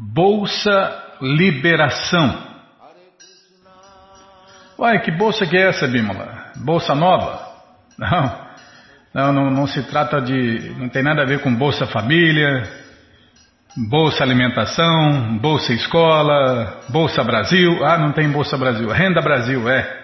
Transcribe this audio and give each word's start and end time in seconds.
Bolsa 0.00 1.16
Liberação. 1.20 2.48
Uai, 4.78 4.98
que 5.00 5.10
bolsa 5.10 5.44
que 5.44 5.58
é 5.58 5.68
essa, 5.68 5.86
Bímola? 5.86 6.52
Bolsa 6.56 6.94
nova? 6.94 7.50
Não, 7.98 8.46
não, 9.12 9.32
não, 9.32 9.50
não 9.50 9.66
se 9.66 9.82
trata 9.82 10.22
de. 10.22 10.74
não 10.78 10.88
tem 10.88 11.02
nada 11.02 11.20
a 11.20 11.26
ver 11.26 11.40
com 11.42 11.54
Bolsa 11.54 11.86
Família, 11.86 12.66
Bolsa 13.90 14.24
Alimentação, 14.24 15.36
Bolsa 15.38 15.74
Escola, 15.74 16.80
Bolsa 16.88 17.22
Brasil. 17.22 17.84
Ah, 17.84 17.98
não 17.98 18.12
tem 18.12 18.30
Bolsa 18.30 18.56
Brasil. 18.56 18.88
Renda 18.88 19.20
Brasil, 19.20 19.68
é. 19.68 20.00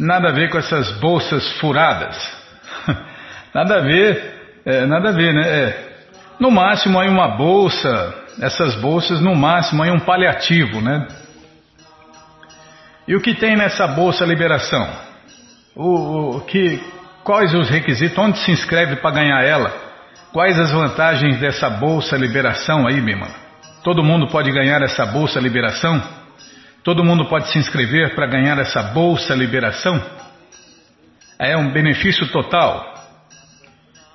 Nada 0.00 0.30
a 0.30 0.32
ver 0.32 0.50
com 0.50 0.58
essas 0.58 0.90
bolsas 0.98 1.48
furadas. 1.60 2.16
nada 3.54 3.76
a 3.76 3.80
ver, 3.82 4.60
é, 4.64 4.84
nada 4.84 5.10
a 5.10 5.12
ver, 5.12 5.32
né? 5.32 5.48
É. 5.48 5.90
No 6.40 6.50
máximo 6.50 6.98
aí 6.98 7.08
uma 7.08 7.36
bolsa, 7.36 8.19
essas 8.38 8.74
bolsas 8.76 9.20
no 9.20 9.34
máximo 9.34 9.82
aí 9.82 9.90
um 9.90 10.00
paliativo, 10.00 10.80
né? 10.80 11.06
E 13.06 13.16
o 13.16 13.20
que 13.20 13.34
tem 13.34 13.56
nessa 13.56 13.86
bolsa 13.88 14.24
liberação? 14.24 14.88
O, 15.74 16.36
o 16.36 16.40
que, 16.42 16.80
quais 17.24 17.54
os 17.54 17.68
requisitos? 17.68 18.16
Onde 18.16 18.38
se 18.38 18.52
inscreve 18.52 18.96
para 18.96 19.10
ganhar 19.10 19.42
ela? 19.42 19.72
Quais 20.32 20.58
as 20.60 20.70
vantagens 20.70 21.40
dessa 21.40 21.68
bolsa 21.68 22.16
liberação 22.16 22.86
aí, 22.86 23.00
meu 23.00 23.14
irmão? 23.14 23.30
Todo 23.82 24.04
mundo 24.04 24.28
pode 24.28 24.52
ganhar 24.52 24.80
essa 24.82 25.04
bolsa 25.06 25.40
liberação? 25.40 26.00
Todo 26.84 27.04
mundo 27.04 27.26
pode 27.26 27.48
se 27.48 27.58
inscrever 27.58 28.14
para 28.14 28.26
ganhar 28.26 28.58
essa 28.58 28.82
bolsa 28.82 29.34
liberação? 29.34 30.00
É 31.38 31.56
um 31.56 31.72
benefício 31.72 32.28
total. 32.28 32.94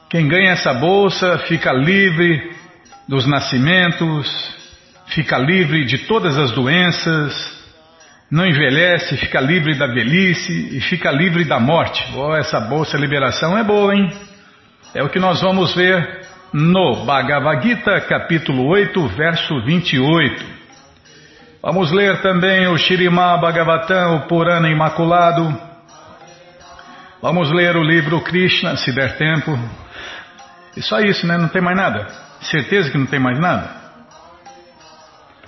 Quem 0.09 0.27
ganha 0.27 0.51
essa 0.51 0.73
bolsa 0.73 1.39
fica 1.39 1.73
livre 1.73 2.54
dos 3.07 3.27
nascimentos, 3.27 4.27
fica 5.07 5.37
livre 5.37 5.85
de 5.85 5.99
todas 5.99 6.37
as 6.37 6.51
doenças, 6.51 7.55
não 8.29 8.45
envelhece, 8.45 9.17
fica 9.17 9.39
livre 9.39 9.75
da 9.75 9.87
velhice 9.87 10.75
e 10.75 10.81
fica 10.81 11.11
livre 11.11 11.45
da 11.45 11.59
morte. 11.59 12.03
Oh, 12.15 12.35
essa 12.35 12.59
bolsa 12.59 12.97
liberação 12.97 13.57
é 13.57 13.63
boa, 13.63 13.95
hein? 13.95 14.11
É 14.93 15.03
o 15.03 15.09
que 15.09 15.19
nós 15.19 15.41
vamos 15.41 15.75
ver 15.75 16.25
no 16.51 17.05
Bhagavad 17.05 17.61
Gita, 17.61 18.01
capítulo 18.01 18.67
8, 18.67 19.07
verso 19.09 19.61
28. 19.63 20.45
Vamos 21.61 21.91
ler 21.91 22.21
também 22.21 22.67
o 22.67 22.77
Shirimá 22.77 23.37
Bhagavatam, 23.37 24.17
o 24.17 24.21
Purana 24.27 24.69
Imaculado. 24.69 25.55
Vamos 27.21 27.51
ler 27.51 27.75
o 27.75 27.83
livro 27.83 28.21
Krishna, 28.21 28.75
se 28.77 28.91
der 28.91 29.17
tempo. 29.17 29.57
E 30.75 30.81
só 30.81 30.99
isso, 30.99 31.25
né? 31.27 31.37
Não 31.37 31.47
tem 31.47 31.61
mais 31.61 31.77
nada. 31.77 32.24
Certeza 32.49 32.91
que 32.91 32.97
não 32.97 33.05
tem 33.05 33.19
mais 33.19 33.39
nada? 33.39 33.69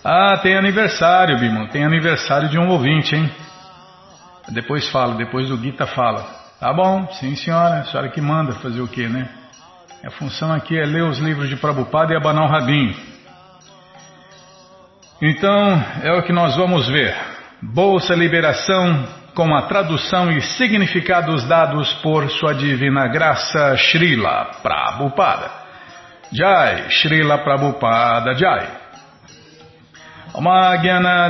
Ah, 0.04 0.38
tem 0.42 0.58
aniversário, 0.58 1.38
Bimon. 1.38 1.68
Tem 1.68 1.84
aniversário 1.84 2.50
de 2.50 2.58
um 2.58 2.70
ouvinte, 2.70 3.16
hein? 3.16 3.30
Depois 4.50 4.90
fala, 4.90 5.16
depois 5.16 5.50
do 5.50 5.58
Gita 5.58 5.86
fala. 5.86 6.26
Tá 6.60 6.74
bom, 6.74 7.08
sim 7.20 7.36
senhora, 7.36 7.82
a 7.82 7.84
senhora 7.84 8.10
que 8.10 8.22
manda 8.22 8.54
fazer 8.54 8.82
o 8.82 8.88
quê, 8.88 9.08
né? 9.08 9.30
A 10.06 10.12
função 10.12 10.54
aqui 10.54 10.78
é 10.78 10.86
ler 10.86 11.04
os 11.04 11.20
livros 11.20 11.50
de 11.50 11.56
Prabhupada 11.56 12.14
e 12.14 12.18
abanar 12.18 12.46
o 12.46 12.48
rabinho. 12.48 12.96
Então, 15.22 15.84
é 16.04 16.14
o 16.14 16.24
que 16.24 16.32
nós 16.32 16.56
vamos 16.56 16.88
ver. 16.88 17.16
Bolsa 17.62 18.16
Liberação, 18.16 19.08
com 19.36 19.54
a 19.56 19.64
tradução 19.64 20.32
e 20.32 20.42
significados 20.42 21.44
dados 21.46 21.92
por 21.96 22.30
Sua 22.30 22.54
Divina 22.54 23.08
Graça 23.08 23.76
Srila 23.78 24.52
Prabhupada. 24.64 25.67
Jai, 26.32 26.90
Srila 26.90 27.44
Prabhupada 27.44 28.36
Jai. 28.36 28.88
Oma 30.38 30.78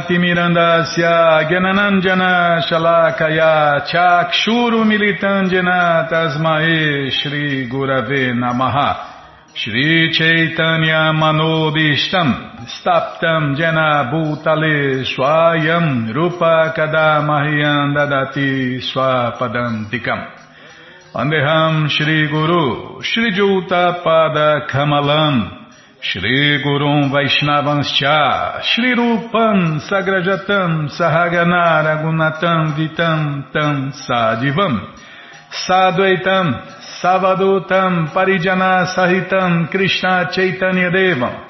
Timirandasya 0.07 1.47
Gyananandjana 1.47 2.61
Shalakaya 2.67 3.85
Chakshuru 3.87 4.83
Militandjana 4.83 6.09
Tasmae 6.09 7.09
Shri 7.11 7.69
Gurave 7.69 8.33
Namaha 8.33 9.53
Shri 9.53 10.11
Chaitanya 10.11 11.13
Manobishtam 11.13 12.67
Staptam 12.67 13.55
Jena 13.55 14.11
Bhutale 14.11 15.05
Swayam 15.05 16.13
Rupa 16.13 16.73
Kadamahyam 16.75 17.95
Dadati 17.95 18.81
Swapadantikam 18.81 20.36
Andeham 21.15 21.89
Shri 21.89 22.27
Guru 22.27 23.01
Shri 23.01 23.31
Juta 23.31 24.01
Pada 24.03 24.67
Kamalam 24.67 25.67
Shri 26.01 26.61
Gurum 26.61 27.09
Vaishnavanscha 27.09 28.61
Shri 28.61 28.93
Rupam 28.93 29.79
Sagrajatam 29.87 30.89
Sahagana 30.91 31.81
Ragunatam 31.87 32.75
Vitam 32.75 33.51
Tam 33.53 33.93
Sadivam 33.93 34.93
Sadvaitam 35.49 36.61
Savadutam 37.01 38.11
Parijana 38.11 38.93
Sahitam 38.93 39.71
Krishna 39.71 40.29
Chaitanya 40.33 40.91
Devam 40.91 41.47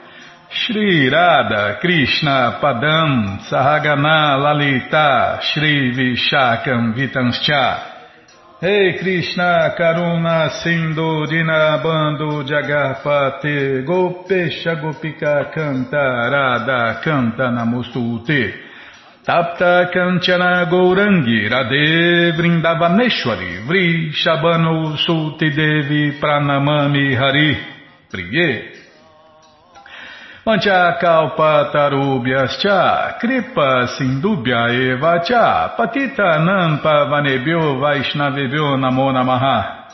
Shri 0.51 1.09
Radha 1.09 1.79
Krishna 1.81 2.59
Padam 2.61 3.39
Sahagana 3.49 4.37
Lalita 4.37 5.39
Shri 5.41 5.91
Vishakam 5.93 6.93
Vitanscha 6.93 7.96
Hey 8.59 8.97
Krishna 8.97 9.75
Karuna 9.77 10.49
Sindhu 10.49 11.27
Dinabando 11.27 12.41
Jagarpate 12.43 13.83
Gopesha 13.85 14.81
Gopika 14.81 15.51
Canta 15.53 16.27
Radha 16.27 16.99
Canta 17.03 17.51
Namostute 17.51 18.53
Tapta 19.23 19.91
Kanchana 19.93 20.65
Gourangi 20.67 21.47
Radhe 21.47 22.31
Vrindavaneshwari 22.35 23.63
Vri 23.67 24.11
Shabano 24.11 24.97
Sulti 25.05 25.51
Devi 25.53 26.17
Pranamami 26.19 27.13
Hari 27.15 27.55
Priye 28.09 28.86
Mancha 30.47 30.95
Kalpa 30.97 31.71
Tarubhyascha 31.73 33.19
Kripa 33.19 33.85
Sindubhya 33.99 34.71
Eva 34.71 35.21
Cha 35.21 35.75
Patita 35.75 36.39
Nampa 36.39 37.05
Vanebhyo 37.11 37.75
Vaishnavebhyo 37.81 38.77
Namo 38.79 39.11
Namaha. 39.11 39.89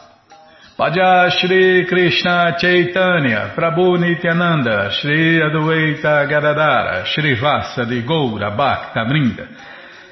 Paja 0.77 1.31
Shri 1.31 1.87
Krishna 1.87 2.55
Chaitanya 2.59 3.53
Prabhu 3.55 3.97
Nityananda 3.97 4.91
Shri 4.91 5.41
Adueita 5.41 6.29
Gadadara 6.29 7.03
Shri 7.07 7.33
Vasa 7.41 7.85
de 7.85 8.03
Goura 8.03 8.55
Bhakta 8.55 9.05
Brinda 9.09 9.47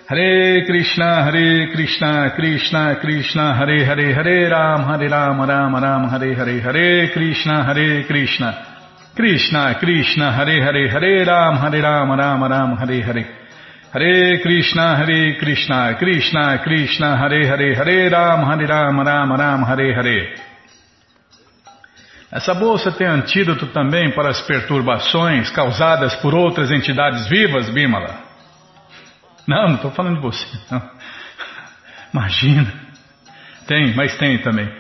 Hare 0.08 0.66
Krishna 0.66 1.24
Hare 1.24 1.72
Krishna 1.72 2.34
Krishna 2.36 2.98
Krishna 3.00 3.54
Hare 3.54 3.86
Hare 3.86 4.12
Hare 4.12 4.50
Ram 4.50 4.86
Hare 4.86 5.08
Ram 5.08 5.40
Ram 5.40 5.76
Ram 5.76 6.10
Hare 6.10 6.34
Hare 6.34 6.60
Hare 6.62 7.12
Krishna 7.12 7.64
Hare 7.64 8.06
Krishna 8.06 8.71
Krishna 9.16 9.76
Krishna 9.80 10.32
Hare 10.32 10.62
Hare 10.62 10.90
Hare 10.90 11.26
Ram 11.26 11.58
Hare 11.58 11.82
Ram 11.82 12.12
Ram 12.12 12.44
Ram 12.44 12.78
Hare 12.78 13.02
Hare 13.02 13.26
Hare 13.92 14.40
Krishna 14.42 14.96
Hare 14.96 15.38
Krishna 15.38 15.96
Krishna 15.98 16.60
Krishna 16.64 17.18
Hare 17.18 17.46
Hare 17.46 17.76
Hare 17.76 18.10
Ram 18.10 18.46
Hare 18.46 18.66
Ram 18.68 19.04
Ram 19.04 19.36
Ram 19.36 19.64
Hare 19.66 19.94
Hare 19.94 20.52
essa 22.32 22.54
bolsa 22.54 22.94
tem 22.94 23.08
antídoto 23.08 23.68
também 23.68 24.10
para 24.12 24.30
as 24.30 24.40
perturbações 24.44 25.52
causadas 25.52 26.16
por 26.16 26.34
outras 26.34 26.72
entidades 26.72 27.28
vivas, 27.28 27.70
Bimala? 27.70 28.24
Não, 29.46 29.68
não 29.68 29.76
estou 29.76 29.92
falando 29.92 30.16
de 30.16 30.22
você. 30.22 30.48
Não. 30.72 30.82
Imagina. 32.14 32.74
Tem, 33.68 33.94
mas 33.96 34.16
tem 34.18 34.38
também. 34.38 34.72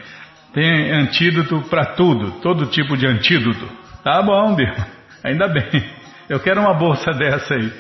Tem 0.53 0.91
antídoto 0.91 1.62
para 1.70 1.94
tudo, 1.94 2.40
todo 2.40 2.68
tipo 2.68 2.96
de 2.96 3.06
antídoto. 3.06 3.81
Tá 4.03 4.22
bom, 4.22 4.56
Bimala. 4.56 4.88
Ainda 5.23 5.47
bem. 5.47 5.84
Eu 6.28 6.39
quero 6.39 6.62
uma 6.62 6.73
bolsa 6.73 7.11
dessa 7.17 7.53
aí. 7.53 7.72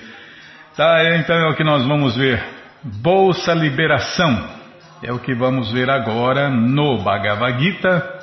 Tá, 0.75 1.15
então 1.15 1.35
é 1.35 1.49
o 1.49 1.55
que 1.55 1.63
nós 1.63 1.85
vamos 1.85 2.15
ver. 2.15 2.43
Bolsa 2.83 3.53
Liberação. 3.53 4.61
É 5.03 5.11
o 5.11 5.19
que 5.19 5.33
vamos 5.33 5.71
ver 5.71 5.89
agora 5.89 6.49
no 6.49 6.99
Bhagavad 6.99 7.59
Gita 7.59 8.21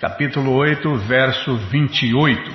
capítulo 0.00 0.52
8, 0.52 0.94
verso 0.96 1.56
28. 1.56 2.54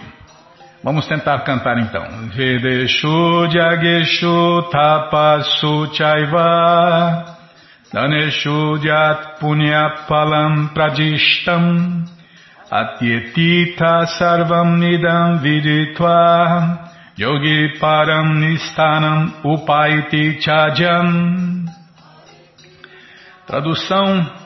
Vamos 0.84 1.08
tentar 1.08 1.40
cantar 1.40 1.78
então. 1.80 2.04
Vedeshu 2.30 3.50
Jageshu 3.52 4.70
Tapasu 4.72 5.94
Chaiva 5.94 7.38
Daneshu 7.92 8.78
Jat 8.82 9.40
Punyapalam 9.40 10.68
Pradishtam 10.74 12.06
Atyetita 12.72 14.06
Sarvam 14.06 14.78
Nidam 14.78 15.40
Viditva 15.40 16.92
Yogi 17.18 17.80
Param 17.80 18.36
Nistanam 18.36 19.34
Upaiti 19.44 20.40
Chajam 20.40 21.66
Tradução 23.48 24.40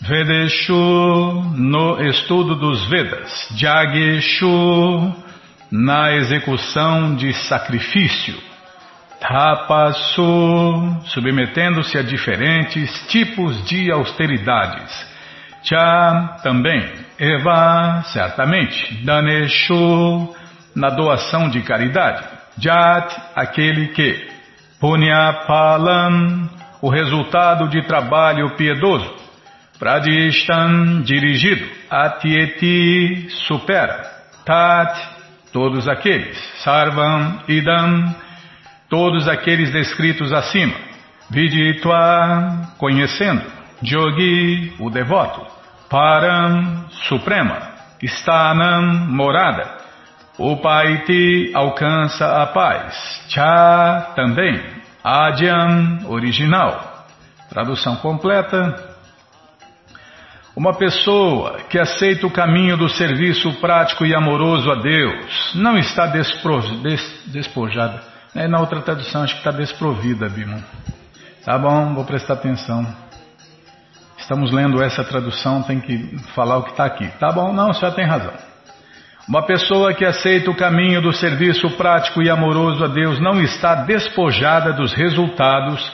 Vedeshu 0.00 1.42
no 1.56 2.00
estudo 2.00 2.54
dos 2.54 2.88
Vedas, 2.88 3.48
Jageshu 3.56 5.12
na 5.70 6.14
execução 6.14 7.16
de 7.16 7.32
sacrifício. 7.34 8.34
Tapasu, 9.20 10.22
submetendo-se 11.06 11.98
a 11.98 12.02
diferentes 12.02 13.06
tipos 13.08 13.62
de 13.66 13.90
austeridades. 13.90 15.06
Cha, 15.64 16.38
também. 16.42 17.07
Eva, 17.18 18.04
certamente. 18.12 19.04
Daneshu, 19.04 20.34
na 20.74 20.88
doação 20.90 21.48
de 21.48 21.62
caridade. 21.62 22.24
Jat, 22.58 23.14
aquele 23.34 23.88
que. 23.88 24.28
Punyapalam, 24.80 26.48
o 26.80 26.88
resultado 26.88 27.68
de 27.68 27.82
trabalho 27.82 28.54
piedoso. 28.56 29.12
Pradishtan, 29.78 31.02
dirigido. 31.02 31.66
Atieti, 31.90 33.28
supera. 33.46 34.02
Tat, 34.44 34.96
todos 35.52 35.88
aqueles. 35.88 36.38
Sarvam, 36.62 37.42
idam, 37.48 38.14
todos 38.88 39.26
aqueles 39.28 39.72
descritos 39.72 40.32
acima. 40.32 40.74
Viditva, 41.30 42.74
conhecendo. 42.78 43.42
Jogi, 43.82 44.72
o 44.78 44.90
devoto. 44.90 45.57
Param, 45.88 46.88
suprema. 47.08 47.68
Stanam, 48.02 49.06
morada. 49.08 49.78
Upaiti, 50.38 51.50
alcança 51.54 52.42
a 52.42 52.46
paz. 52.46 53.24
Cha, 53.28 54.12
também. 54.14 54.62
Adyam, 55.02 56.00
original. 56.08 57.06
Tradução 57.48 57.96
completa. 57.96 58.96
Uma 60.54 60.74
pessoa 60.74 61.60
que 61.68 61.78
aceita 61.78 62.26
o 62.26 62.30
caminho 62.30 62.76
do 62.76 62.88
serviço 62.88 63.52
prático 63.60 64.04
e 64.04 64.14
amoroso 64.14 64.70
a 64.70 64.74
Deus 64.74 65.54
não 65.54 65.78
está 65.78 66.06
despro, 66.06 66.60
des, 66.82 67.22
despojada 67.26 68.02
é, 68.34 68.46
na 68.46 68.60
outra 68.60 68.80
tradução 68.80 69.22
acho 69.22 69.34
que 69.34 69.40
está 69.40 69.50
desprovida, 69.50 70.28
Bima. 70.28 70.62
Tá 71.44 71.58
bom, 71.58 71.94
vou 71.94 72.04
prestar 72.04 72.34
atenção. 72.34 72.86
Estamos 74.28 74.52
lendo 74.52 74.82
essa 74.82 75.02
tradução, 75.02 75.62
tem 75.62 75.80
que 75.80 76.18
falar 76.34 76.58
o 76.58 76.64
que 76.64 76.72
está 76.72 76.84
aqui. 76.84 77.08
Tá 77.18 77.32
bom, 77.32 77.50
não, 77.50 77.72
você 77.72 77.90
tem 77.92 78.04
razão. 78.04 78.34
Uma 79.26 79.46
pessoa 79.46 79.94
que 79.94 80.04
aceita 80.04 80.50
o 80.50 80.54
caminho 80.54 81.00
do 81.00 81.14
serviço 81.14 81.70
prático 81.78 82.22
e 82.22 82.28
amoroso 82.28 82.84
a 82.84 82.88
Deus 82.88 83.18
não 83.22 83.40
está 83.40 83.74
despojada 83.86 84.74
dos 84.74 84.92
resultados 84.92 85.90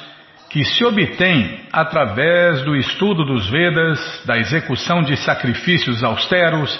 que 0.50 0.64
se 0.64 0.84
obtém 0.84 1.60
através 1.72 2.64
do 2.64 2.74
estudo 2.74 3.24
dos 3.24 3.48
Vedas, 3.48 4.24
da 4.26 4.36
execução 4.36 5.02
de 5.02 5.16
sacrifícios 5.16 6.02
austeros, 6.02 6.76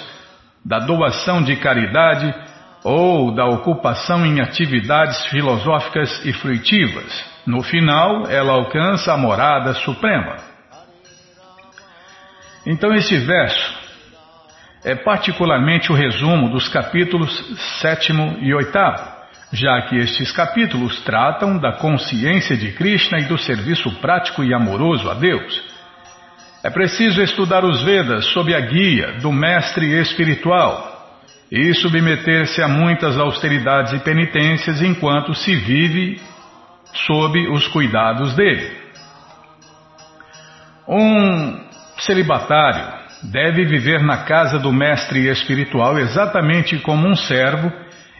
da 0.65 0.79
doação 0.79 1.41
de 1.41 1.55
caridade 1.55 2.35
ou 2.83 3.33
da 3.33 3.45
ocupação 3.45 4.25
em 4.25 4.41
atividades 4.41 5.25
filosóficas 5.27 6.25
e 6.25 6.33
fruitivas. 6.33 7.23
No 7.47 7.63
final, 7.63 8.29
ela 8.29 8.51
alcança 8.51 9.13
a 9.13 9.17
morada 9.17 9.73
suprema. 9.75 10.53
Então, 12.65 12.93
este 12.93 13.17
verso 13.19 13.85
é 14.83 14.95
particularmente 14.95 15.91
o 15.91 15.95
resumo 15.95 16.49
dos 16.49 16.67
capítulos 16.67 17.31
7 17.81 18.11
e 18.41 18.53
8, 18.53 18.71
já 19.51 19.81
que 19.83 19.97
estes 19.97 20.31
capítulos 20.31 21.01
tratam 21.01 21.57
da 21.57 21.73
consciência 21.73 22.55
de 22.57 22.71
Krishna 22.71 23.19
e 23.19 23.25
do 23.25 23.37
serviço 23.37 23.91
prático 23.99 24.43
e 24.43 24.53
amoroso 24.53 25.09
a 25.09 25.13
Deus. 25.13 25.63
É 26.63 26.69
preciso 26.69 27.21
estudar 27.21 27.63
os 27.63 27.83
Vedas 27.83 28.25
sob 28.33 28.53
a 28.53 28.59
guia 28.59 29.19
do 29.21 29.31
mestre 29.31 29.99
espiritual 29.99 31.19
e 31.51 31.73
submeter-se 31.75 32.61
a 32.61 32.67
muitas 32.67 33.17
austeridades 33.17 33.93
e 33.93 33.99
penitências 33.99 34.81
enquanto 34.81 35.33
se 35.35 35.55
vive 35.55 36.19
sob 36.91 37.47
os 37.49 37.67
cuidados 37.67 38.35
dele. 38.35 38.71
Um 40.87 41.64
celibatário 41.99 43.05
deve 43.23 43.65
viver 43.65 44.01
na 44.01 44.17
casa 44.17 44.59
do 44.59 44.71
mestre 44.71 45.27
espiritual 45.29 45.97
exatamente 45.97 46.77
como 46.79 47.07
um 47.07 47.15
servo 47.15 47.71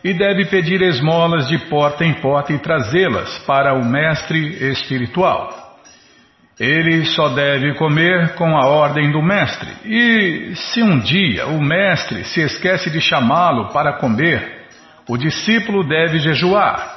e 0.03 0.13
deve 0.13 0.45
pedir 0.45 0.81
esmolas 0.81 1.47
de 1.47 1.57
porta 1.69 2.05
em 2.05 2.13
porta 2.13 2.53
e 2.53 2.59
trazê-las 2.59 3.39
para 3.39 3.73
o 3.73 3.83
mestre 3.83 4.37
espiritual. 4.71 5.65
Ele 6.59 7.03
só 7.05 7.29
deve 7.29 7.73
comer 7.73 8.35
com 8.35 8.55
a 8.55 8.65
ordem 8.67 9.11
do 9.11 9.21
mestre. 9.21 9.69
E 9.83 10.55
se 10.55 10.81
um 10.81 10.99
dia 10.99 11.47
o 11.47 11.61
mestre 11.61 12.23
se 12.23 12.41
esquece 12.41 12.89
de 12.89 13.01
chamá-lo 13.01 13.73
para 13.73 13.93
comer, 13.93 14.67
o 15.09 15.17
discípulo 15.17 15.83
deve 15.83 16.19
jejuar. 16.19 16.93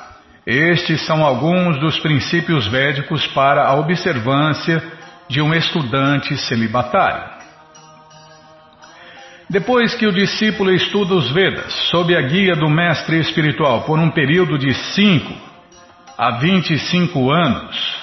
Estes 0.46 1.04
são 1.04 1.24
alguns 1.24 1.78
dos 1.80 1.98
princípios 1.98 2.68
védicos 2.68 3.26
para 3.28 3.66
a 3.66 3.74
observância 3.74 4.82
de 5.28 5.40
um 5.42 5.52
estudante 5.54 6.36
celibatário. 6.36 7.38
Depois 9.50 9.94
que 9.94 10.06
o 10.06 10.12
discípulo 10.12 10.70
estuda 10.70 11.14
os 11.14 11.30
Vedas 11.32 11.72
sob 11.90 12.14
a 12.14 12.20
guia 12.20 12.54
do 12.54 12.68
mestre 12.68 13.18
espiritual 13.18 13.82
por 13.82 13.98
um 13.98 14.10
período 14.10 14.58
de 14.58 14.74
5 14.74 15.34
a 16.18 16.32
25 16.38 17.30
anos, 17.30 17.98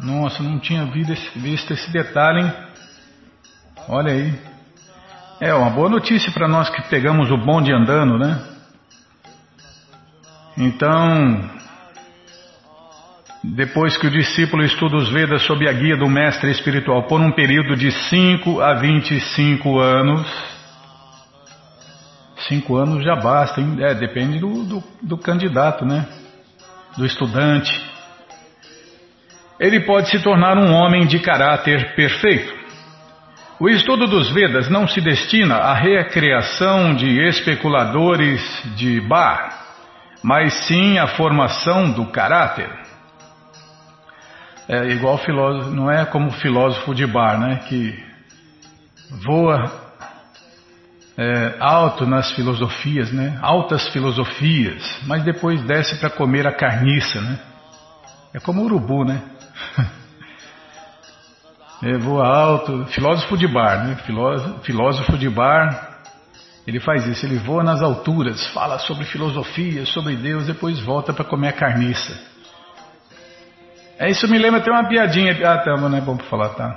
nossa, 0.00 0.42
não 0.42 0.60
tinha 0.60 0.84
visto 0.84 1.72
esse 1.72 1.90
detalhe, 1.90 2.42
hein? 2.42 2.52
Olha 3.88 4.12
aí. 4.12 4.32
É 5.40 5.52
uma 5.54 5.70
boa 5.70 5.88
notícia 5.88 6.30
para 6.30 6.46
nós 6.46 6.70
que 6.70 6.82
pegamos 6.82 7.30
o 7.30 7.36
bonde 7.36 7.72
andando, 7.72 8.18
né? 8.18 8.40
Então, 10.56 11.50
depois 13.42 13.96
que 13.96 14.06
o 14.06 14.10
discípulo 14.10 14.64
estuda 14.64 14.96
os 14.96 15.10
Vedas 15.10 15.42
sob 15.42 15.68
a 15.68 15.72
guia 15.72 15.96
do 15.96 16.08
mestre 16.08 16.50
espiritual 16.50 17.04
por 17.04 17.20
um 17.20 17.30
período 17.30 17.76
de 17.76 17.90
5 17.90 18.60
a 18.60 18.74
25 18.74 19.78
anos, 19.78 20.26
5 22.48 22.76
anos 22.76 23.04
já 23.04 23.16
basta, 23.16 23.60
hein? 23.60 23.76
É, 23.80 23.94
depende 23.94 24.38
do, 24.38 24.64
do, 24.64 24.84
do 25.02 25.18
candidato, 25.18 25.84
né? 25.84 26.06
Do 26.96 27.06
estudante 27.06 27.88
ele 29.58 29.80
pode 29.80 30.08
se 30.08 30.22
tornar 30.22 30.56
um 30.56 30.72
homem 30.72 31.06
de 31.06 31.18
caráter 31.18 31.94
perfeito. 31.96 32.56
O 33.58 33.68
estudo 33.68 34.06
dos 34.06 34.30
Vedas 34.30 34.70
não 34.70 34.86
se 34.86 35.00
destina 35.00 35.56
à 35.56 35.74
recriação 35.74 36.94
de 36.94 37.26
especuladores 37.26 38.40
de 38.76 39.00
bar, 39.00 39.66
mas 40.22 40.54
sim 40.66 40.96
à 40.96 41.08
formação 41.08 41.90
do 41.90 42.06
caráter. 42.06 42.70
É 44.68 44.86
igual 44.88 45.16
filósofo, 45.16 45.70
não 45.70 45.90
é 45.90 46.04
como 46.04 46.30
filósofo 46.30 46.94
de 46.94 47.06
bar, 47.06 47.40
né, 47.40 47.56
que 47.68 47.98
voa 49.24 49.72
é, 51.16 51.56
alto 51.58 52.04
nas 52.06 52.30
filosofias, 52.32 53.10
né, 53.10 53.38
altas 53.40 53.88
filosofias, 53.88 54.82
mas 55.06 55.24
depois 55.24 55.62
desce 55.62 55.98
para 55.98 56.10
comer 56.10 56.46
a 56.46 56.52
carniça, 56.52 57.18
né? 57.20 57.38
É 58.34 58.38
como 58.38 58.62
urubu, 58.62 59.04
né? 59.04 59.22
É, 61.80 61.96
voa 61.96 62.26
alto, 62.26 62.86
filósofo 62.86 63.36
de 63.36 63.46
bar, 63.46 63.86
né? 63.86 63.94
Filósofo, 64.04 64.58
filósofo 64.64 65.16
de 65.16 65.28
bar, 65.28 66.00
ele 66.66 66.80
faz 66.80 67.06
isso, 67.06 67.24
ele 67.24 67.38
voa 67.38 67.62
nas 67.62 67.80
alturas, 67.80 68.44
fala 68.48 68.80
sobre 68.80 69.04
filosofia, 69.04 69.86
sobre 69.86 70.16
Deus, 70.16 70.44
depois 70.44 70.80
volta 70.80 71.12
para 71.12 71.24
comer 71.24 71.50
a 71.50 71.52
carniça. 71.52 72.18
É 73.98 74.08
isso 74.08 74.28
me 74.28 74.38
lembra 74.38 74.60
até 74.60 74.70
uma 74.70 74.88
piadinha. 74.88 75.36
Ah, 75.44 75.58
tá, 75.58 75.76
não 75.76 75.96
é 75.96 76.00
bom 76.00 76.16
para 76.16 76.26
falar, 76.26 76.50
tá? 76.50 76.76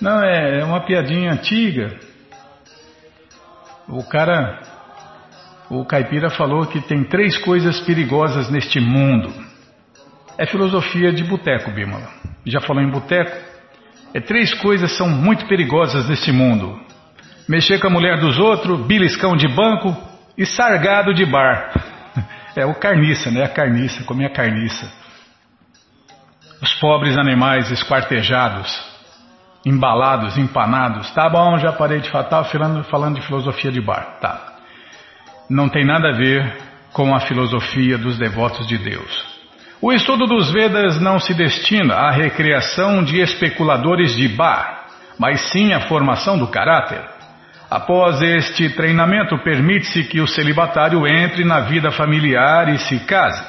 Não, 0.00 0.22
é, 0.22 0.60
é 0.60 0.64
uma 0.64 0.80
piadinha 0.80 1.32
antiga. 1.32 1.98
O 3.88 4.04
cara, 4.04 4.60
o 5.68 5.84
caipira 5.84 6.30
falou 6.30 6.66
que 6.66 6.80
tem 6.80 7.02
três 7.04 7.36
coisas 7.38 7.80
perigosas 7.80 8.48
neste 8.50 8.78
mundo. 8.78 9.32
É 10.38 10.46
filosofia 10.46 11.12
de 11.12 11.24
boteco, 11.24 11.72
Bímola. 11.72 12.08
Já 12.46 12.60
falou 12.60 12.82
em 12.82 12.90
boteco? 12.90 13.36
É 14.14 14.20
três 14.20 14.54
coisas 14.54 14.96
são 14.96 15.08
muito 15.08 15.46
perigosas 15.46 16.08
neste 16.08 16.30
mundo: 16.30 16.80
mexer 17.48 17.80
com 17.80 17.88
a 17.88 17.90
mulher 17.90 18.20
dos 18.20 18.38
outros, 18.38 18.86
beliscão 18.86 19.36
de 19.36 19.48
banco 19.48 19.96
e 20.38 20.46
sargado 20.46 21.12
de 21.12 21.26
bar. 21.26 21.93
É 22.56 22.64
o 22.64 22.74
carniça, 22.74 23.30
né? 23.30 23.44
A 23.44 23.48
carniça, 23.48 24.04
comer 24.04 24.26
a 24.26 24.30
carniça. 24.30 24.90
Os 26.62 26.72
pobres 26.74 27.16
animais 27.16 27.70
esquartejados, 27.70 28.82
embalados, 29.66 30.38
empanados. 30.38 31.10
Tá 31.10 31.28
bom, 31.28 31.58
já 31.58 31.72
parei 31.72 32.00
de 32.00 32.10
falar, 32.10 32.24
estava 32.24 32.44
falando, 32.44 32.84
falando 32.84 33.16
de 33.16 33.26
filosofia 33.26 33.72
de 33.72 33.80
bar. 33.80 34.18
Tá. 34.20 34.54
Não 35.50 35.68
tem 35.68 35.84
nada 35.84 36.10
a 36.10 36.16
ver 36.16 36.56
com 36.92 37.14
a 37.14 37.20
filosofia 37.20 37.98
dos 37.98 38.16
devotos 38.16 38.66
de 38.66 38.78
Deus. 38.78 39.34
O 39.82 39.92
estudo 39.92 40.26
dos 40.26 40.50
Vedas 40.50 40.98
não 41.00 41.18
se 41.18 41.34
destina 41.34 41.94
à 41.94 42.10
recriação 42.10 43.04
de 43.04 43.20
especuladores 43.20 44.16
de 44.16 44.28
bar, 44.28 44.86
mas 45.18 45.50
sim 45.50 45.74
à 45.74 45.80
formação 45.80 46.38
do 46.38 46.46
caráter. 46.46 47.02
Após 47.74 48.22
este 48.22 48.70
treinamento, 48.70 49.36
permite-se 49.38 50.04
que 50.04 50.20
o 50.20 50.28
celibatário 50.28 51.04
entre 51.08 51.44
na 51.44 51.58
vida 51.62 51.90
familiar 51.90 52.68
e 52.68 52.78
se 52.78 53.00
case. 53.00 53.44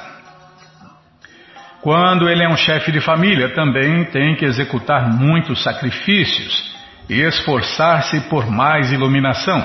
Quando 1.80 2.28
ele 2.28 2.42
é 2.42 2.48
um 2.48 2.56
chefe 2.56 2.90
de 2.90 3.00
família, 3.00 3.54
também 3.54 4.04
tem 4.06 4.34
que 4.34 4.44
executar 4.44 5.08
muitos 5.08 5.62
sacrifícios 5.62 6.74
e 7.08 7.20
esforçar-se 7.20 8.18
por 8.22 8.50
mais 8.50 8.90
iluminação. 8.90 9.64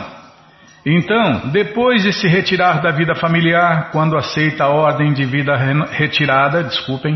Então, 0.86 1.50
depois 1.52 2.04
de 2.04 2.14
se 2.14 2.28
retirar 2.28 2.84
da 2.84 2.92
vida 2.92 3.16
familiar, 3.16 3.90
quando 3.90 4.16
aceita 4.16 4.66
a 4.66 4.70
ordem 4.70 5.12
de 5.12 5.26
vida 5.26 5.56
retirada, 5.90 6.64
desculpem, 6.64 7.16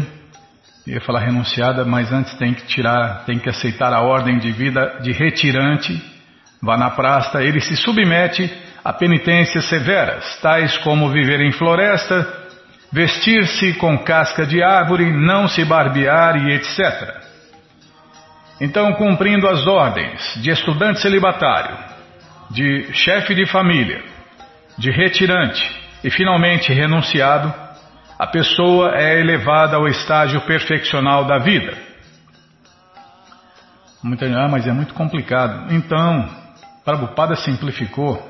ia 0.88 1.00
falar 1.00 1.20
renunciada, 1.20 1.86
mas 1.86 2.12
antes 2.12 2.34
tem 2.40 2.56
que 2.56 2.66
tirar, 2.66 3.24
tem 3.28 3.38
que 3.38 3.50
aceitar 3.52 3.94
a 3.94 4.02
ordem 4.02 4.40
de 4.40 4.52
vida 4.52 4.98
de 5.04 5.12
retirante, 5.12 6.15
vá 6.62 6.78
na 6.78 6.90
prasta, 6.90 7.44
ele 7.44 7.60
se 7.60 7.76
submete 7.76 8.52
a 8.84 8.94
penitências 8.94 9.66
severas, 9.66 10.40
tais 10.42 10.78
como 10.80 11.10
viver 11.10 11.42
em 11.42 11.52
floresta, 11.52 12.46
vestir-se 12.92 13.74
com 13.74 13.98
casca 13.98 14.46
de 14.46 14.64
árvore, 14.64 15.12
não 15.12 15.48
se 15.48 15.66
barbear 15.66 16.38
e 16.38 16.54
etc. 16.54 17.26
Então, 18.62 18.94
cumprindo 18.94 19.50
as 19.50 19.66
ordens 19.68 20.40
de 20.42 20.50
estudante 20.50 21.02
celibatário, 21.02 21.78
de 22.52 22.94
chefe 22.94 23.36
de 23.36 23.46
família, 23.46 24.02
de 24.78 24.92
retirante 24.92 25.64
e 26.04 26.10
finalmente 26.10 26.72
renunciado, 26.72 27.54
a 28.18 28.28
pessoa 28.28 28.96
é 28.96 29.20
elevada 29.20 29.76
ao 29.76 29.88
estágio 29.88 30.40
perfeccional 30.42 31.26
da 31.26 31.38
vida. 31.40 31.76
Muita 34.02 34.26
ah, 34.28 34.48
mas 34.48 34.68
é 34.68 34.72
muito 34.72 34.94
complicado. 34.94 35.74
Então, 35.74 36.30
Prabhupada 36.86 37.36
simplificou. 37.36 38.24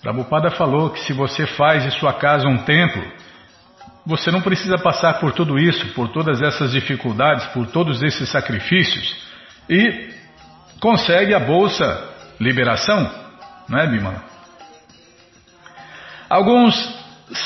Prabhupada 0.00 0.52
falou 0.52 0.90
que 0.90 1.00
se 1.00 1.12
você 1.12 1.44
faz 1.44 1.82
de 1.82 1.90
sua 1.98 2.12
casa 2.12 2.46
um 2.46 2.58
templo, 2.58 3.02
você 4.06 4.30
não 4.30 4.40
precisa 4.40 4.78
passar 4.78 5.14
por 5.14 5.32
tudo 5.32 5.58
isso, 5.58 5.88
por 5.88 6.08
todas 6.10 6.40
essas 6.40 6.70
dificuldades, 6.70 7.44
por 7.46 7.66
todos 7.66 8.00
esses 8.04 8.28
sacrifícios 8.30 9.26
e 9.68 10.14
consegue 10.80 11.34
a 11.34 11.40
bolsa 11.40 12.14
liberação, 12.38 13.10
não 13.68 13.80
é, 13.80 13.86
Bimala? 13.88 14.22
Alguns 16.30 16.74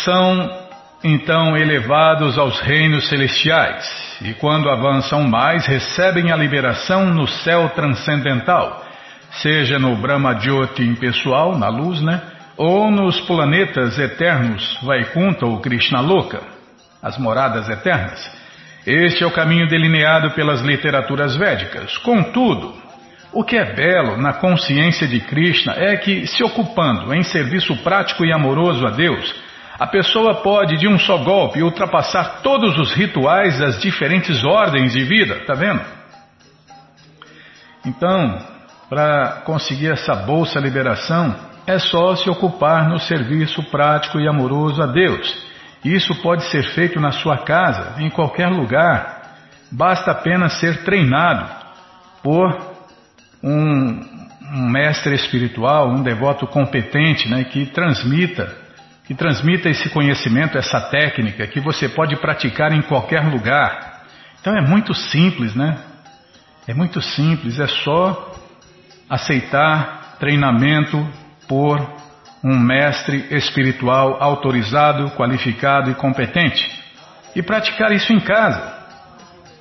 são 0.04 0.60
então 1.02 1.56
elevados 1.56 2.36
aos 2.36 2.60
reinos 2.60 3.08
celestiais 3.08 4.18
e 4.20 4.34
quando 4.34 4.68
avançam 4.68 5.22
mais 5.22 5.64
recebem 5.64 6.30
a 6.30 6.36
liberação 6.36 7.06
no 7.06 7.26
céu 7.26 7.70
transcendental, 7.70 8.84
seja 9.30 9.78
no 9.78 9.96
Brahma 9.96 10.38
Jyoti 10.38 10.82
impessoal, 10.82 11.56
na 11.58 11.68
luz, 11.68 12.00
né? 12.00 12.20
ou 12.56 12.90
nos 12.90 13.18
planetas 13.22 13.98
eternos 13.98 14.78
Vaikunta 14.82 15.46
ou 15.46 15.60
Krishna 15.60 16.00
Loka, 16.00 16.42
as 17.02 17.16
moradas 17.16 17.70
eternas. 17.70 18.20
Este 18.86 19.24
é 19.24 19.26
o 19.26 19.30
caminho 19.30 19.66
delineado 19.66 20.32
pelas 20.32 20.60
literaturas 20.60 21.34
védicas. 21.36 21.96
Contudo, 21.98 22.74
o 23.32 23.44
que 23.44 23.56
é 23.56 23.74
belo 23.74 24.18
na 24.18 24.34
consciência 24.34 25.08
de 25.08 25.20
Krishna 25.20 25.72
é 25.74 25.96
que, 25.96 26.26
se 26.26 26.44
ocupando 26.44 27.14
em 27.14 27.22
serviço 27.22 27.74
prático 27.82 28.26
e 28.26 28.32
amoroso 28.32 28.86
a 28.86 28.90
Deus, 28.90 29.34
a 29.78 29.86
pessoa 29.86 30.42
pode, 30.42 30.76
de 30.76 30.86
um 30.86 30.98
só 30.98 31.16
golpe, 31.16 31.62
ultrapassar 31.62 32.42
todos 32.42 32.78
os 32.78 32.92
rituais 32.92 33.58
das 33.58 33.80
diferentes 33.80 34.44
ordens 34.44 34.92
de 34.92 35.02
vida, 35.02 35.36
tá 35.46 35.54
vendo? 35.54 35.80
Então, 37.86 38.38
para 38.90 39.42
conseguir 39.44 39.92
essa 39.92 40.16
bolsa 40.16 40.58
liberação, 40.58 41.36
é 41.64 41.78
só 41.78 42.16
se 42.16 42.28
ocupar 42.28 42.88
no 42.88 42.98
serviço 42.98 43.62
prático 43.70 44.18
e 44.18 44.26
amoroso 44.26 44.82
a 44.82 44.86
Deus. 44.86 45.48
Isso 45.84 46.12
pode 46.16 46.42
ser 46.50 46.64
feito 46.74 46.98
na 46.98 47.12
sua 47.12 47.38
casa, 47.38 48.02
em 48.02 48.10
qualquer 48.10 48.48
lugar. 48.48 49.22
Basta 49.70 50.10
apenas 50.10 50.54
ser 50.54 50.82
treinado 50.82 51.48
por 52.20 52.58
um, 53.42 54.00
um 54.54 54.68
mestre 54.68 55.14
espiritual, 55.14 55.88
um 55.88 56.02
devoto 56.02 56.44
competente, 56.48 57.28
né, 57.28 57.44
que 57.44 57.66
transmita, 57.66 58.52
que 59.06 59.14
transmita 59.14 59.68
esse 59.68 59.88
conhecimento, 59.90 60.58
essa 60.58 60.80
técnica 60.80 61.46
que 61.46 61.60
você 61.60 61.88
pode 61.88 62.16
praticar 62.16 62.72
em 62.72 62.82
qualquer 62.82 63.22
lugar. 63.22 64.02
Então 64.40 64.56
é 64.56 64.60
muito 64.60 64.92
simples, 64.92 65.54
né? 65.54 65.78
É 66.66 66.74
muito 66.74 67.00
simples, 67.00 67.58
é 67.60 67.66
só 67.68 68.39
aceitar 69.10 70.16
treinamento 70.20 71.04
por 71.48 71.80
um 72.44 72.56
mestre 72.56 73.26
espiritual 73.32 74.16
autorizado, 74.22 75.10
qualificado 75.10 75.90
e 75.90 75.94
competente. 75.94 76.80
E 77.34 77.42
praticar 77.42 77.90
isso 77.90 78.12
em 78.12 78.20
casa. 78.20 78.78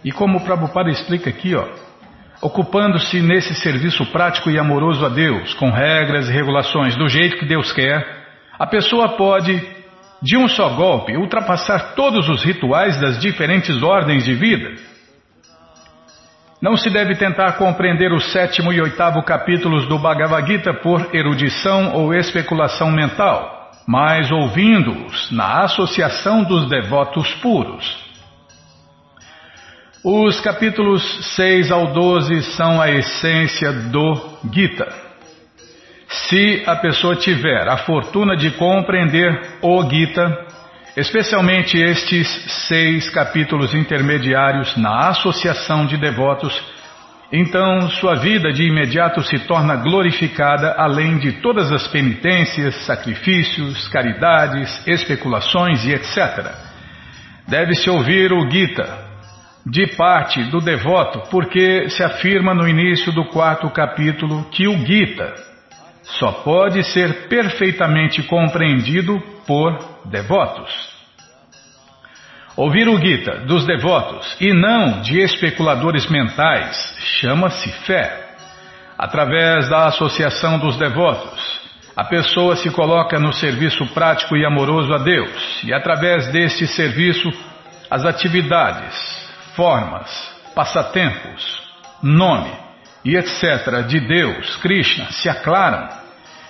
E 0.05 0.11
como 0.11 0.37
o 0.37 0.41
Prabhupada 0.41 0.89
explica 0.89 1.29
aqui, 1.29 1.55
ó, 1.55 1.67
ocupando-se 2.41 3.19
nesse 3.21 3.55
serviço 3.55 4.05
prático 4.11 4.49
e 4.49 4.57
amoroso 4.57 5.05
a 5.05 5.09
Deus, 5.09 5.53
com 5.55 5.71
regras 5.71 6.29
e 6.29 6.31
regulações 6.31 6.95
do 6.95 7.09
jeito 7.09 7.37
que 7.37 7.45
Deus 7.45 7.71
quer, 7.73 8.05
a 8.57 8.65
pessoa 8.65 9.17
pode, 9.17 9.61
de 10.21 10.37
um 10.37 10.47
só 10.47 10.69
golpe, 10.69 11.17
ultrapassar 11.17 11.95
todos 11.95 12.29
os 12.29 12.43
rituais 12.43 12.99
das 13.01 13.19
diferentes 13.19 13.81
ordens 13.83 14.23
de 14.23 14.33
vida 14.33 14.98
não 16.61 16.75
se 16.75 16.89
deve 16.89 17.15
tentar 17.15 17.53
compreender 17.53 18.11
o 18.11 18.19
sétimo 18.19 18.73
e 18.73 18.81
oitavo 18.81 19.23
capítulos 19.23 19.87
do 19.87 19.97
Bhagavad 19.97 20.45
Gita 20.45 20.73
por 20.73 21.15
erudição 21.15 21.93
ou 21.93 22.13
especulação 22.13 22.91
mental, 22.91 23.71
mas 23.87 24.29
ouvindo-os 24.29 25.31
na 25.31 25.63
associação 25.63 26.43
dos 26.43 26.67
devotos 26.69 27.33
puros. 27.35 28.09
Os 30.03 30.39
capítulos 30.41 31.01
6 31.35 31.71
ao 31.71 31.87
12 31.87 32.43
são 32.55 32.81
a 32.81 32.89
essência 32.89 33.71
do 33.71 34.37
Gita. 34.51 34.87
Se 36.07 36.63
a 36.65 36.75
pessoa 36.75 37.15
tiver 37.15 37.67
a 37.67 37.77
fortuna 37.77 38.35
de 38.35 38.51
compreender 38.51 39.57
o 39.61 39.83
Gita, 39.89 40.48
Especialmente 40.99 41.77
estes 41.77 42.27
seis 42.67 43.09
capítulos 43.09 43.73
intermediários 43.73 44.75
na 44.75 45.07
associação 45.07 45.85
de 45.85 45.95
devotos, 45.95 46.53
então 47.31 47.89
sua 47.89 48.15
vida 48.15 48.51
de 48.51 48.63
imediato 48.63 49.23
se 49.23 49.39
torna 49.47 49.77
glorificada 49.77 50.75
além 50.77 51.17
de 51.17 51.41
todas 51.41 51.71
as 51.71 51.87
penitências, 51.87 52.75
sacrifícios, 52.85 53.87
caridades, 53.87 54.85
especulações 54.85 55.85
e 55.85 55.93
etc. 55.93 56.53
Deve-se 57.47 57.89
ouvir 57.89 58.33
o 58.33 58.51
Gita 58.51 59.07
de 59.65 59.95
parte 59.95 60.43
do 60.51 60.59
devoto, 60.59 61.29
porque 61.31 61.89
se 61.89 62.03
afirma 62.03 62.53
no 62.53 62.67
início 62.67 63.13
do 63.13 63.23
quarto 63.29 63.69
capítulo 63.69 64.49
que 64.51 64.67
o 64.67 64.77
Gita 64.85 65.48
só 66.17 66.31
pode 66.31 66.83
ser 66.91 67.27
perfeitamente 67.27 68.23
compreendido 68.23 69.19
por 69.45 69.77
devotos. 70.05 70.89
Ouvir 72.57 72.87
o 72.89 72.99
Gita 72.99 73.45
dos 73.45 73.65
devotos 73.65 74.35
e 74.41 74.53
não 74.53 75.01
de 75.01 75.19
especuladores 75.19 76.09
mentais 76.09 76.95
chama-se 77.21 77.71
fé. 77.85 78.27
Através 78.97 79.69
da 79.69 79.87
associação 79.87 80.59
dos 80.59 80.75
devotos, 80.75 81.59
a 81.95 82.03
pessoa 82.03 82.55
se 82.55 82.69
coloca 82.71 83.17
no 83.19 83.31
serviço 83.31 83.85
prático 83.93 84.35
e 84.35 84.45
amoroso 84.45 84.93
a 84.93 84.97
Deus, 84.97 85.63
e 85.63 85.73
através 85.73 86.27
deste 86.31 86.67
serviço, 86.67 87.29
as 87.89 88.03
atividades, 88.03 88.95
formas, 89.55 90.09
passatempos, 90.53 91.61
nome 92.03 92.68
e 93.03 93.15
etc. 93.15 93.85
de 93.87 93.99
Deus, 93.99 94.55
Krishna, 94.57 95.11
se 95.11 95.29
aclaram 95.29 95.89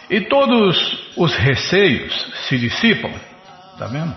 e 0.09 0.21
todos 0.21 1.13
os 1.15 1.35
receios 1.35 2.13
se 2.47 2.57
dissipam. 2.57 3.11
Está 3.73 3.85
vendo? 3.85 4.13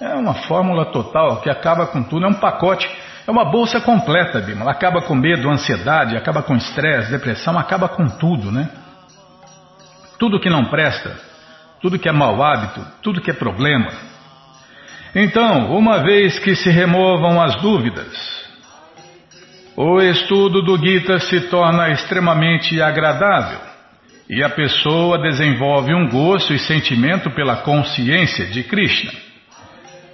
É 0.00 0.14
uma 0.14 0.34
fórmula 0.34 0.86
total 0.86 1.40
que 1.40 1.48
acaba 1.48 1.86
com 1.86 2.02
tudo, 2.02 2.26
é 2.26 2.28
um 2.28 2.34
pacote, 2.34 2.90
é 3.26 3.30
uma 3.30 3.44
bolsa 3.44 3.80
completa, 3.80 4.40
Bima. 4.40 4.68
Acaba 4.70 5.02
com 5.02 5.14
medo, 5.14 5.48
ansiedade, 5.48 6.16
acaba 6.16 6.42
com 6.42 6.56
estresse, 6.56 7.10
depressão, 7.10 7.56
acaba 7.56 7.88
com 7.88 8.08
tudo, 8.08 8.50
né? 8.50 8.68
Tudo 10.18 10.40
que 10.40 10.50
não 10.50 10.66
presta, 10.66 11.16
tudo 11.80 11.98
que 11.98 12.08
é 12.08 12.12
mau 12.12 12.42
hábito, 12.42 12.84
tudo 13.00 13.20
que 13.20 13.30
é 13.30 13.34
problema. 13.34 13.90
Então, 15.14 15.76
uma 15.76 16.02
vez 16.02 16.40
que 16.40 16.56
se 16.56 16.70
removam 16.70 17.40
as 17.40 17.54
dúvidas, 17.56 18.43
o 19.76 20.00
estudo 20.00 20.62
do 20.62 20.78
Gita 20.78 21.18
se 21.18 21.48
torna 21.48 21.90
extremamente 21.90 22.80
agradável 22.80 23.58
e 24.30 24.42
a 24.42 24.48
pessoa 24.48 25.18
desenvolve 25.18 25.92
um 25.92 26.08
gosto 26.08 26.54
e 26.54 26.58
sentimento 26.58 27.30
pela 27.30 27.56
consciência 27.56 28.46
de 28.46 28.62
Krishna. 28.62 29.12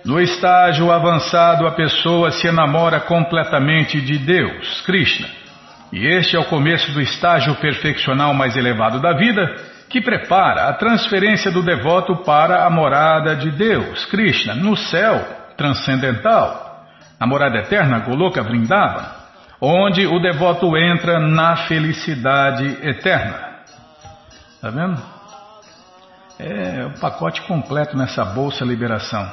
No 0.04 0.18
estágio 0.18 0.90
avançado, 0.90 1.66
a 1.66 1.72
pessoa 1.72 2.30
se 2.30 2.46
enamora 2.46 3.00
completamente 3.00 4.00
de 4.00 4.18
Deus, 4.18 4.80
Krishna. 4.80 5.28
E 5.92 6.06
este 6.06 6.36
é 6.36 6.38
o 6.38 6.46
começo 6.46 6.90
do 6.92 7.00
estágio 7.00 7.54
perfeccional 7.56 8.32
mais 8.32 8.56
elevado 8.56 8.98
da 8.98 9.12
vida, 9.12 9.56
que 9.90 10.00
prepara 10.00 10.68
a 10.68 10.72
transferência 10.72 11.50
do 11.50 11.62
devoto 11.62 12.16
para 12.24 12.64
a 12.64 12.70
morada 12.70 13.36
de 13.36 13.50
Deus, 13.50 14.06
Krishna, 14.06 14.54
no 14.54 14.76
céu 14.76 15.22
transcendental, 15.56 16.86
a 17.18 17.26
morada 17.26 17.58
eterna, 17.58 17.98
Goloka 17.98 18.42
Vrindava, 18.42 19.19
onde 19.60 20.06
o 20.06 20.18
devoto 20.18 20.76
entra 20.76 21.18
na 21.20 21.56
felicidade 21.68 22.78
eterna. 22.82 23.50
Está 24.54 24.70
vendo? 24.70 25.02
É 26.38 26.86
o 26.86 26.98
pacote 26.98 27.42
completo 27.42 27.96
nessa 27.96 28.24
bolsa 28.24 28.64
liberação. 28.64 29.28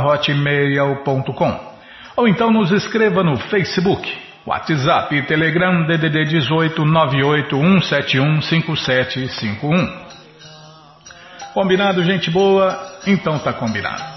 ou 2.16 2.28
então 2.28 2.50
nos 2.50 2.70
escreva 2.70 3.22
no 3.22 3.36
Facebook, 3.36 4.10
WhatsApp 4.46 5.14
e 5.14 5.22
Telegram 5.22 5.86
DDD 5.86 6.24
18 6.24 6.84
98 6.84 7.56
171 7.56 8.42
5751. 8.42 10.02
Combinado, 11.54 12.02
gente 12.02 12.30
boa? 12.30 12.78
Então 13.06 13.38
tá 13.38 13.52
combinado. 13.52 14.11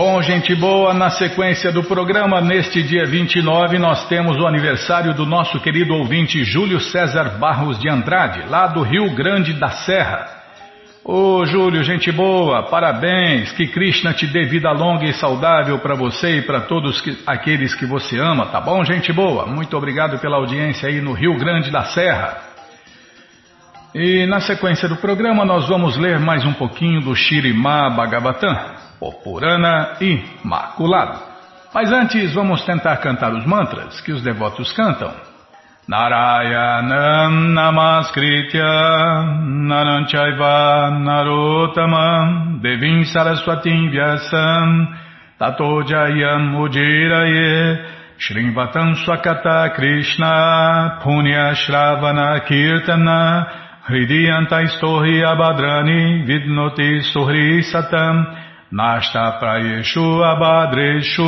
Bom, 0.00 0.22
gente 0.22 0.54
boa, 0.54 0.94
na 0.94 1.10
sequência 1.10 1.72
do 1.72 1.82
programa, 1.82 2.40
neste 2.40 2.84
dia 2.84 3.04
29, 3.04 3.80
nós 3.80 4.06
temos 4.06 4.36
o 4.36 4.46
aniversário 4.46 5.12
do 5.12 5.26
nosso 5.26 5.58
querido 5.58 5.92
ouvinte 5.92 6.44
Júlio 6.44 6.78
César 6.78 7.36
Barros 7.40 7.76
de 7.80 7.90
Andrade, 7.90 8.48
lá 8.48 8.68
do 8.68 8.80
Rio 8.82 9.12
Grande 9.12 9.54
da 9.54 9.70
Serra. 9.70 10.24
Ô 11.04 11.44
Júlio, 11.44 11.82
gente 11.82 12.12
boa, 12.12 12.62
parabéns, 12.70 13.50
que 13.50 13.66
Krishna 13.66 14.12
te 14.12 14.28
dê 14.28 14.44
vida 14.44 14.70
longa 14.70 15.04
e 15.04 15.14
saudável 15.14 15.80
para 15.80 15.96
você 15.96 16.36
e 16.36 16.42
para 16.42 16.60
todos 16.60 17.00
que, 17.00 17.18
aqueles 17.26 17.74
que 17.74 17.84
você 17.84 18.20
ama, 18.20 18.46
tá 18.46 18.60
bom, 18.60 18.84
gente 18.84 19.12
boa? 19.12 19.46
Muito 19.46 19.76
obrigado 19.76 20.16
pela 20.20 20.36
audiência 20.36 20.88
aí 20.88 21.00
no 21.00 21.12
Rio 21.12 21.36
Grande 21.36 21.72
da 21.72 21.86
Serra. 21.86 22.47
E 23.94 24.26
na 24.26 24.40
sequência 24.40 24.86
do 24.86 24.96
programa 24.96 25.46
nós 25.46 25.66
vamos 25.66 25.96
ler 25.96 26.18
mais 26.20 26.44
um 26.44 26.52
pouquinho 26.52 27.00
do 27.00 27.14
Shirimá 27.16 27.88
Bhagavatam 27.88 28.54
Purana 29.24 29.96
Imaculado. 29.98 31.18
Mas 31.72 31.90
antes 31.90 32.34
vamos 32.34 32.62
tentar 32.64 32.98
cantar 32.98 33.32
os 33.32 33.46
mantras 33.46 33.98
que 34.02 34.12
os 34.12 34.22
devotos 34.22 34.72
cantam. 34.72 35.10
Narayanam 35.88 37.30
Namaskritya 37.54 38.62
Naranchaiva 39.66 40.90
Narotamam 41.00 42.58
Devim 42.60 43.04
Saraswatim 43.04 43.90
Vyasam 43.90 44.88
Tato 45.38 45.82
Jayam 45.84 46.60
Ujiraye 46.60 47.86
Shrimvatam 48.18 48.96
Swakata 48.96 49.70
Krishna 49.74 50.98
Punya 51.02 51.54
Shravana 51.54 52.38
Kirtana 52.40 53.67
Hridiyantaistohi 53.88 55.24
Abhadrani 55.24 56.26
Vidnoti 56.26 57.00
Suhri 57.10 57.62
Satam 57.62 58.16
Nashta 58.70 59.40
Prayeshu 59.40 60.22
Abhadreshu 60.30 61.24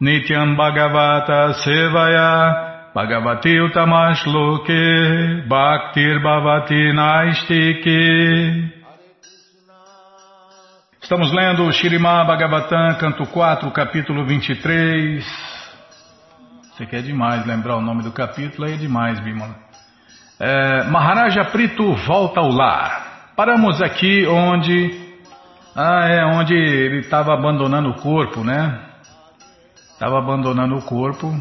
Nityam 0.00 0.56
Bhagavata 0.56 1.54
Sevaya 1.62 2.90
Bhagavati 2.92 3.54
Utamashloke 3.62 5.46
Bhaktir 5.48 6.18
Bhavati 6.20 6.92
Naistike 6.92 8.72
Estamos 11.00 11.32
lendo 11.32 11.64
o 11.64 11.72
Shirimá 11.72 12.24
Bhagavatam, 12.24 12.94
canto 12.94 13.26
4, 13.26 13.70
capítulo 13.72 14.24
23. 14.24 15.24
Você 16.72 16.86
quer 16.86 17.02
demais 17.02 17.44
lembrar 17.44 17.76
o 17.76 17.80
nome 17.80 18.02
do 18.02 18.12
capítulo, 18.12 18.66
aí 18.66 18.74
é 18.74 18.76
demais, 18.76 19.20
Bimala. 19.20 19.71
É, 20.44 20.82
Maharaja 20.90 21.44
Prito 21.44 21.94
volta 21.94 22.40
ao 22.40 22.48
lar. 22.48 23.30
Paramos 23.36 23.80
aqui 23.80 24.26
onde 24.26 25.00
ah, 25.72 26.08
é 26.08 26.24
onde 26.24 26.52
ele 26.52 26.98
estava 26.98 27.32
abandonando 27.32 27.90
o 27.90 27.94
corpo, 27.94 28.42
né? 28.42 28.76
Estava 29.92 30.18
abandonando 30.18 30.74
o 30.74 30.82
corpo. 30.82 31.32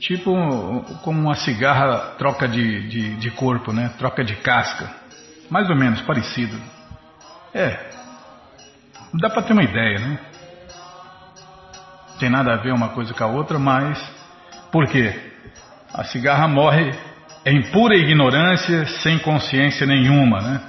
Tipo 0.00 0.32
como 1.04 1.20
uma 1.20 1.36
cigarra 1.36 2.16
troca 2.18 2.48
de, 2.48 2.88
de, 2.88 3.14
de, 3.14 3.30
corpo, 3.30 3.72
né? 3.72 3.92
Troca 3.96 4.24
de 4.24 4.34
casca. 4.34 4.90
Mais 5.48 5.70
ou 5.70 5.76
menos 5.76 6.00
parecido. 6.02 6.60
É. 7.54 7.90
Dá 9.14 9.30
para 9.30 9.42
ter 9.42 9.52
uma 9.52 9.62
ideia, 9.62 10.00
né? 10.00 10.18
Tem 12.18 12.28
nada 12.28 12.54
a 12.54 12.56
ver 12.56 12.72
uma 12.72 12.88
coisa 12.88 13.14
com 13.14 13.22
a 13.22 13.28
outra, 13.28 13.56
mas. 13.56 14.04
Por 14.72 14.88
quê? 14.88 15.14
A 15.94 16.02
cigarra 16.02 16.48
morre 16.48 16.92
em 17.44 17.62
pura 17.70 17.96
ignorância, 17.96 18.86
sem 19.02 19.18
consciência 19.18 19.86
nenhuma, 19.86 20.40
né? 20.40 20.60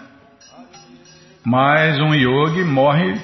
Mas 1.45 1.99
um 1.99 2.13
yogi 2.13 2.63
morre 2.63 3.19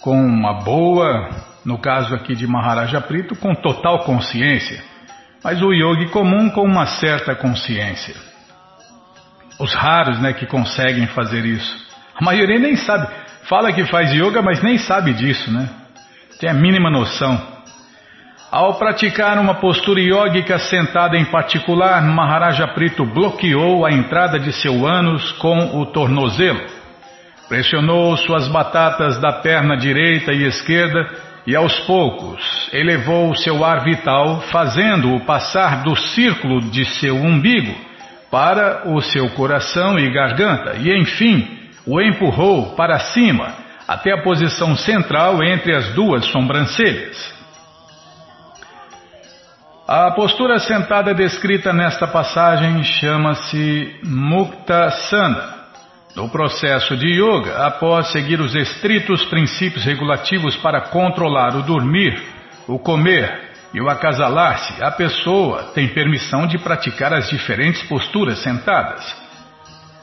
com 0.00 0.20
uma 0.20 0.62
boa, 0.62 1.30
no 1.64 1.78
caso 1.78 2.14
aqui 2.14 2.34
de 2.34 2.46
Maharaja 2.46 3.00
Prito, 3.00 3.34
com 3.34 3.54
total 3.54 4.04
consciência. 4.04 4.82
Mas 5.42 5.62
o 5.62 5.72
yogi 5.72 6.08
comum 6.10 6.50
com 6.50 6.62
uma 6.62 6.86
certa 6.86 7.34
consciência. 7.34 8.14
Os 9.58 9.74
raros 9.74 10.20
né, 10.20 10.32
que 10.32 10.46
conseguem 10.46 11.06
fazer 11.08 11.44
isso. 11.44 11.86
A 12.14 12.24
maioria 12.24 12.58
nem 12.58 12.76
sabe. 12.76 13.08
Fala 13.44 13.72
que 13.72 13.84
faz 13.86 14.12
yoga, 14.12 14.42
mas 14.42 14.62
nem 14.62 14.78
sabe 14.78 15.12
disso, 15.14 15.50
né? 15.50 15.68
Tem 16.38 16.50
a 16.50 16.54
mínima 16.54 16.90
noção. 16.90 17.57
Ao 18.50 18.78
praticar 18.78 19.38
uma 19.38 19.56
postura 19.56 20.00
yógica 20.00 20.58
sentada 20.58 21.18
em 21.18 21.26
particular, 21.26 22.00
Maharaja 22.02 22.66
Prito 22.68 23.04
bloqueou 23.04 23.84
a 23.84 23.92
entrada 23.92 24.38
de 24.38 24.52
seu 24.54 24.86
ânus 24.86 25.32
com 25.32 25.78
o 25.78 25.84
tornozelo. 25.84 26.64
Pressionou 27.46 28.16
suas 28.16 28.48
batatas 28.48 29.20
da 29.20 29.32
perna 29.32 29.76
direita 29.76 30.32
e 30.32 30.44
esquerda 30.44 31.10
e 31.46 31.54
aos 31.54 31.78
poucos 31.80 32.70
elevou 32.72 33.34
seu 33.34 33.62
ar 33.62 33.84
vital, 33.84 34.40
fazendo-o 34.50 35.26
passar 35.26 35.82
do 35.82 35.94
círculo 35.94 36.62
de 36.70 36.86
seu 36.86 37.16
umbigo 37.16 37.74
para 38.30 38.88
o 38.88 39.02
seu 39.02 39.28
coração 39.30 39.98
e 39.98 40.10
garganta, 40.10 40.76
e 40.78 40.90
enfim 40.98 41.68
o 41.86 42.00
empurrou 42.00 42.74
para 42.74 42.98
cima, 42.98 43.52
até 43.86 44.12
a 44.12 44.22
posição 44.22 44.74
central 44.74 45.42
entre 45.42 45.74
as 45.74 45.90
duas 45.94 46.24
sobrancelhas. 46.26 47.37
A 49.90 50.10
postura 50.10 50.58
sentada 50.58 51.14
descrita 51.14 51.72
nesta 51.72 52.06
passagem 52.06 52.84
chama-se 52.84 53.98
Muktasana. 54.04 55.54
No 56.14 56.28
processo 56.28 56.94
de 56.94 57.06
yoga, 57.06 57.66
após 57.66 58.12
seguir 58.12 58.38
os 58.38 58.54
estritos 58.54 59.24
princípios 59.24 59.86
regulativos 59.86 60.54
para 60.56 60.82
controlar 60.90 61.56
o 61.56 61.62
dormir, 61.62 62.22
o 62.66 62.78
comer 62.78 63.50
e 63.72 63.80
o 63.80 63.88
acasalar-se, 63.88 64.84
a 64.84 64.90
pessoa 64.90 65.70
tem 65.74 65.88
permissão 65.88 66.46
de 66.46 66.58
praticar 66.58 67.14
as 67.14 67.30
diferentes 67.30 67.82
posturas 67.84 68.40
sentadas. 68.40 69.02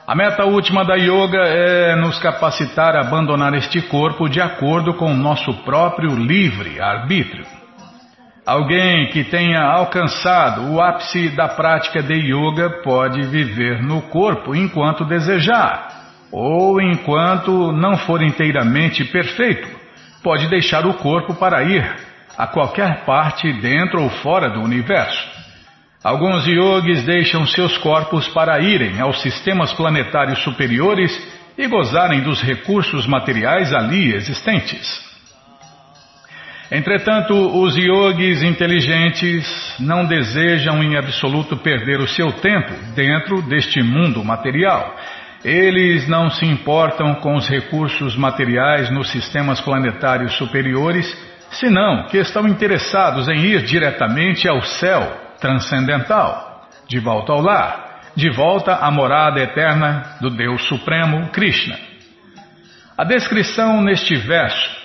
A 0.08 0.16
meta 0.16 0.46
última 0.46 0.84
da 0.84 0.96
yoga 0.96 1.44
é 1.44 1.96
nos 1.96 2.18
capacitar 2.18 2.96
a 2.96 3.02
abandonar 3.02 3.54
este 3.54 3.84
corpo 3.84 4.28
de 4.28 4.42
acordo 4.42 4.96
com 4.96 5.14
o 5.14 5.16
nosso 5.16 5.54
próprio 5.64 6.16
livre 6.16 6.82
arbítrio. 6.82 7.65
Alguém 8.46 9.08
que 9.08 9.24
tenha 9.24 9.60
alcançado 9.60 10.72
o 10.72 10.80
ápice 10.80 11.30
da 11.30 11.48
prática 11.48 12.04
de 12.04 12.14
yoga 12.14 12.82
pode 12.84 13.24
viver 13.24 13.82
no 13.82 14.04
corpo 14.04 14.54
enquanto 14.54 15.04
desejar, 15.04 16.12
ou 16.32 16.80
enquanto 16.80 17.72
não 17.72 17.98
for 17.98 18.22
inteiramente 18.22 19.04
perfeito, 19.06 19.68
pode 20.22 20.48
deixar 20.48 20.86
o 20.86 20.94
corpo 20.94 21.34
para 21.34 21.64
ir 21.64 21.92
a 22.38 22.46
qualquer 22.46 23.04
parte 23.04 23.52
dentro 23.62 24.04
ou 24.04 24.10
fora 24.10 24.48
do 24.50 24.62
universo. 24.62 25.28
Alguns 26.04 26.46
yogis 26.46 27.04
deixam 27.04 27.48
seus 27.48 27.80
corpos 27.80 28.28
para 28.28 28.60
irem 28.60 29.02
aos 29.02 29.24
sistemas 29.24 29.74
planetários 29.74 30.44
superiores 30.44 31.12
e 31.58 31.66
gozarem 31.66 32.22
dos 32.22 32.44
recursos 32.44 33.08
materiais 33.08 33.74
ali 33.74 34.14
existentes. 34.14 35.15
Entretanto, 36.72 37.34
os 37.62 37.76
yogis 37.76 38.42
inteligentes 38.42 39.76
não 39.80 40.06
desejam 40.06 40.82
em 40.84 40.98
absoluto 40.98 41.56
perder 41.58 42.00
o 42.00 42.08
seu 42.08 42.32
tempo 42.32 42.74
dentro 42.96 43.42
deste 43.44 43.84
mundo 43.84 44.24
material. 44.24 44.96
Eles 45.44 46.08
não 46.08 46.32
se 46.32 46.44
importam 46.44 47.16
com 47.16 47.36
os 47.36 47.48
recursos 47.48 48.16
materiais 48.16 48.90
nos 48.90 49.12
sistemas 49.12 49.62
planetários 49.62 50.34
superiores, 50.38 51.06
senão 51.52 52.08
que 52.08 52.18
estão 52.18 52.48
interessados 52.48 53.28
em 53.28 53.46
ir 53.46 53.62
diretamente 53.62 54.50
ao 54.50 54.60
céu 54.64 55.22
transcendental, 55.40 56.68
de 56.88 57.00
volta 57.00 57.32
ao 57.32 57.42
lar, 57.42 58.02
de 58.16 58.32
volta 58.32 58.74
à 58.74 58.90
morada 58.90 59.40
eterna 59.40 60.18
do 60.20 60.32
Deus 60.32 60.68
Supremo 60.68 61.28
Krishna. 61.30 61.78
A 62.98 63.04
descrição 63.04 63.84
neste 63.84 64.16
verso 64.16 64.85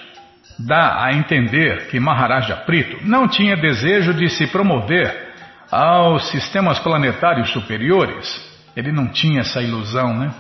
dá 0.66 1.05
a 1.05 1.12
entender 1.14 1.88
que 1.88 1.99
Maharaja 1.99 2.57
Prito 2.57 2.99
não 3.07 3.27
tinha 3.27 3.57
desejo 3.57 4.12
de 4.12 4.29
se 4.29 4.46
promover 4.46 5.31
aos 5.70 6.29
sistemas 6.31 6.79
planetários 6.79 7.51
superiores. 7.51 8.49
Ele 8.77 8.92
não 8.92 9.09
tinha 9.09 9.40
essa 9.40 9.62
ilusão, 9.62 10.16
né? 10.16 10.31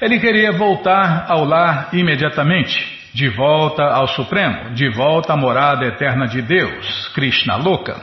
Ele 0.00 0.18
queria 0.18 0.52
voltar 0.52 1.26
ao 1.28 1.44
lar 1.44 1.88
imediatamente, 1.92 2.98
de 3.12 3.28
volta 3.28 3.82
ao 3.82 4.08
Supremo, 4.08 4.72
de 4.72 4.88
volta 4.88 5.34
à 5.34 5.36
morada 5.36 5.84
eterna 5.84 6.26
de 6.26 6.40
Deus, 6.40 7.08
Krishna 7.08 7.56
Loka. 7.56 7.96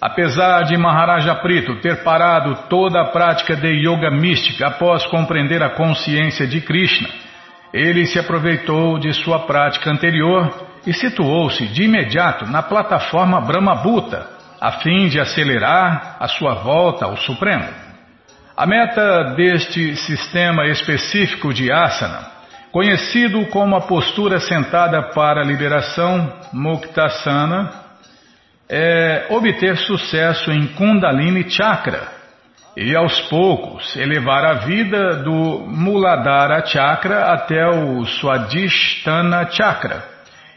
Apesar 0.00 0.62
de 0.62 0.76
Maharaja 0.76 1.34
Prito 1.34 1.80
ter 1.80 2.02
parado 2.02 2.54
toda 2.68 3.00
a 3.00 3.06
prática 3.06 3.56
de 3.56 3.68
yoga 3.68 4.10
mística 4.10 4.68
após 4.68 5.04
compreender 5.06 5.62
a 5.62 5.70
consciência 5.70 6.46
de 6.46 6.60
Krishna, 6.60 7.08
ele 7.76 8.06
se 8.06 8.18
aproveitou 8.18 8.98
de 8.98 9.12
sua 9.12 9.40
prática 9.40 9.90
anterior 9.90 10.66
e 10.86 10.94
situou-se 10.94 11.66
de 11.66 11.82
imediato 11.82 12.46
na 12.46 12.62
plataforma 12.62 13.38
Brahma 13.40 13.74
Bhuta, 13.74 14.26
a 14.58 14.72
fim 14.72 15.08
de 15.08 15.20
acelerar 15.20 16.16
a 16.18 16.26
sua 16.26 16.54
volta 16.54 17.04
ao 17.04 17.18
Supremo. 17.18 17.68
A 18.56 18.66
meta 18.66 19.34
deste 19.36 19.94
sistema 19.96 20.66
específico 20.66 21.52
de 21.52 21.70
asana, 21.70 22.30
conhecido 22.72 23.44
como 23.46 23.76
a 23.76 23.82
postura 23.82 24.40
sentada 24.40 25.10
para 25.10 25.42
a 25.42 25.44
liberação, 25.44 26.32
Muktasana, 26.54 27.68
é 28.68 29.26
obter 29.28 29.76
sucesso 29.76 30.50
em 30.50 30.66
Kundalini 30.68 31.50
Chakra, 31.50 32.15
e 32.76 32.94
aos 32.94 33.18
poucos 33.22 33.96
elevar 33.96 34.44
a 34.44 34.52
vida 34.66 35.16
do 35.22 35.66
Muladhara 35.66 36.66
Chakra 36.66 37.32
até 37.32 37.66
o 37.66 38.04
Swadhisthana 38.04 39.50
Chakra 39.50 40.04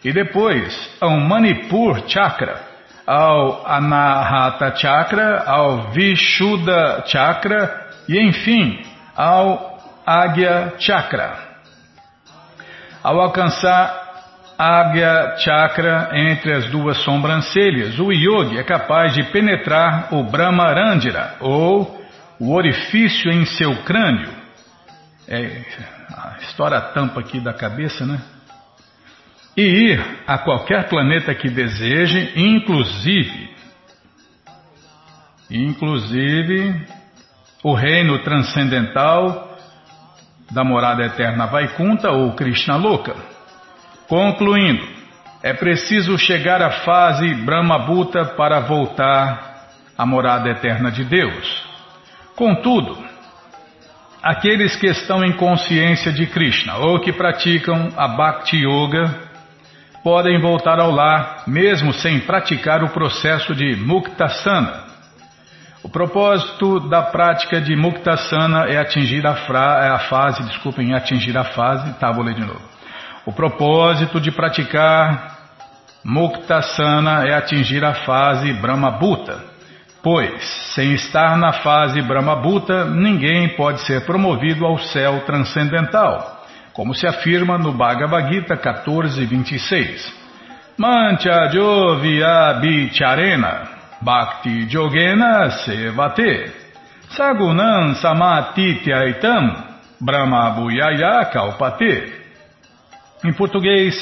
e 0.04 0.12
depois 0.12 0.98
ao 1.00 1.12
Manipur 1.12 2.04
Chakra, 2.08 2.62
ao 3.08 3.66
Anahata 3.66 4.76
Chakra, 4.76 5.44
ao 5.46 5.92
Vishuddha 5.92 7.04
Chakra 7.06 7.88
e 8.08 8.20
enfim 8.20 8.84
ao 9.16 9.80
Agya 10.06 10.74
Chakra. 10.78 11.38
Ao 13.02 13.18
alcançar 13.20 14.10
Agya 14.58 15.38
Chakra 15.38 16.10
entre 16.14 16.54
as 16.54 16.70
duas 16.70 16.98
sobrancelhas, 16.98 17.98
o 17.98 18.12
yogi 18.12 18.58
é 18.58 18.64
capaz 18.64 19.14
de 19.14 19.24
penetrar 19.32 20.14
o 20.14 20.24
Brahmarandira 20.24 21.36
ou 21.40 21.99
o 22.40 22.54
orifício 22.54 23.32
em 23.32 23.46
seu 23.46 23.84
crânio. 23.84 24.30
É, 25.28 25.64
estoura 26.42 26.78
a 26.78 26.82
tampa 26.94 27.20
aqui 27.20 27.40
da 27.40 27.54
cabeça, 27.54 28.06
né? 28.06 28.20
E 29.56 29.62
ir 29.62 30.24
a 30.26 30.38
qualquer 30.38 30.88
planeta 30.88 31.36
que 31.36 31.50
deseje, 31.50 32.32
inclusive, 32.36 33.50
inclusive 35.52 36.88
o 37.64 37.74
reino 37.74 38.20
transcendental 38.20 39.58
da 40.50 40.64
morada 40.64 41.04
eterna 41.04 41.46
Vaikunta 41.46 42.10
ou 42.10 42.34
Krishna 42.34 42.78
Loka. 42.78 43.16
Concluindo, 44.08 44.88
é 45.44 45.54
preciso 45.54 46.18
chegar 46.18 46.62
à 46.62 46.72
fase 46.84 47.34
Brahma 47.36 47.80
Bhuta 47.86 48.26
para 48.26 48.62
voltar 48.62 49.68
à 49.98 50.06
morada 50.06 50.50
eterna 50.50 50.92
de 50.92 51.04
Deus. 51.04 51.69
Contudo, 52.40 52.98
aqueles 54.24 54.74
que 54.78 54.88
estão 54.88 55.26
em 55.26 55.34
consciência 55.34 56.10
de 56.10 56.26
Krishna 56.26 56.78
ou 56.78 56.98
que 57.02 57.12
praticam 57.12 57.90
a 57.98 58.08
Bhakti 58.08 58.56
Yoga 58.56 59.14
podem 60.06 60.40
voltar 60.40 60.80
ao 60.80 60.90
lar 60.90 61.44
mesmo 61.46 61.92
sem 61.92 62.18
praticar 62.22 62.82
o 62.82 62.92
processo 62.92 63.54
de 63.54 63.76
Muktasana. 63.76 64.86
O 65.84 65.90
propósito 65.90 66.80
da 66.88 67.02
prática 67.02 67.60
de 67.60 67.76
Muktasana 67.76 68.68
é 68.70 68.78
atingir 68.78 69.28
a, 69.28 69.36
fra, 69.36 69.86
é 69.86 69.90
a 69.90 70.00
fase, 70.00 70.42
desculpem, 70.44 70.94
atingir 70.94 71.38
a 71.38 71.44
fase, 71.44 71.94
tá, 71.96 72.10
vou 72.10 72.24
ler 72.24 72.36
de 72.36 72.46
novo. 72.46 72.62
O 73.26 73.34
propósito 73.34 74.18
de 74.18 74.32
praticar 74.32 75.38
Muktasana 76.06 77.28
é 77.28 77.34
atingir 77.34 77.84
a 77.84 77.96
fase 77.96 78.54
Brahma 78.54 78.92
Bhuta. 78.92 79.49
Pois, 80.02 80.42
sem 80.76 80.94
estar 80.94 81.38
na 81.38 81.52
fase 81.52 82.02
Brahmabhuta, 82.02 82.86
ninguém 82.86 83.56
pode 83.56 83.82
ser 83.82 84.06
promovido 84.06 84.66
ao 84.66 84.78
céu 84.78 85.26
transcendental, 85.26 86.46
como 86.74 86.96
se 86.96 87.06
afirma 87.06 87.58
no 87.58 87.74
Bhagavad 87.74 88.32
Gita 88.32 88.56
14.26. 88.56 90.20
Mancha 90.78 91.50
Jovya 91.52 92.54
Bicharena 92.62 93.68
Bhakti 94.02 94.70
Jogena 94.70 95.52
Sevate 95.52 96.54
Sagunan 97.10 97.96
Samatityaitam 97.96 99.66
Brahma 100.00 100.52
Bhuyaya 100.52 101.26
Kalpate 101.26 102.14
Em 103.26 103.34
português, 103.34 103.94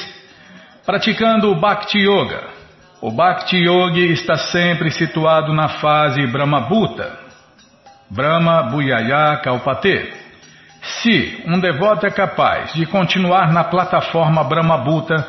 praticando 0.85 1.55
Bhakti 1.55 1.97
Yoga 1.97 2.56
o 3.01 3.11
Bhakti 3.11 3.57
Yogi 3.57 4.11
está 4.11 4.37
sempre 4.37 4.89
situado 4.89 5.53
na 5.53 5.69
fase 5.69 6.25
Brahma 6.25 6.61
Bhuta, 6.61 7.19
Brahma 8.09 8.63
Bhuyaya 8.63 9.37
Kalpate. 9.43 10.13
Se 10.81 11.43
um 11.45 11.59
devoto 11.59 12.07
é 12.07 12.09
capaz 12.09 12.73
de 12.73 12.85
continuar 12.87 13.51
na 13.53 13.63
plataforma 13.63 14.43
Brahma 14.43 14.77
Bhuta, 14.79 15.27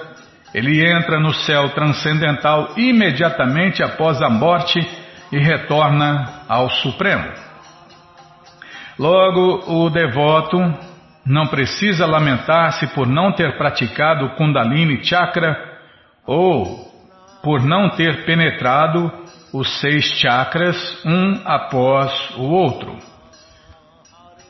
ele 0.54 0.82
entra 0.82 1.20
no 1.20 1.34
céu 1.34 1.68
transcendental 1.70 2.70
imediatamente 2.76 3.82
após 3.82 4.22
a 4.22 4.30
morte 4.30 4.78
e 5.30 5.38
retorna 5.38 6.44
ao 6.48 6.70
Supremo. 6.70 7.30
Logo, 8.98 9.84
o 9.84 9.90
devoto 9.90 10.56
não 11.26 11.46
precisa 11.48 12.06
lamentar-se 12.06 12.86
por 12.88 13.06
não 13.06 13.30
ter 13.30 13.58
praticado 13.58 14.30
Kundalini 14.30 15.04
Chakra 15.04 15.54
ou 16.26 16.87
por 17.48 17.62
não 17.62 17.88
ter 17.88 18.26
penetrado 18.26 19.10
os 19.54 19.80
seis 19.80 20.04
chakras 20.20 20.76
um 21.02 21.40
após 21.46 22.12
o 22.36 22.42
outro. 22.42 22.98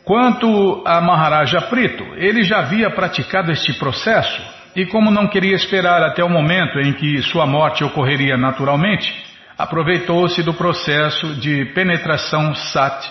Quanto 0.04 0.82
a 0.84 1.00
Maharaja 1.00 1.60
Prito, 1.60 2.02
ele 2.16 2.42
já 2.42 2.58
havia 2.58 2.90
praticado 2.90 3.52
este 3.52 3.72
processo 3.74 4.42
e, 4.74 4.84
como 4.84 5.12
não 5.12 5.28
queria 5.28 5.54
esperar 5.54 6.02
até 6.02 6.24
o 6.24 6.28
momento 6.28 6.80
em 6.80 6.92
que 6.92 7.22
sua 7.22 7.46
morte 7.46 7.84
ocorreria 7.84 8.36
naturalmente, 8.36 9.14
aproveitou-se 9.56 10.42
do 10.42 10.52
processo 10.52 11.36
de 11.36 11.66
penetração 11.66 12.52
sat, 12.52 13.08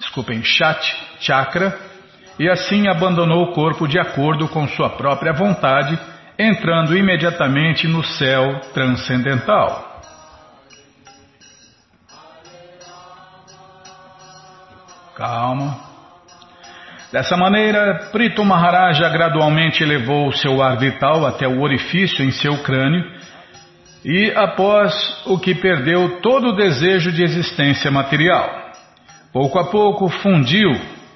desculpem, 0.00 0.42
chat 0.42 0.96
chakra 1.20 1.78
e 2.40 2.50
assim 2.50 2.88
abandonou 2.88 3.44
o 3.44 3.52
corpo 3.52 3.86
de 3.86 4.00
acordo 4.00 4.48
com 4.48 4.66
sua 4.66 4.90
própria 4.90 5.32
vontade, 5.32 5.96
entrando 6.38 6.96
imediatamente 6.96 7.86
no 7.86 8.04
céu 8.04 8.60
transcendental. 8.74 10.00
Calma. 15.14 15.86
Dessa 17.10 17.36
maneira, 17.36 18.10
Prito 18.12 18.44
Maharaja 18.44 19.08
gradualmente 19.08 19.82
elevou 19.82 20.30
seu 20.32 20.62
ar 20.62 20.76
vital 20.76 21.24
até 21.24 21.48
o 21.48 21.62
orifício 21.62 22.22
em 22.22 22.30
seu 22.30 22.62
crânio 22.62 23.02
e, 24.04 24.30
após 24.36 25.22
o 25.24 25.38
que 25.38 25.54
perdeu 25.54 26.20
todo 26.20 26.48
o 26.48 26.56
desejo 26.56 27.10
de 27.10 27.22
existência 27.22 27.90
material, 27.90 28.72
pouco 29.32 29.58
a 29.58 29.70
pouco 29.70 30.08
fundiu 30.08 30.70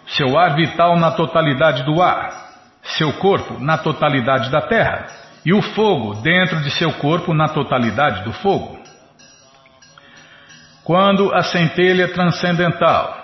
seu 0.07 0.39
ar 0.39 0.55
vital 0.57 0.99
na 0.99 1.11
totalidade 1.11 1.85
do 1.85 2.01
ar, 2.01 2.40
seu 2.83 3.13
corpo 3.15 3.59
na 3.59 3.79
totalidade 3.79 4.51
da 4.51 4.63
terra 4.63 5.07
e 5.45 5.53
o 5.53 5.63
fogo 5.63 6.15
dentro 6.17 6.61
de 6.61 6.71
seu 6.71 6.93
corpo 6.95 7.33
na 7.33 7.49
totalidade 7.49 8.25
do 8.25 8.33
fogo. 8.33 8.79
Quando 10.85 11.33
a 11.35 11.43
centelha 11.43 12.09
transcendental 12.09 13.21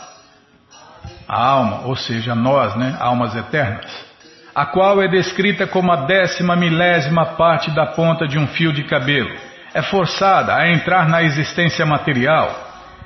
a 1.29 1.45
alma, 1.45 1.81
ou 1.87 1.97
seja, 1.97 2.35
nós, 2.35 2.75
né, 2.77 2.97
almas 3.01 3.35
eternas, 3.35 4.07
a 4.55 4.65
qual 4.65 5.03
é 5.03 5.09
descrita 5.09 5.67
como 5.67 5.93
a 5.93 6.07
décima 6.07 6.57
milésima 6.57 7.27
parte 7.35 7.71
da 7.73 7.87
ponta 7.87 8.27
de 8.27 8.39
um 8.39 8.47
fio 8.47 8.73
de 8.73 8.85
cabelo, 8.85 9.35
é 9.75 9.83
forçada 9.83 10.55
a 10.55 10.71
entrar 10.71 11.09
na 11.09 11.23
existência 11.23 11.85
material. 11.85 12.65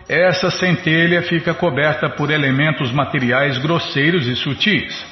Essa 0.08 0.50
centelha 0.50 1.22
fica 1.22 1.54
coberta 1.54 2.08
por 2.08 2.30
elementos 2.30 2.92
materiais 2.92 3.58
grosseiros 3.58 4.26
e 4.26 4.36
sutis. 4.36 5.06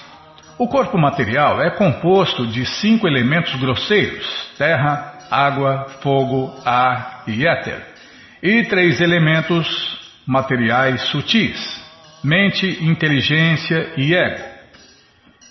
O 0.59 0.67
corpo 0.67 0.99
material 0.99 1.63
é 1.63 1.71
composto 1.71 2.47
de 2.47 2.67
cinco 2.67 3.07
elementos 3.07 3.55
grosseiros: 3.55 4.27
terra, 4.59 5.15
água, 5.31 5.87
fogo, 6.03 6.55
ar 6.65 7.23
e 7.27 7.47
éter, 7.47 7.87
e 8.43 8.65
três 8.65 9.01
elementos 9.01 9.99
materiais 10.27 11.03
sutis 11.09 11.89
mente, 12.23 12.85
inteligência 12.85 13.93
e 13.97 14.15
ego. 14.15 14.45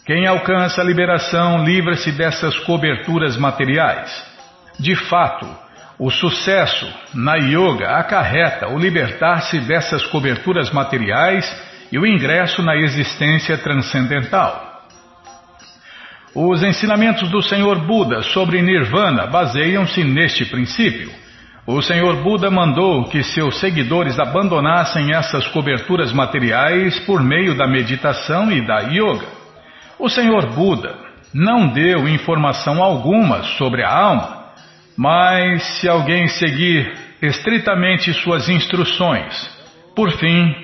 Quem 0.05 0.25
alcança 0.25 0.81
a 0.81 0.85
liberação 0.85 1.63
livra-se 1.63 2.11
dessas 2.11 2.57
coberturas 2.59 3.37
materiais. 3.37 4.09
De 4.79 4.95
fato, 4.95 5.47
o 5.99 6.09
sucesso 6.09 6.87
na 7.13 7.35
yoga 7.35 7.97
acarreta 7.97 8.69
o 8.69 8.77
libertar-se 8.77 9.59
dessas 9.61 10.05
coberturas 10.07 10.71
materiais 10.71 11.45
e 11.91 11.97
o 11.97 12.05
ingresso 12.05 12.61
na 12.61 12.75
existência 12.75 13.57
transcendental. 13.57 14.66
Os 16.35 16.61
ensinamentos 16.61 17.29
do 17.29 17.41
Senhor 17.41 17.79
Buda 17.85 18.21
sobre 18.21 18.61
Nirvana 18.61 19.27
baseiam-se 19.27 20.03
neste 20.03 20.45
princípio. 20.45 21.09
O 21.65 21.81
Senhor 21.81 22.23
Buda 22.23 22.49
mandou 22.49 23.05
que 23.05 23.23
seus 23.23 23.59
seguidores 23.59 24.19
abandonassem 24.19 25.13
essas 25.13 25.47
coberturas 25.47 26.13
materiais 26.13 26.99
por 27.01 27.21
meio 27.21 27.55
da 27.57 27.67
meditação 27.67 28.51
e 28.51 28.65
da 28.65 28.79
yoga. 28.81 29.27
O 29.99 30.07
Senhor 30.09 30.53
Buda 30.53 30.95
não 31.33 31.67
deu 31.67 32.07
informação 32.07 32.81
alguma 32.81 33.43
sobre 33.57 33.83
a 33.83 33.91
alma, 33.91 34.45
mas 34.97 35.61
se 35.79 35.89
alguém 35.89 36.27
seguir 36.27 36.91
estritamente 37.21 38.13
suas 38.13 38.47
instruções, 38.47 39.49
por 39.95 40.11
fim, 40.13 40.55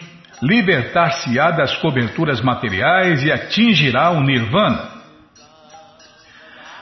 libertar-se-á 0.41 1.51
das 1.51 1.75
coberturas 1.77 2.41
materiais 2.41 3.23
e 3.23 3.31
atingirá 3.31 4.11
o 4.11 4.21
Nirvana. 4.21 4.92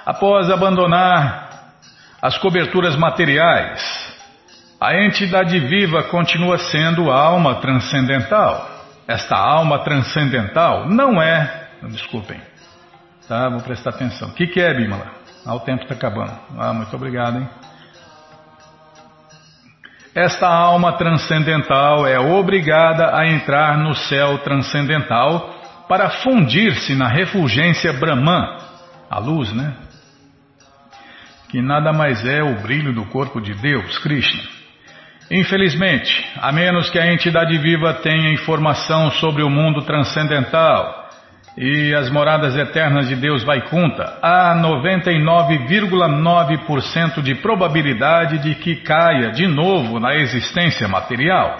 Após 0.05 0.49
abandonar 0.49 1.73
as 2.21 2.37
coberturas 2.37 2.95
materiais, 2.95 3.81
a 4.79 4.95
entidade 4.95 5.59
viva 5.59 6.03
continua 6.03 6.57
sendo 6.57 7.11
a 7.11 7.21
alma 7.21 7.55
transcendental. 7.55 8.69
Esta 9.07 9.37
alma 9.37 9.79
transcendental 9.79 10.89
não 10.89 11.21
é. 11.21 11.67
Desculpem. 11.83 12.39
Tá, 13.27 13.49
vou 13.49 13.61
prestar 13.61 13.91
atenção. 13.91 14.29
O 14.29 14.33
que, 14.33 14.47
que 14.47 14.59
é, 14.59 14.73
Bimala? 14.73 15.11
Ah, 15.45 15.55
o 15.55 15.59
tempo 15.59 15.83
está 15.83 15.93
acabando. 15.93 16.33
Ah, 16.57 16.73
muito 16.73 16.95
obrigado, 16.95 17.37
hein? 17.37 17.49
Esta 20.13 20.47
alma 20.47 20.93
transcendental 20.97 22.05
é 22.05 22.19
obrigada 22.19 23.15
a 23.15 23.25
entrar 23.25 23.77
no 23.77 23.95
céu 23.95 24.39
transcendental 24.39 25.55
para 25.87 26.09
fundir-se 26.09 26.95
na 26.95 27.07
refulgência 27.07 27.93
Brahman, 27.93 28.57
a 29.09 29.19
luz, 29.19 29.53
né? 29.53 29.73
Que 31.51 31.61
nada 31.61 31.91
mais 31.91 32.25
é 32.25 32.41
o 32.41 32.61
brilho 32.61 32.93
do 32.93 33.03
corpo 33.07 33.41
de 33.41 33.53
Deus, 33.53 33.97
Krishna. 33.97 34.41
Infelizmente, 35.29 36.25
a 36.41 36.49
menos 36.49 36.89
que 36.89 36.97
a 36.97 37.11
entidade 37.11 37.57
viva 37.57 37.93
tenha 37.95 38.31
informação 38.31 39.11
sobre 39.11 39.43
o 39.43 39.49
mundo 39.49 39.81
transcendental 39.81 41.09
e 41.57 41.93
as 41.93 42.09
moradas 42.09 42.55
eternas 42.55 43.09
de 43.09 43.17
Deus 43.17 43.43
Vaikunta, 43.43 44.17
há 44.21 44.55
99,9% 44.55 47.21
de 47.21 47.35
probabilidade 47.35 48.37
de 48.37 48.55
que 48.55 48.77
caia 48.77 49.31
de 49.31 49.45
novo 49.45 49.99
na 49.99 50.15
existência 50.15 50.87
material. 50.87 51.57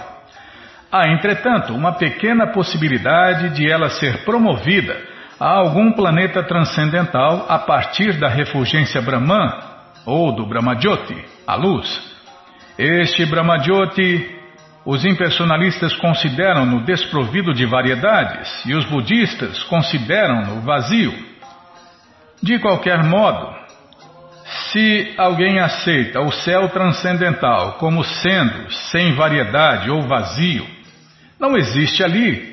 Há, 0.89 1.09
entretanto, 1.09 1.73
uma 1.73 1.91
pequena 1.91 2.47
possibilidade 2.47 3.49
de 3.49 3.69
ela 3.69 3.89
ser 3.89 4.23
promovida 4.23 4.97
a 5.37 5.49
algum 5.49 5.91
planeta 5.91 6.41
transcendental 6.43 7.45
a 7.49 7.59
partir 7.59 8.17
da 8.17 8.29
refulgência 8.29 9.01
Brahman 9.01 9.70
ou 10.05 10.35
do 10.35 10.45
Brahmajyoti, 10.45 11.25
a 11.45 11.55
luz. 11.55 11.87
Este 12.77 13.25
Brahmajyoti, 13.25 14.39
os 14.85 15.05
impersonalistas 15.05 15.93
consideram-no 15.95 16.83
desprovido 16.83 17.53
de 17.53 17.65
variedades 17.65 18.65
e 18.65 18.73
os 18.73 18.85
budistas 18.85 19.61
consideram-no 19.63 20.61
vazio. 20.61 21.13
De 22.41 22.57
qualquer 22.59 23.03
modo, 23.03 23.55
se 24.71 25.13
alguém 25.17 25.59
aceita 25.59 26.21
o 26.21 26.31
céu 26.31 26.69
transcendental 26.69 27.73
como 27.73 28.03
sendo 28.03 28.71
sem 28.71 29.13
variedade 29.13 29.91
ou 29.91 30.01
vazio, 30.01 30.65
não 31.39 31.55
existe 31.55 32.03
ali 32.03 32.50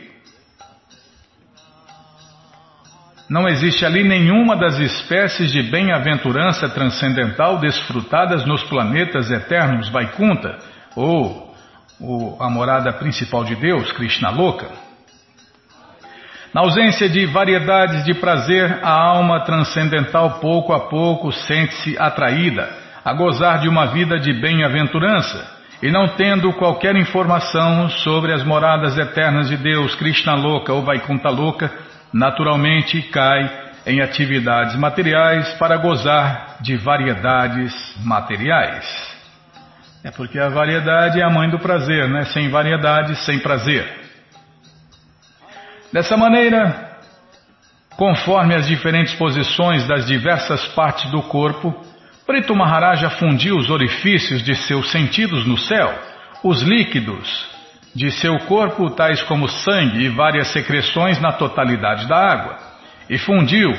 Não 3.29 3.47
existe 3.47 3.85
ali 3.85 4.03
nenhuma 4.03 4.57
das 4.57 4.79
espécies 4.79 5.53
de 5.53 5.63
bem-aventurança 5.63 6.67
transcendental 6.71 7.59
desfrutadas 7.59 8.47
nos 8.47 8.63
planetas 8.65 9.31
eternos 9.31 9.91
Vaikunta, 9.91 10.59
ou, 10.97 11.55
a 12.41 12.49
morada 12.49 12.91
principal 12.95 13.45
de 13.45 13.55
Deus, 13.55 13.93
Krishna 13.93 14.31
Loka. 14.31 14.69
Na 16.55 16.63
ausência 16.63 17.07
de 17.07 17.27
variedades 17.27 18.03
de 18.05 18.15
prazer, 18.15 18.79
a 18.83 18.91
alma 18.91 19.45
transcendental 19.45 20.39
pouco 20.41 20.73
a 20.73 20.89
pouco 20.89 21.31
sente-se 21.31 21.99
atraída 21.99 22.71
a 23.05 23.13
gozar 23.13 23.61
de 23.61 23.69
uma 23.69 23.87
vida 23.87 24.19
de 24.19 24.33
bem-aventurança, 24.33 25.59
e 25.83 25.91
não 25.91 26.09
tendo 26.09 26.53
qualquer 26.55 26.97
informação 26.97 27.89
sobre 27.91 28.33
as 28.33 28.43
moradas 28.43 28.97
eternas 28.97 29.49
de 29.49 29.57
Deus, 29.57 29.95
Krishna 29.95 30.35
Loka 30.35 30.73
ou 30.73 30.83
Vaikunta 30.83 31.29
Loka, 31.29 31.71
naturalmente 32.13 33.03
cai 33.03 33.69
em 33.87 34.01
atividades 34.01 34.77
materiais 34.77 35.55
para 35.55 35.77
gozar 35.77 36.59
de 36.61 36.77
variedades 36.77 37.73
materiais. 38.05 38.87
É 40.05 40.11
porque 40.11 40.39
a 40.39 40.49
variedade 40.49 41.21
é 41.21 41.25
a 41.25 41.31
mãe 41.31 41.49
do 41.51 41.59
prazer, 41.59 42.09
né? 42.09 42.25
Sem 42.27 42.49
variedade, 42.51 43.17
sem 43.25 43.39
prazer. 43.39 43.87
Dessa 45.93 46.17
maneira, 46.17 46.99
conforme 47.97 48.55
as 48.55 48.67
diferentes 48.67 49.15
posições 49.15 49.87
das 49.89 50.07
diversas 50.07 50.67
partes 50.69 51.11
do 51.11 51.23
corpo, 51.23 51.75
Prito 52.27 52.55
Maharaja 52.55 53.09
fundiu 53.11 53.57
os 53.57 53.71
orifícios 53.71 54.43
de 54.43 54.55
seus 54.55 54.93
sentidos 54.93 55.47
no 55.47 55.57
céu, 55.57 55.99
os 56.45 56.63
líquidos 56.63 57.58
de 57.99 58.13
seu 58.13 58.39
corpo, 58.47 58.91
tais 58.91 59.21
como 59.25 59.49
sangue 59.49 60.05
e 60.05 60.09
várias 60.09 60.53
secreções 60.53 61.21
na 61.21 61.33
totalidade 61.33 62.07
da 62.07 62.17
água, 62.17 62.57
e 63.11 63.19
fundiu 63.19 63.77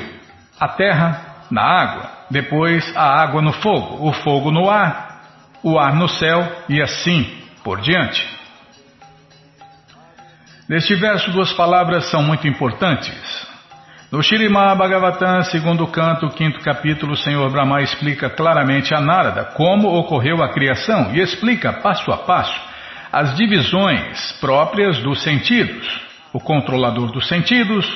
a 0.60 0.68
terra 0.68 1.46
na 1.50 1.62
água, 1.62 2.10
depois 2.30 2.94
a 2.94 3.02
água 3.02 3.40
no 3.40 3.54
fogo, 3.54 4.06
o 4.06 4.12
fogo 4.12 4.50
no 4.50 4.68
ar, 4.68 5.22
o 5.62 5.78
ar 5.78 5.94
no 5.94 6.06
céu 6.06 6.46
e 6.68 6.82
assim 6.82 7.34
por 7.64 7.80
diante. 7.80 8.28
Neste 10.68 10.94
verso, 10.96 11.30
duas 11.30 11.54
palavras 11.54 12.10
são 12.10 12.22
muito 12.22 12.46
importantes. 12.46 13.48
No 14.12 14.22
Shirimá 14.22 14.74
Bhagavatam, 14.74 15.42
segundo 15.44 15.86
canto, 15.86 16.28
quinto 16.28 16.60
capítulo, 16.60 17.14
o 17.14 17.16
Senhor 17.16 17.50
Brahma 17.50 17.80
explica 17.80 18.28
claramente 18.28 18.94
a 18.94 19.00
Narada 19.00 19.46
como 19.56 19.88
ocorreu 19.88 20.42
a 20.42 20.52
criação 20.52 21.14
e 21.14 21.20
explica 21.20 21.72
passo 21.72 22.12
a 22.12 22.18
passo 22.18 22.69
as 23.12 23.36
divisões 23.36 24.32
próprias 24.40 24.98
dos 25.00 25.22
sentidos, 25.22 26.00
o 26.32 26.38
controlador 26.38 27.10
dos 27.10 27.26
sentidos, 27.26 27.86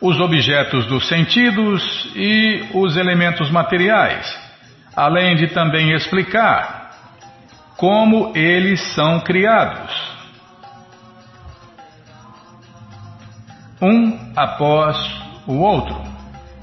os 0.00 0.18
objetos 0.18 0.86
dos 0.86 1.06
sentidos 1.06 2.10
e 2.16 2.68
os 2.74 2.96
elementos 2.96 3.50
materiais, 3.50 4.26
além 4.96 5.36
de 5.36 5.48
também 5.48 5.92
explicar 5.92 6.90
como 7.76 8.32
eles 8.34 8.80
são 8.94 9.20
criados. 9.20 9.92
Um 13.80 14.32
após 14.36 14.96
o 15.46 15.58
outro. 15.58 16.00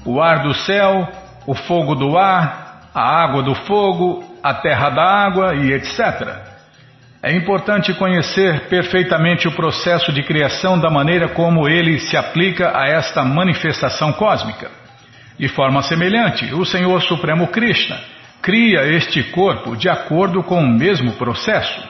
O 0.04 0.20
ar 0.20 0.42
do 0.42 0.54
céu, 0.54 1.06
o 1.46 1.54
fogo 1.54 1.94
do 1.94 2.16
ar, 2.16 2.88
a 2.94 3.22
água 3.22 3.42
do 3.42 3.54
fogo, 3.54 4.24
a 4.42 4.54
terra 4.54 4.90
da 4.90 5.04
água 5.04 5.54
e 5.54 5.72
etc. 5.72 6.49
É 7.22 7.30
importante 7.32 7.92
conhecer 7.92 8.68
perfeitamente 8.68 9.46
o 9.46 9.52
processo 9.52 10.10
de 10.10 10.22
criação 10.22 10.80
da 10.80 10.88
maneira 10.88 11.28
como 11.28 11.68
ele 11.68 11.98
se 11.98 12.16
aplica 12.16 12.72
a 12.74 12.88
esta 12.88 13.22
manifestação 13.22 14.10
cósmica. 14.14 14.70
De 15.38 15.46
forma 15.48 15.82
semelhante, 15.82 16.54
o 16.54 16.64
Senhor 16.64 17.02
Supremo 17.02 17.48
Krishna 17.48 17.98
cria 18.40 18.86
este 18.86 19.22
corpo 19.24 19.76
de 19.76 19.90
acordo 19.90 20.42
com 20.42 20.62
o 20.62 20.68
mesmo 20.68 21.12
processo. 21.12 21.82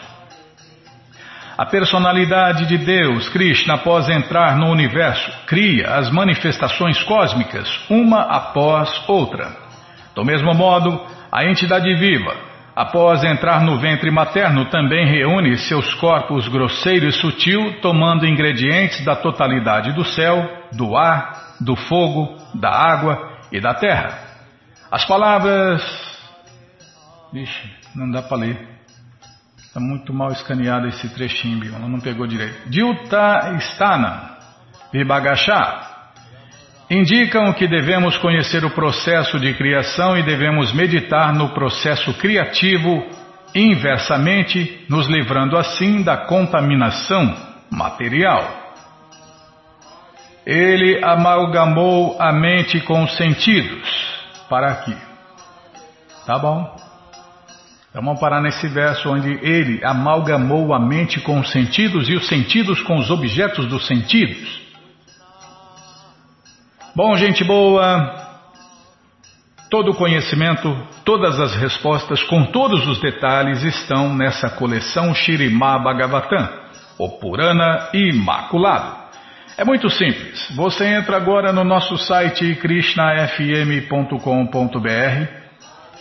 A 1.56 1.64
personalidade 1.64 2.66
de 2.66 2.78
Deus, 2.78 3.28
Krishna, 3.28 3.74
após 3.74 4.08
entrar 4.08 4.56
no 4.56 4.68
universo, 4.68 5.30
cria 5.46 5.94
as 5.94 6.10
manifestações 6.10 7.00
cósmicas 7.04 7.68
uma 7.88 8.22
após 8.22 9.00
outra. 9.06 9.54
Do 10.12 10.24
mesmo 10.24 10.52
modo, 10.54 11.06
a 11.30 11.44
entidade 11.44 11.94
viva, 11.94 12.49
Após 12.80 13.22
entrar 13.22 13.60
no 13.60 13.78
ventre 13.78 14.10
materno, 14.10 14.64
também 14.70 15.06
reúne 15.06 15.58
seus 15.58 15.92
corpos 15.96 16.48
grosseiro 16.48 17.06
e 17.06 17.12
sutil, 17.12 17.78
tomando 17.82 18.26
ingredientes 18.26 19.04
da 19.04 19.14
totalidade 19.14 19.92
do 19.92 20.02
céu, 20.02 20.48
do 20.72 20.96
ar, 20.96 21.56
do 21.60 21.76
fogo, 21.76 22.38
da 22.54 22.70
água 22.70 23.38
e 23.52 23.60
da 23.60 23.74
terra. 23.74 24.18
As 24.90 25.04
palavras. 25.04 25.82
Vixe, 27.30 27.70
não 27.94 28.10
dá 28.10 28.22
para 28.22 28.38
ler. 28.38 28.68
Está 29.58 29.78
muito 29.78 30.14
mal 30.14 30.32
escaneado 30.32 30.86
esse 30.86 31.06
trechinho, 31.10 31.78
não 31.78 32.00
pegou 32.00 32.26
direito. 32.26 32.70
Dilta 32.70 33.58
Stana, 33.58 34.38
Vibagachá, 34.90 35.89
indicam 36.90 37.52
que 37.52 37.68
devemos 37.68 38.18
conhecer 38.18 38.64
o 38.64 38.70
processo 38.70 39.38
de 39.38 39.54
criação 39.54 40.18
e 40.18 40.24
devemos 40.24 40.72
meditar 40.72 41.32
no 41.32 41.50
processo 41.50 42.12
criativo 42.14 43.06
inversamente, 43.54 44.84
nos 44.88 45.06
livrando 45.06 45.56
assim 45.56 46.02
da 46.02 46.16
contaminação 46.16 47.34
material. 47.70 48.58
Ele 50.44 51.00
amalgamou 51.04 52.16
a 52.20 52.32
mente 52.32 52.80
com 52.80 53.04
os 53.04 53.16
sentidos. 53.16 54.10
Para 54.48 54.72
aqui. 54.72 54.96
Tá 56.26 56.38
bom? 56.38 56.74
Então 57.90 58.02
vamos 58.02 58.20
parar 58.20 58.40
nesse 58.40 58.66
verso 58.68 59.10
onde 59.10 59.30
ele 59.42 59.84
amalgamou 59.84 60.72
a 60.74 60.78
mente 60.78 61.20
com 61.20 61.38
os 61.38 61.50
sentidos 61.50 62.08
e 62.08 62.14
os 62.14 62.26
sentidos 62.26 62.80
com 62.82 62.96
os 62.96 63.10
objetos 63.10 63.66
dos 63.66 63.86
sentidos. 63.86 64.69
Bom, 66.92 67.16
gente 67.16 67.44
boa, 67.44 68.12
todo 69.70 69.92
o 69.92 69.94
conhecimento, 69.94 70.76
todas 71.04 71.38
as 71.38 71.54
respostas, 71.54 72.20
com 72.24 72.46
todos 72.46 72.84
os 72.88 73.00
detalhes, 73.00 73.62
estão 73.62 74.12
nessa 74.12 74.50
coleção 74.50 75.14
Shirimá 75.14 75.78
Bhagavatam, 75.78 76.48
o 76.98 77.08
Purana 77.20 77.90
Imaculado. 77.94 78.98
É 79.56 79.64
muito 79.64 79.88
simples. 79.88 80.50
Você 80.56 80.84
entra 80.84 81.16
agora 81.16 81.52
no 81.52 81.62
nosso 81.62 81.96
site 81.96 82.56
krishnafm.com.br 82.56 85.28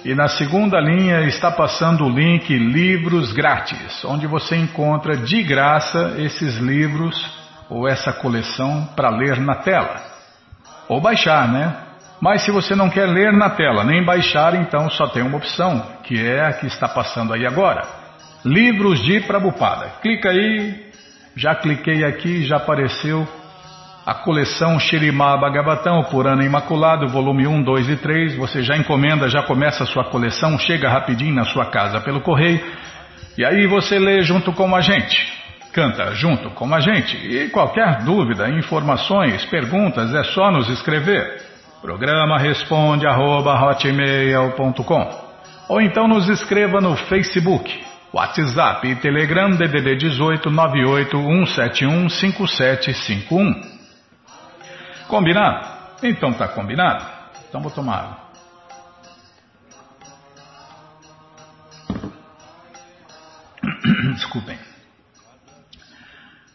e 0.03 0.15
na 0.15 0.27
segunda 0.27 0.79
linha 0.79 1.21
está 1.21 1.51
passando 1.51 2.03
o 2.03 2.09
link 2.09 2.51
Livros 2.51 3.31
Grátis, 3.31 4.03
onde 4.05 4.25
você 4.25 4.55
encontra 4.55 5.17
de 5.17 5.43
graça 5.43 6.15
esses 6.17 6.57
livros 6.57 7.15
ou 7.69 7.87
essa 7.87 8.11
coleção 8.11 8.89
para 8.95 9.11
ler 9.11 9.39
na 9.39 9.53
tela 9.53 10.17
ou 10.89 10.99
baixar, 10.99 11.47
né? 11.47 11.73
Mas 12.19 12.41
se 12.41 12.51
você 12.51 12.75
não 12.75 12.89
quer 12.89 13.05
ler 13.05 13.31
na 13.31 13.51
tela 13.51 13.83
nem 13.85 14.03
baixar, 14.03 14.55
então 14.55 14.89
só 14.89 15.07
tem 15.07 15.23
uma 15.23 15.37
opção, 15.37 15.81
que 16.03 16.19
é 16.19 16.45
a 16.45 16.53
que 16.53 16.65
está 16.65 16.87
passando 16.89 17.33
aí 17.33 17.45
agora. 17.45 17.83
Livros 18.43 19.01
de 19.03 19.21
Prabupada. 19.21 19.93
Clica 20.01 20.29
aí, 20.29 20.89
já 21.35 21.55
cliquei 21.55 22.03
aqui, 22.03 22.43
já 22.43 22.57
apareceu 22.57 23.25
a 24.05 24.13
coleção 24.15 24.79
Shirimá 24.79 25.37
Bhagavatam, 25.37 26.03
Purana 26.05 26.43
Imaculado, 26.43 27.07
volume 27.07 27.45
1, 27.45 27.61
2 27.61 27.89
e 27.89 27.95
3. 27.95 28.35
Você 28.35 28.63
já 28.63 28.75
encomenda, 28.75 29.29
já 29.29 29.43
começa 29.43 29.83
a 29.83 29.87
sua 29.87 30.05
coleção, 30.05 30.57
chega 30.57 30.89
rapidinho 30.89 31.35
na 31.35 31.45
sua 31.45 31.67
casa 31.67 32.01
pelo 32.01 32.19
correio. 32.19 32.59
E 33.37 33.45
aí 33.45 33.67
você 33.67 33.99
lê 33.99 34.21
junto 34.23 34.51
com 34.51 34.75
a 34.75 34.81
gente. 34.81 35.38
Canta 35.73 36.13
junto 36.15 36.49
com 36.51 36.73
a 36.73 36.79
gente 36.79 37.15
e 37.15 37.49
qualquer 37.49 38.03
dúvida, 38.03 38.49
informações, 38.49 39.45
perguntas 39.45 40.13
é 40.13 40.23
só 40.23 40.51
nos 40.51 40.67
escrever. 40.69 41.43
Programa 41.81 42.37
responde 42.37 43.07
arroba, 43.07 43.57
ou 45.69 45.79
então 45.79 46.07
nos 46.07 46.27
escreva 46.27 46.81
no 46.81 46.95
Facebook, 46.95 47.85
WhatsApp 48.11 48.87
e 48.87 48.95
Telegram 48.95 49.51
DDD 49.51 49.95
18 49.95 50.49
98 50.49 51.15
171 51.15 52.09
5751. 52.09 53.61
Combinado? 55.07 55.67
Então 56.01 56.33
tá 56.33 56.47
combinado. 56.47 57.05
Então 57.47 57.61
vou 57.61 57.71
tomar 57.71 57.99
água. 57.99 58.17
Desculpem. 64.15 64.68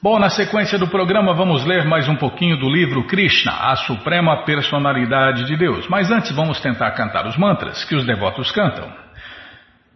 Bom, 0.04 0.18
na 0.18 0.28
sequência 0.28 0.78
do 0.78 0.86
programa 0.86 1.32
vamos 1.32 1.64
ler 1.64 1.86
mais 1.86 2.06
um 2.10 2.14
pouquinho 2.14 2.58
do 2.58 2.68
livro 2.68 3.06
Krishna, 3.06 3.52
a 3.52 3.74
Suprema 3.74 4.44
Personalidade 4.44 5.46
de 5.46 5.56
Deus. 5.56 5.88
Mas 5.88 6.10
antes 6.10 6.30
vamos 6.36 6.60
tentar 6.60 6.90
cantar 6.90 7.26
os 7.26 7.38
mantras 7.38 7.86
que 7.86 7.94
os 7.94 8.04
devotos 8.04 8.52
cantam. 8.52 8.92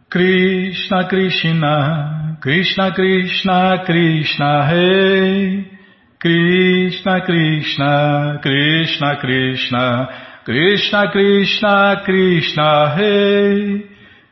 Krishna, 0.09 1.05
Krishna, 1.05 2.39
Krishna, 2.41 2.91
Krishna, 2.91 3.85
Krishna, 3.85 4.63
Rei. 4.71 5.71
Krishna, 6.19 7.21
Krishna, 7.21 8.41
Krishna, 8.43 9.17
Krishna, 9.19 10.09
Krishna, 10.47 11.13
Krishna, 11.13 12.03
Krishna, 12.07 12.95
Rei. 12.97 13.91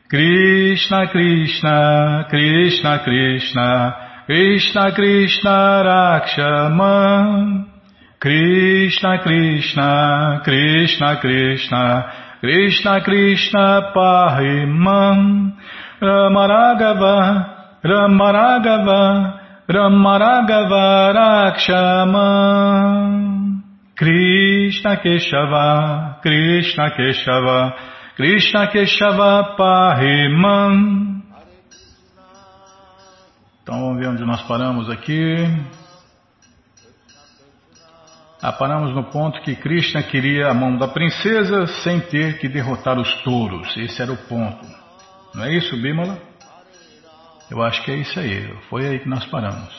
Krishna, 0.09 1.07
Krishna, 1.07 2.25
Krishna, 2.31 2.99
Krishna, 3.03 4.06
Krishna 4.27 4.91
Krishna 4.93 5.83
Rakshaman 5.87 7.65
Krishna 8.19 9.23
Krishna 9.23 10.41
Krishna 10.43 11.15
Krishna. 11.21 12.11
Krishna 12.41 13.01
Krishna 13.05 13.93
Pahimam. 13.95 15.53
Ramaragava 16.01 17.79
Ramaragava 17.85 19.39
Ramaragava 19.69 21.15
Rakshaman 21.55 22.43
Krishna 23.97 24.97
Keshava 24.97 26.19
Krishna 26.21 26.91
Keshava. 26.99 27.73
Krishna 28.17 28.67
Keshava 28.75 29.55
Pahimam 29.57 31.16
então 33.67 33.81
vamos 33.81 33.99
ver 33.99 34.07
onde 34.07 34.23
nós 34.23 34.41
paramos 34.43 34.89
aqui. 34.89 35.35
Ah, 38.41 38.53
paramos 38.53 38.95
no 38.95 39.03
ponto 39.11 39.41
que 39.41 39.57
Krishna 39.57 40.01
queria 40.03 40.47
a 40.47 40.53
mão 40.53 40.77
da 40.77 40.87
princesa 40.87 41.67
sem 41.83 41.99
ter 41.99 42.39
que 42.39 42.47
derrotar 42.47 42.97
os 42.97 43.13
touros. 43.23 43.75
Esse 43.75 44.01
era 44.01 44.13
o 44.13 44.15
ponto. 44.15 44.65
Não 45.35 45.43
é 45.43 45.53
isso, 45.53 45.75
Bimala? 45.81 46.17
Eu 47.51 47.61
acho 47.61 47.83
que 47.83 47.91
é 47.91 47.95
isso 47.95 48.17
aí. 48.17 48.49
Foi 48.69 48.87
aí 48.87 48.99
que 48.99 49.09
nós 49.09 49.25
paramos. 49.25 49.75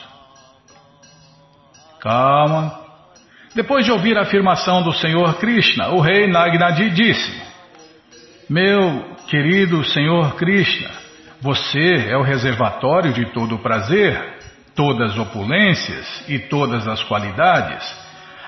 Calma. 1.99 2.79
Depois 3.55 3.85
de 3.85 3.91
ouvir 3.91 4.19
a 4.19 4.21
afirmação 4.21 4.83
do 4.83 4.93
Senhor 4.93 5.33
Krishna, 5.39 5.89
o 5.95 5.99
rei 5.99 6.27
Nagnadi 6.27 6.91
disse: 6.91 7.41
Meu 8.47 9.15
querido 9.25 9.83
Senhor 9.83 10.35
Krishna, 10.35 10.98
você 11.41 12.09
é 12.09 12.17
o 12.17 12.23
reservatório 12.23 13.13
de 13.13 13.25
todo 13.33 13.55
o 13.55 13.59
prazer. 13.59 14.37
todas 14.75 15.11
as 15.11 15.17
opulências 15.17 16.23
e 16.29 16.39
todas 16.39 16.87
as 16.87 17.03
qualidades. 17.03 17.83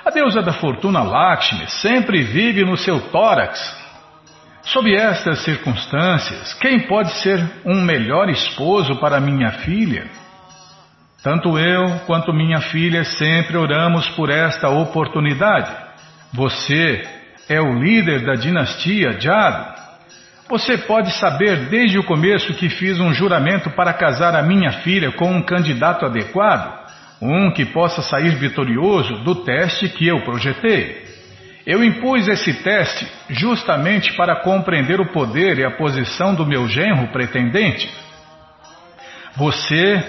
A 0.05 0.09
deusa 0.09 0.41
da 0.41 0.53
fortuna 0.53 1.03
Lakshmi 1.03 1.67
sempre 1.67 2.23
vive 2.23 2.63
no 2.63 2.77
seu 2.77 3.01
tórax. 3.09 3.59
Sob 4.63 4.95
estas 4.95 5.43
circunstâncias, 5.43 6.53
quem 6.53 6.87
pode 6.87 7.11
ser 7.15 7.43
um 7.65 7.81
melhor 7.81 8.29
esposo 8.29 8.95
para 8.95 9.19
minha 9.19 9.51
filha? 9.51 10.09
Tanto 11.21 11.59
eu 11.59 11.99
quanto 12.07 12.33
minha 12.33 12.61
filha 12.61 13.03
sempre 13.03 13.57
oramos 13.57 14.07
por 14.11 14.29
esta 14.29 14.69
oportunidade. 14.69 15.69
Você 16.31 17.05
é 17.49 17.59
o 17.59 17.73
líder 17.73 18.25
da 18.25 18.35
dinastia 18.35 19.19
Jado. 19.19 19.81
Você 20.51 20.79
pode 20.79 21.13
saber 21.13 21.69
desde 21.69 21.97
o 21.97 22.03
começo 22.03 22.53
que 22.55 22.67
fiz 22.67 22.99
um 22.99 23.13
juramento 23.13 23.69
para 23.69 23.93
casar 23.93 24.35
a 24.35 24.43
minha 24.43 24.69
filha 24.81 25.09
com 25.13 25.31
um 25.31 25.41
candidato 25.41 26.05
adequado, 26.05 26.77
um 27.21 27.49
que 27.51 27.63
possa 27.63 28.01
sair 28.01 28.35
vitorioso 28.35 29.23
do 29.23 29.45
teste 29.45 29.87
que 29.87 30.05
eu 30.05 30.19
projetei. 30.25 31.05
Eu 31.65 31.81
impus 31.81 32.27
esse 32.27 32.53
teste 32.63 33.07
justamente 33.29 34.11
para 34.17 34.41
compreender 34.41 34.99
o 34.99 35.13
poder 35.13 35.57
e 35.57 35.63
a 35.63 35.71
posição 35.71 36.35
do 36.35 36.45
meu 36.45 36.67
genro 36.67 37.07
pretendente. 37.13 37.89
Você 39.37 40.03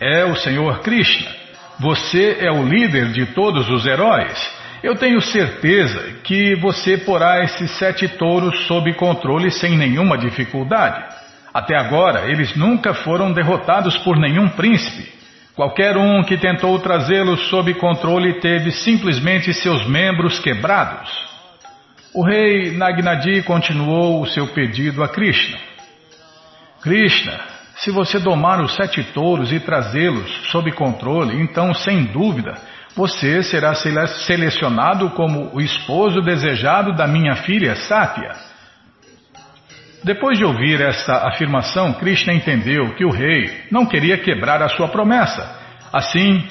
é 0.00 0.24
o 0.24 0.34
Senhor 0.34 0.80
Krishna. 0.80 1.30
Você 1.78 2.38
é 2.40 2.50
o 2.50 2.66
líder 2.66 3.12
de 3.12 3.26
todos 3.26 3.70
os 3.70 3.86
heróis. 3.86 4.63
Eu 4.84 4.96
tenho 4.96 5.18
certeza 5.18 5.98
que 6.24 6.54
você 6.56 6.98
porá 6.98 7.42
esses 7.42 7.70
sete 7.78 8.06
touros 8.06 8.66
sob 8.66 8.92
controle 8.92 9.50
sem 9.50 9.78
nenhuma 9.78 10.18
dificuldade. 10.18 11.02
Até 11.54 11.74
agora, 11.74 12.30
eles 12.30 12.54
nunca 12.54 12.92
foram 12.92 13.32
derrotados 13.32 13.96
por 13.96 14.14
nenhum 14.18 14.46
príncipe. 14.50 15.10
Qualquer 15.56 15.96
um 15.96 16.22
que 16.22 16.36
tentou 16.36 16.78
trazê-los 16.80 17.48
sob 17.48 17.72
controle 17.72 18.40
teve 18.40 18.72
simplesmente 18.72 19.54
seus 19.54 19.86
membros 19.86 20.38
quebrados. 20.38 21.10
O 22.12 22.22
rei 22.22 22.72
Nagnadi 22.72 23.42
continuou 23.42 24.20
o 24.20 24.26
seu 24.26 24.48
pedido 24.48 25.02
a 25.02 25.08
Krishna. 25.08 25.56
Krishna, 26.82 27.40
se 27.76 27.90
você 27.90 28.18
domar 28.18 28.60
os 28.60 28.76
sete 28.76 29.02
touros 29.02 29.50
e 29.50 29.58
trazê-los 29.60 30.50
sob 30.50 30.70
controle, 30.72 31.40
então, 31.40 31.72
sem 31.72 32.04
dúvida, 32.04 32.54
você 32.96 33.42
será 33.42 33.74
selecionado 33.74 35.10
como 35.10 35.50
o 35.52 35.60
esposo 35.60 36.20
desejado 36.20 36.94
da 36.94 37.06
minha 37.06 37.36
filha 37.36 37.74
Sátia. 37.74 38.32
Depois 40.04 40.38
de 40.38 40.44
ouvir 40.44 40.80
essa 40.80 41.26
afirmação, 41.28 41.94
Krishna 41.94 42.34
entendeu 42.34 42.94
que 42.94 43.04
o 43.04 43.10
rei 43.10 43.64
não 43.70 43.86
queria 43.86 44.18
quebrar 44.18 44.62
a 44.62 44.68
sua 44.68 44.88
promessa. 44.88 45.58
Assim, 45.92 46.46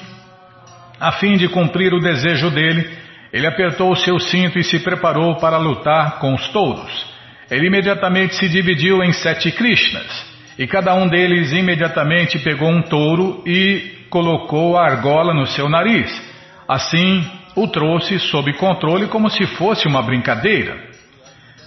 a 1.00 1.12
fim 1.12 1.36
de 1.36 1.48
cumprir 1.48 1.94
o 1.94 2.00
desejo 2.00 2.50
dele, 2.50 2.90
ele 3.32 3.46
apertou 3.46 3.92
o 3.92 3.96
seu 3.96 4.18
cinto 4.18 4.58
e 4.58 4.64
se 4.64 4.80
preparou 4.80 5.36
para 5.36 5.56
lutar 5.56 6.18
com 6.18 6.34
os 6.34 6.48
touros. 6.48 7.06
Ele 7.50 7.68
imediatamente 7.68 8.34
se 8.34 8.48
dividiu 8.48 9.02
em 9.02 9.12
sete 9.12 9.52
Krishnas, 9.52 10.26
e 10.58 10.66
cada 10.66 10.94
um 10.94 11.08
deles 11.08 11.52
imediatamente 11.52 12.38
pegou 12.40 12.70
um 12.70 12.82
touro 12.82 13.42
e 13.46 14.06
colocou 14.10 14.76
a 14.76 14.84
argola 14.84 15.32
no 15.32 15.46
seu 15.46 15.68
nariz. 15.68 16.33
Assim, 16.68 17.24
o 17.54 17.68
trouxe 17.68 18.18
sob 18.18 18.52
controle 18.54 19.06
como 19.08 19.28
se 19.30 19.46
fosse 19.46 19.86
uma 19.86 20.02
brincadeira. 20.02 20.76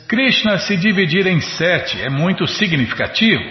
Krishna 0.08 0.58
se 0.58 0.76
dividir 0.78 1.28
em 1.28 1.40
sete 1.40 2.02
é 2.02 2.10
muito 2.10 2.48
significativo. 2.48 3.44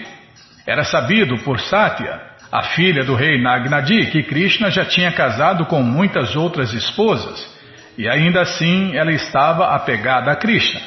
Era 0.65 0.83
sabido 0.83 1.37
por 1.43 1.59
Satya, 1.59 2.19
a 2.51 2.63
filha 2.63 3.03
do 3.03 3.15
rei 3.15 3.41
Nagnadi, 3.41 4.07
que 4.07 4.23
Krishna 4.23 4.69
já 4.69 4.85
tinha 4.85 5.11
casado 5.11 5.65
com 5.65 5.81
muitas 5.81 6.35
outras 6.35 6.73
esposas, 6.73 7.55
e 7.97 8.07
ainda 8.07 8.41
assim 8.41 8.95
ela 8.95 9.11
estava 9.11 9.67
apegada 9.75 10.31
a 10.31 10.35
Krishna. 10.35 10.81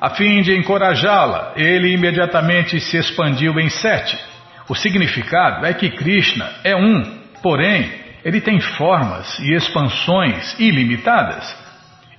A 0.00 0.10
fim 0.10 0.42
de 0.42 0.56
encorajá-la, 0.56 1.54
ele 1.56 1.92
imediatamente 1.92 2.78
se 2.78 2.96
expandiu 2.96 3.58
em 3.58 3.68
sete. 3.68 4.16
O 4.68 4.74
significado 4.74 5.66
é 5.66 5.72
que 5.74 5.90
Krishna 5.90 6.48
é 6.62 6.76
um, 6.76 7.18
porém 7.42 8.07
ele 8.28 8.42
tem 8.42 8.60
formas 8.60 9.38
e 9.38 9.54
expansões 9.54 10.54
ilimitadas. 10.60 11.56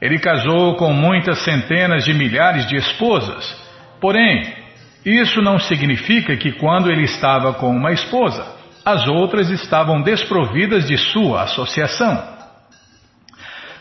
Ele 0.01 0.17
casou 0.17 0.75
com 0.75 0.91
muitas 0.91 1.43
centenas 1.43 2.03
de 2.03 2.15
milhares 2.15 2.67
de 2.67 2.75
esposas. 2.77 3.55
Porém, 4.01 4.51
isso 5.05 5.39
não 5.39 5.59
significa 5.59 6.35
que 6.35 6.53
quando 6.53 6.89
ele 6.89 7.03
estava 7.03 7.53
com 7.53 7.69
uma 7.69 7.91
esposa, 7.91 8.43
as 8.83 9.07
outras 9.07 9.51
estavam 9.51 10.01
desprovidas 10.01 10.87
de 10.87 10.97
sua 10.97 11.43
associação. 11.43 12.39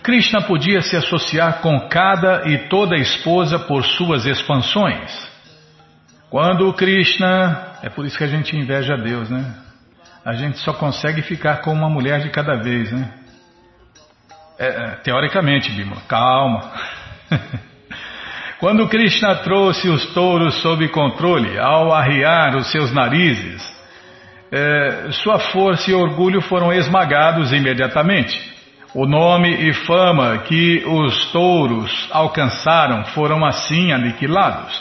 Krishna 0.03 0.43
podia 0.43 0.83
se 0.83 0.97
associar 0.97 1.63
com 1.63 1.89
cada 1.89 2.47
e 2.47 2.69
toda 2.69 2.95
esposa 2.95 3.59
por 3.59 3.87
suas 3.87 4.27
expansões. 4.27 5.29
Quando 6.29 6.71
Krishna. 6.75 7.69
É 7.83 7.89
por 7.89 8.05
isso 8.05 8.19
que 8.19 8.25
a 8.25 8.29
gente 8.29 8.55
inveja 8.55 8.95
a 8.95 8.97
Deus, 8.99 9.31
né? 9.31 9.68
A 10.29 10.35
gente 10.35 10.59
só 10.59 10.75
consegue 10.75 11.23
ficar 11.23 11.63
com 11.63 11.73
uma 11.73 11.89
mulher 11.89 12.21
de 12.21 12.29
cada 12.29 12.55
vez, 12.57 12.93
né? 12.93 13.11
É, 14.59 14.67
é 14.67 14.91
teoricamente, 15.03 15.71
Bimala, 15.71 16.03
calma. 16.07 16.71
Quando 18.61 18.87
Krishna 18.89 19.37
trouxe 19.37 19.89
os 19.89 20.13
touros 20.13 20.61
sob 20.61 20.87
controle, 20.91 21.59
ao 21.59 21.95
arriar 21.95 22.57
os 22.57 22.71
seus 22.71 22.93
narizes, 22.93 23.75
é, 24.53 25.13
sua 25.13 25.39
força 25.39 25.91
e 25.91 25.95
orgulho 25.95 26.43
foram 26.43 26.75
esmagados 26.75 27.51
imediatamente. 27.51 28.39
O 28.95 29.07
nome 29.07 29.49
e 29.49 29.73
fama 29.73 30.37
que 30.41 30.85
os 30.85 31.33
touros 31.33 32.07
alcançaram 32.11 33.03
foram 33.07 33.47
assim 33.47 33.93
aniquilados. 33.93 34.79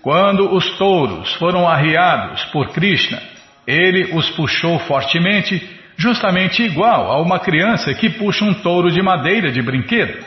Quando 0.00 0.50
os 0.50 0.78
touros 0.78 1.30
foram 1.34 1.68
arriados 1.68 2.42
por 2.46 2.70
Krishna, 2.70 3.31
ele 3.66 4.14
os 4.14 4.30
puxou 4.30 4.78
fortemente, 4.80 5.62
justamente 5.96 6.62
igual 6.62 7.10
a 7.10 7.20
uma 7.20 7.38
criança 7.38 7.94
que 7.94 8.10
puxa 8.10 8.44
um 8.44 8.54
touro 8.54 8.90
de 8.90 9.02
madeira 9.02 9.50
de 9.50 9.62
brinquedo. 9.62 10.24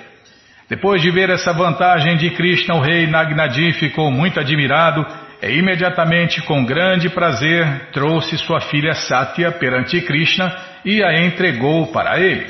Depois 0.70 1.02
de 1.02 1.12
ver 1.12 1.30
essa 1.30 1.54
vantagem 1.54 2.18
de 2.18 2.32
Krishna, 2.32 2.76
o 2.76 2.82
rei 2.82 3.06
Nagnadi 3.06 3.74
ficou 3.74 4.12
muito 4.12 4.40
admirado 4.40 5.06
e 5.42 5.60
imediatamente, 5.60 6.42
com 6.42 6.66
grande 6.66 7.10
prazer, 7.10 7.90
trouxe 7.92 8.38
sua 8.38 8.60
filha 8.62 8.94
Satya 8.94 9.52
perante 9.52 10.02
Krishna 10.02 10.56
e 10.84 11.04
a 11.04 11.24
entregou 11.24 11.88
para 11.88 12.20
ele. 12.20 12.48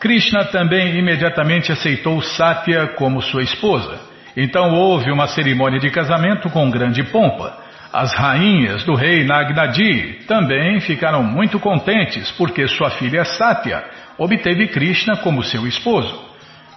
Krishna 0.00 0.46
também 0.46 0.98
imediatamente 0.98 1.70
aceitou 1.70 2.20
Satya 2.20 2.88
como 2.96 3.22
sua 3.22 3.42
esposa. 3.42 4.00
Então 4.36 4.74
houve 4.74 5.12
uma 5.12 5.28
cerimônia 5.28 5.78
de 5.78 5.90
casamento 5.90 6.50
com 6.50 6.68
grande 6.70 7.04
pompa. 7.04 7.61
As 7.92 8.14
rainhas 8.14 8.84
do 8.84 8.94
rei 8.94 9.22
Nagnadi 9.22 10.24
também 10.26 10.80
ficaram 10.80 11.22
muito 11.22 11.60
contentes 11.60 12.30
porque 12.30 12.66
sua 12.66 12.90
filha 12.90 13.22
Satya 13.22 13.84
obteve 14.16 14.68
Krishna 14.68 15.18
como 15.18 15.42
seu 15.42 15.66
esposo. 15.66 16.18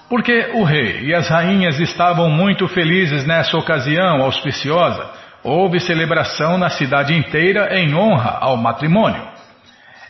Porque 0.09 0.51
o 0.53 0.63
rei 0.63 1.05
e 1.05 1.15
as 1.15 1.29
rainhas 1.29 1.79
estavam 1.79 2.29
muito 2.29 2.67
felizes 2.67 3.25
nessa 3.25 3.57
ocasião 3.57 4.21
auspiciosa, 4.21 5.09
houve 5.41 5.79
celebração 5.79 6.57
na 6.57 6.69
cidade 6.69 7.15
inteira 7.15 7.69
em 7.79 7.95
honra 7.95 8.37
ao 8.41 8.57
matrimônio. 8.57 9.23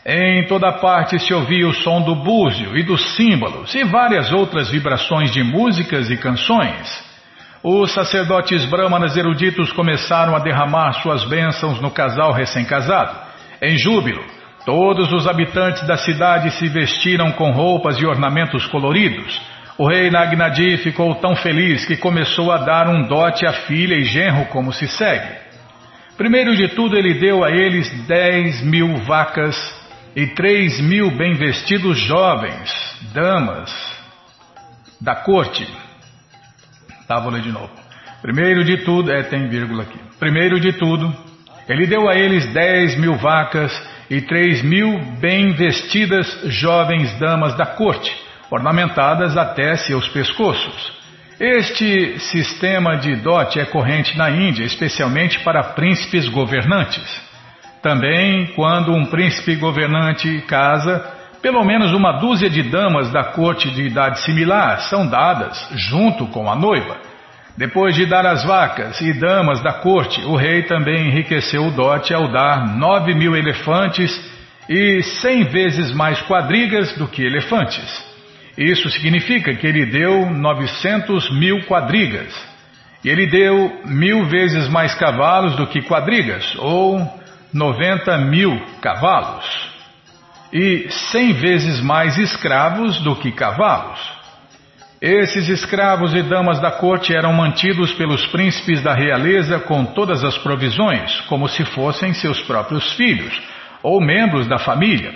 Em 0.04 0.44
toda 0.46 0.72
parte 0.72 1.20
se 1.20 1.32
ouvia 1.32 1.68
o 1.68 1.72
som 1.72 2.02
do 2.02 2.16
búzio 2.16 2.76
e 2.76 2.82
dos 2.82 3.14
símbolos 3.14 3.72
e 3.76 3.84
várias 3.84 4.32
outras 4.32 4.70
vibrações 4.70 5.32
de 5.32 5.44
músicas 5.44 6.10
e 6.10 6.16
canções. 6.16 7.05
Os 7.62 7.92
sacerdotes 7.92 8.64
brahmanas 8.66 9.16
eruditos 9.16 9.72
começaram 9.72 10.36
a 10.36 10.38
derramar 10.38 10.92
suas 10.94 11.24
bênçãos 11.24 11.80
no 11.80 11.90
casal 11.90 12.32
recém-casado. 12.32 13.16
Em 13.60 13.76
júbilo, 13.76 14.22
todos 14.64 15.12
os 15.12 15.26
habitantes 15.26 15.86
da 15.86 15.96
cidade 15.96 16.50
se 16.52 16.68
vestiram 16.68 17.32
com 17.32 17.50
roupas 17.50 17.98
e 17.98 18.06
ornamentos 18.06 18.66
coloridos. 18.66 19.40
O 19.78 19.86
rei 19.86 20.10
Nagnadi 20.10 20.78
ficou 20.78 21.14
tão 21.16 21.36
feliz 21.36 21.84
que 21.84 21.96
começou 21.96 22.50
a 22.50 22.58
dar 22.58 22.88
um 22.88 23.02
dote 23.02 23.46
à 23.46 23.52
filha 23.52 23.94
e 23.94 24.04
genro 24.04 24.46
como 24.46 24.72
se 24.72 24.86
segue. 24.86 25.34
Primeiro 26.16 26.56
de 26.56 26.68
tudo, 26.68 26.96
ele 26.96 27.14
deu 27.14 27.44
a 27.44 27.50
eles 27.50 27.90
dez 28.06 28.62
mil 28.62 28.96
vacas 29.04 29.56
e 30.14 30.26
três 30.28 30.80
mil 30.80 31.10
bem 31.10 31.34
vestidos 31.34 31.98
jovens, 32.00 32.72
damas 33.12 33.70
da 34.98 35.14
corte. 35.14 35.68
Tá, 37.06 37.20
vou 37.20 37.30
ler 37.30 37.42
de 37.42 37.52
novo. 37.52 37.70
Primeiro 38.20 38.64
de 38.64 38.78
tudo, 38.78 39.12
é, 39.12 39.22
tem 39.22 39.48
vírgula 39.48 39.84
aqui. 39.84 39.98
Primeiro 40.18 40.58
de 40.58 40.72
tudo, 40.72 41.14
ele 41.68 41.86
deu 41.86 42.08
a 42.08 42.14
eles 42.14 42.46
dez 42.52 42.96
mil 42.98 43.14
vacas 43.16 43.72
e 44.10 44.20
três 44.20 44.62
mil 44.62 44.98
bem 45.20 45.52
vestidas 45.52 46.26
jovens 46.46 47.16
damas 47.18 47.56
da 47.56 47.66
corte, 47.66 48.12
ornamentadas 48.50 49.36
até 49.36 49.76
seus 49.76 50.08
pescoços. 50.08 50.96
Este 51.38 52.18
sistema 52.18 52.96
de 52.96 53.14
dote 53.16 53.60
é 53.60 53.66
corrente 53.66 54.16
na 54.16 54.30
Índia, 54.30 54.64
especialmente 54.64 55.38
para 55.40 55.62
príncipes 55.62 56.28
governantes. 56.28 57.22
Também, 57.82 58.46
quando 58.54 58.92
um 58.92 59.04
príncipe 59.04 59.54
governante 59.56 60.40
casa, 60.48 61.15
pelo 61.46 61.62
menos 61.62 61.92
uma 61.92 62.18
dúzia 62.18 62.50
de 62.50 62.60
damas 62.60 63.08
da 63.12 63.22
corte 63.22 63.70
de 63.70 63.82
idade 63.82 64.18
similar 64.22 64.80
são 64.88 65.06
dadas 65.06 65.56
junto 65.76 66.26
com 66.26 66.50
a 66.50 66.56
noiva. 66.56 66.96
Depois 67.56 67.94
de 67.94 68.04
dar 68.04 68.26
as 68.26 68.44
vacas 68.44 69.00
e 69.00 69.12
damas 69.12 69.62
da 69.62 69.74
corte, 69.74 70.20
o 70.22 70.34
rei 70.34 70.64
também 70.64 71.06
enriqueceu 71.06 71.68
o 71.68 71.70
dote 71.70 72.12
ao 72.12 72.32
dar 72.32 72.76
nove 72.76 73.14
mil 73.14 73.36
elefantes 73.36 74.10
e 74.68 75.00
cem 75.04 75.44
vezes 75.44 75.94
mais 75.94 76.20
quadrigas 76.22 76.92
do 76.94 77.06
que 77.06 77.22
elefantes. 77.22 78.04
Isso 78.58 78.90
significa 78.90 79.54
que 79.54 79.68
ele 79.68 79.86
deu 79.86 80.28
novecentos 80.28 81.30
mil 81.30 81.64
quadrigas. 81.66 82.34
E 83.04 83.08
ele 83.08 83.28
deu 83.28 83.82
mil 83.84 84.24
vezes 84.24 84.68
mais 84.68 84.96
cavalos 84.96 85.54
do 85.54 85.68
que 85.68 85.80
quadrigas, 85.82 86.56
ou 86.58 87.08
noventa 87.54 88.18
mil 88.18 88.60
cavalos. 88.80 89.75
E 90.58 90.90
cem 91.10 91.34
vezes 91.34 91.82
mais 91.82 92.16
escravos 92.16 92.98
do 93.00 93.14
que 93.14 93.30
cavalos. 93.30 94.00
Esses 95.02 95.50
escravos 95.50 96.14
e 96.14 96.22
damas 96.22 96.58
da 96.60 96.70
corte 96.70 97.14
eram 97.14 97.30
mantidos 97.34 97.92
pelos 97.92 98.24
príncipes 98.28 98.82
da 98.82 98.94
realeza 98.94 99.60
com 99.60 99.84
todas 99.84 100.24
as 100.24 100.38
provisões, 100.38 101.20
como 101.28 101.46
se 101.46 101.62
fossem 101.66 102.14
seus 102.14 102.40
próprios 102.40 102.90
filhos 102.94 103.38
ou 103.82 104.00
membros 104.00 104.46
da 104.46 104.56
família. 104.56 105.12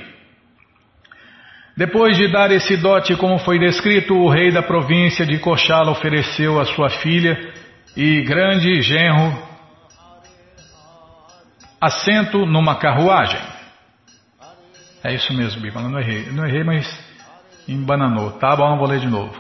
Depois 1.74 2.18
de 2.18 2.30
dar 2.30 2.50
esse 2.50 2.76
dote, 2.76 3.16
como 3.16 3.38
foi 3.38 3.58
descrito, 3.58 4.12
o 4.12 4.28
rei 4.28 4.50
da 4.52 4.62
província 4.62 5.24
de 5.24 5.38
Cochala 5.38 5.90
ofereceu 5.90 6.60
a 6.60 6.66
sua 6.66 6.90
filha 6.90 7.50
e 7.96 8.20
grande 8.24 8.82
genro 8.82 9.42
assento 11.80 12.44
numa 12.44 12.74
carruagem. 12.74 13.59
É 15.02 15.14
isso 15.14 15.32
mesmo, 15.32 15.62
Bíblia, 15.62 15.88
não 15.88 15.98
errei. 15.98 16.26
Não 16.30 16.46
errei, 16.46 16.62
mas 16.62 16.86
embananou. 17.66 18.32
Tá 18.32 18.54
bom, 18.54 18.76
vou 18.76 18.86
ler 18.86 19.00
de 19.00 19.08
novo. 19.08 19.34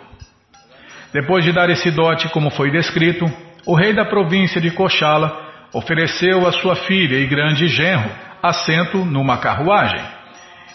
Depois 1.12 1.44
de 1.44 1.52
dar 1.52 1.68
esse 1.68 1.90
dote, 1.90 2.28
como 2.28 2.50
foi 2.50 2.70
descrito, 2.70 3.30
o 3.66 3.74
rei 3.74 3.92
da 3.92 4.04
província 4.04 4.60
de 4.60 4.70
Cochala 4.70 5.50
ofereceu 5.72 6.46
a 6.46 6.52
sua 6.52 6.76
filha 6.76 7.16
e 7.16 7.26
grande 7.26 7.66
genro 7.66 8.10
assento 8.42 9.04
numa 9.04 9.36
carruagem. 9.38 10.00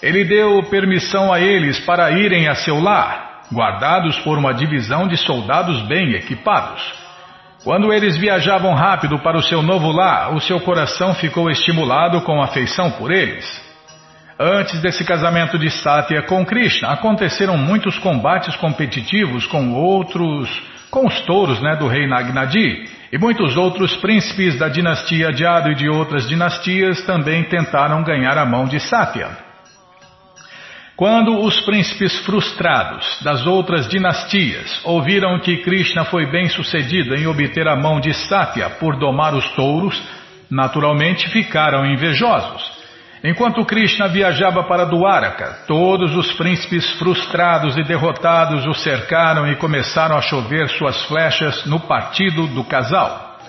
Ele 0.02 0.24
deu 0.24 0.62
permissão 0.70 1.34
a 1.34 1.40
eles 1.40 1.80
para 1.80 2.12
irem 2.12 2.48
a 2.48 2.54
seu 2.54 2.80
lar, 2.80 3.42
guardados 3.52 4.20
por 4.20 4.38
uma 4.38 4.54
divisão 4.54 5.08
de 5.08 5.18
soldados 5.18 5.82
bem 5.88 6.14
equipados. 6.14 6.94
Quando 7.64 7.92
eles 7.92 8.16
viajavam 8.16 8.76
rápido 8.76 9.18
para 9.20 9.38
o 9.38 9.42
seu 9.42 9.64
novo 9.64 9.92
lar, 9.92 10.36
o 10.36 10.40
seu 10.40 10.60
coração 10.60 11.16
ficou 11.16 11.50
estimulado 11.50 12.22
com 12.22 12.42
afeição 12.42 12.92
por 12.92 13.12
eles. 13.12 13.64
Antes 14.38 14.82
desse 14.82 15.06
casamento 15.06 15.58
de 15.58 15.70
Satya 15.70 16.22
com 16.24 16.46
Krishna, 16.46 16.90
aconteceram 16.90 17.58
muitos 17.58 17.98
combates 18.00 18.54
competitivos 18.58 19.48
com 19.48 19.72
outros, 19.72 20.50
com 20.92 21.08
os 21.08 21.22
touros 21.22 21.62
né, 21.62 21.78
do 21.78 21.88
rei 21.88 22.06
Nagnadi, 22.06 22.84
e 23.14 23.18
muitos 23.18 23.56
outros 23.56 23.96
príncipes 23.96 24.60
da 24.60 24.68
dinastia 24.68 25.32
Jado 25.32 25.72
e 25.72 25.76
de 25.76 25.88
outras 25.88 26.28
dinastias 26.28 27.02
também 27.06 27.46
tentaram 27.46 28.04
ganhar 28.04 28.38
a 28.38 28.46
mão 28.46 28.66
de 28.66 28.78
Satya. 28.78 29.30
Quando 30.98 31.40
os 31.40 31.62
príncipes 31.62 32.18
frustrados 32.26 33.22
das 33.24 33.46
outras 33.46 33.88
dinastias 33.88 34.82
ouviram 34.84 35.40
que 35.40 35.58
Krishna 35.58 36.04
foi 36.06 36.30
bem 36.30 36.50
sucedido 36.50 37.16
em 37.16 37.26
obter 37.26 37.70
a 37.70 37.76
mão 37.78 38.02
de 38.02 38.14
Satya 38.14 38.70
por 38.72 38.98
domar 38.98 39.34
os 39.34 39.50
touros, 39.52 40.02
naturalmente 40.52 41.30
ficaram 41.30 41.86
invejosos. 41.86 42.75
Enquanto 43.28 43.66
Krishna 43.66 44.08
viajava 44.08 44.64
para 44.66 44.86
Dwaraka, 44.86 45.62
todos 45.66 46.16
os 46.16 46.32
príncipes 46.34 46.88
frustrados 47.00 47.76
e 47.76 47.82
derrotados 47.82 48.68
o 48.68 48.74
cercaram 48.76 49.48
e 49.52 49.56
começaram 49.56 50.16
a 50.16 50.22
chover 50.22 50.70
suas 50.70 51.04
flechas 51.06 51.66
no 51.66 51.80
partido 51.80 52.46
do 52.46 52.64
casal. 52.64 53.40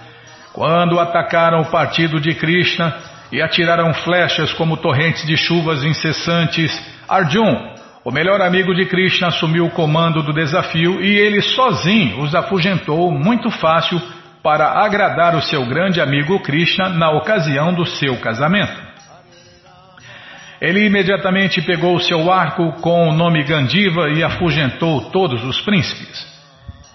Quando 0.54 0.98
atacaram 0.98 1.60
o 1.60 1.66
partido 1.66 2.18
de 2.18 2.34
Krishna 2.34 2.96
e 3.30 3.42
atiraram 3.42 3.92
flechas 3.92 4.50
como 4.54 4.78
torrentes 4.78 5.26
de 5.26 5.36
chuvas 5.36 5.84
incessantes, 5.84 6.72
Arjun, 7.06 7.74
o 8.02 8.10
melhor 8.10 8.40
amigo 8.40 8.74
de 8.74 8.86
Krishna, 8.86 9.28
assumiu 9.28 9.66
o 9.66 9.70
comando 9.70 10.22
do 10.22 10.32
desafio 10.32 11.04
e 11.04 11.18
ele 11.18 11.42
sozinho 11.42 12.22
os 12.22 12.34
afugentou 12.34 13.12
muito 13.12 13.50
fácil 13.50 14.00
para 14.42 14.82
agradar 14.82 15.36
o 15.36 15.42
seu 15.42 15.66
grande 15.66 16.00
amigo 16.00 16.40
Krishna 16.40 16.88
na 16.88 17.10
ocasião 17.10 17.74
do 17.74 17.84
seu 17.84 18.16
casamento. 18.16 18.85
Ele 20.60 20.86
imediatamente 20.86 21.60
pegou 21.62 21.98
seu 22.00 22.32
arco 22.32 22.72
com 22.80 23.08
o 23.08 23.12
nome 23.12 23.44
Gandiva 23.44 24.08
e 24.10 24.22
afugentou 24.22 25.10
todos 25.10 25.44
os 25.44 25.60
príncipes. 25.60 26.26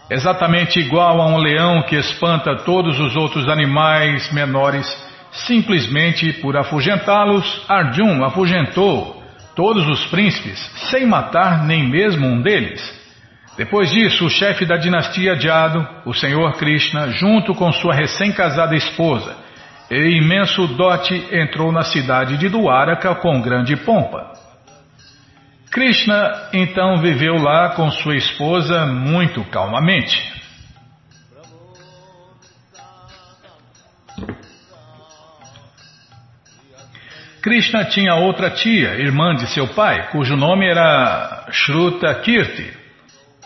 Exatamente 0.10 0.80
igual 0.80 1.22
a 1.22 1.28
um 1.28 1.38
leão 1.38 1.84
que 1.84 1.96
espanta 1.96 2.56
todos 2.66 3.00
os 3.00 3.16
outros 3.16 3.48
animais 3.48 4.32
menores, 4.34 4.86
simplesmente 5.32 6.34
por 6.34 6.58
afugentá-los, 6.58 7.64
Arjun 7.70 8.24
afugentou 8.24 9.24
todos 9.56 9.88
os 9.88 10.06
príncipes, 10.08 10.60
sem 10.90 11.06
matar 11.06 11.66
nem 11.66 11.88
mesmo 11.88 12.28
um 12.28 12.42
deles. 12.42 13.00
Depois 13.58 13.92
disso, 13.92 14.26
o 14.26 14.30
chefe 14.30 14.66
da 14.66 14.76
dinastia 14.76 15.36
Jado, 15.40 15.88
o 16.06 16.14
senhor 16.14 16.54
Krishna, 16.58 17.10
junto 17.10 17.54
com 17.54 17.72
sua 17.72 17.94
recém-casada 17.94 18.76
esposa, 18.76 19.36
e 19.92 20.18
imenso 20.18 20.68
dote 20.68 21.14
entrou 21.34 21.70
na 21.70 21.84
cidade 21.84 22.38
de 22.38 22.48
Duaraka 22.48 23.14
com 23.16 23.42
grande 23.42 23.76
pompa. 23.76 24.32
Krishna 25.70 26.50
então 26.54 27.02
viveu 27.02 27.36
lá 27.36 27.72
com 27.76 27.92
sua 27.92 28.16
esposa 28.16 28.86
muito 28.86 29.44
calmamente. 29.46 30.32
Krishna 37.42 37.84
tinha 37.86 38.16
outra 38.16 38.50
tia, 38.50 38.94
irmã 38.96 39.36
de 39.36 39.48
seu 39.48 39.68
pai, 39.68 40.10
cujo 40.10 40.38
nome 40.38 40.70
era 40.70 41.48
Shruta 41.52 42.14
Kirti, 42.22 42.72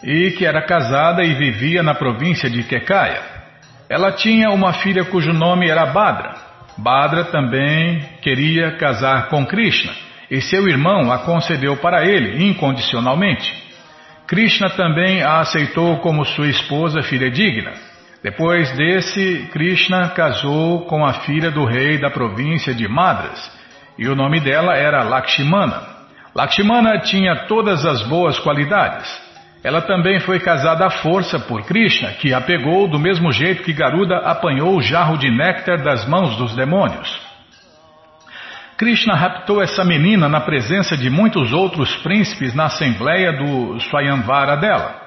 e 0.03 0.31
que 0.31 0.45
era 0.45 0.61
casada 0.61 1.23
e 1.23 1.33
vivia 1.33 1.81
na 1.81 1.95
província 1.95 2.49
de 2.49 2.61
Kekaya. 2.63 3.34
Ela 3.89 4.11
tinha 4.11 4.49
uma 4.49 4.73
filha 4.73 5.05
cujo 5.05 5.31
nome 5.31 5.69
era 5.69 5.85
Badra. 5.87 6.35
Badra 6.77 7.25
também 7.25 8.01
queria 8.21 8.77
casar 8.77 9.29
com 9.29 9.45
Krishna 9.45 9.93
e 10.29 10.41
seu 10.41 10.67
irmão 10.67 11.11
a 11.11 11.19
concedeu 11.19 11.77
para 11.77 12.05
ele 12.05 12.45
incondicionalmente. 12.47 13.53
Krishna 14.27 14.69
também 14.71 15.21
a 15.21 15.39
aceitou 15.39 15.99
como 15.99 16.25
sua 16.25 16.47
esposa 16.47 17.03
fidedigna. 17.03 17.73
Depois 18.23 18.71
desse, 18.75 19.47
Krishna 19.51 20.09
casou 20.09 20.85
com 20.85 21.05
a 21.05 21.13
filha 21.13 21.51
do 21.51 21.63
rei 21.63 21.99
da 21.99 22.09
província 22.09 22.73
de 22.73 22.87
Madras 22.87 23.51
e 23.99 24.07
o 24.07 24.15
nome 24.15 24.39
dela 24.39 24.75
era 24.75 25.03
Lakshmana. 25.03 25.83
Lakshmana 26.33 26.99
tinha 27.01 27.45
todas 27.47 27.85
as 27.85 28.01
boas 28.07 28.39
qualidades. 28.39 29.24
Ela 29.65 29.81
também 29.81 30.19
foi 30.19 30.39
casada 30.39 30.85
à 30.85 30.91
força 30.91 31.39
por 31.39 31.65
Krishna, 31.65 32.11
que 32.11 32.31
a 32.31 32.39
pegou 32.39 32.87
do 32.87 32.99
mesmo 32.99 33.31
jeito 33.31 33.63
que 33.63 33.73
Garuda 33.73 34.17
apanhou 34.17 34.77
o 34.77 34.81
jarro 34.81 35.17
de 35.17 35.31
néctar 35.31 35.81
das 35.81 36.07
mãos 36.07 36.37
dos 36.37 36.55
demônios. 36.55 37.19
Krishna 38.77 39.15
raptou 39.15 39.63
essa 39.63 39.83
menina 39.83 40.29
na 40.29 40.39
presença 40.39 40.95
de 40.95 41.09
muitos 41.09 41.51
outros 41.51 41.95
príncipes 42.03 42.53
na 42.53 42.65
assembleia 42.65 43.33
do 43.33 43.79
Swayamvara 43.79 44.55
dela. 44.55 45.01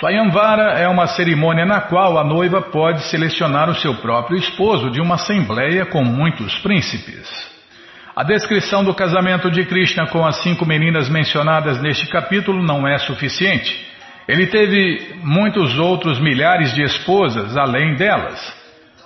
Swayamvara 0.00 0.80
é 0.80 0.88
uma 0.88 1.06
cerimônia 1.06 1.64
na 1.64 1.82
qual 1.82 2.18
a 2.18 2.24
noiva 2.24 2.60
pode 2.60 3.04
selecionar 3.04 3.70
o 3.70 3.76
seu 3.76 3.94
próprio 3.98 4.36
esposo 4.36 4.90
de 4.90 5.00
uma 5.00 5.14
assembleia 5.14 5.86
com 5.86 6.02
muitos 6.02 6.58
príncipes. 6.58 7.30
A 8.16 8.24
descrição 8.24 8.82
do 8.82 8.92
casamento 8.92 9.48
de 9.48 9.64
Krishna 9.64 10.08
com 10.08 10.26
as 10.26 10.42
cinco 10.42 10.66
meninas 10.66 11.08
mencionadas 11.08 11.80
neste 11.80 12.08
capítulo 12.08 12.60
não 12.64 12.84
é 12.84 12.98
suficiente. 12.98 13.91
Ele 14.28 14.46
teve 14.46 15.16
muitos 15.22 15.78
outros 15.78 16.20
milhares 16.20 16.74
de 16.74 16.82
esposas 16.82 17.56
além 17.56 17.96
delas. 17.96 18.62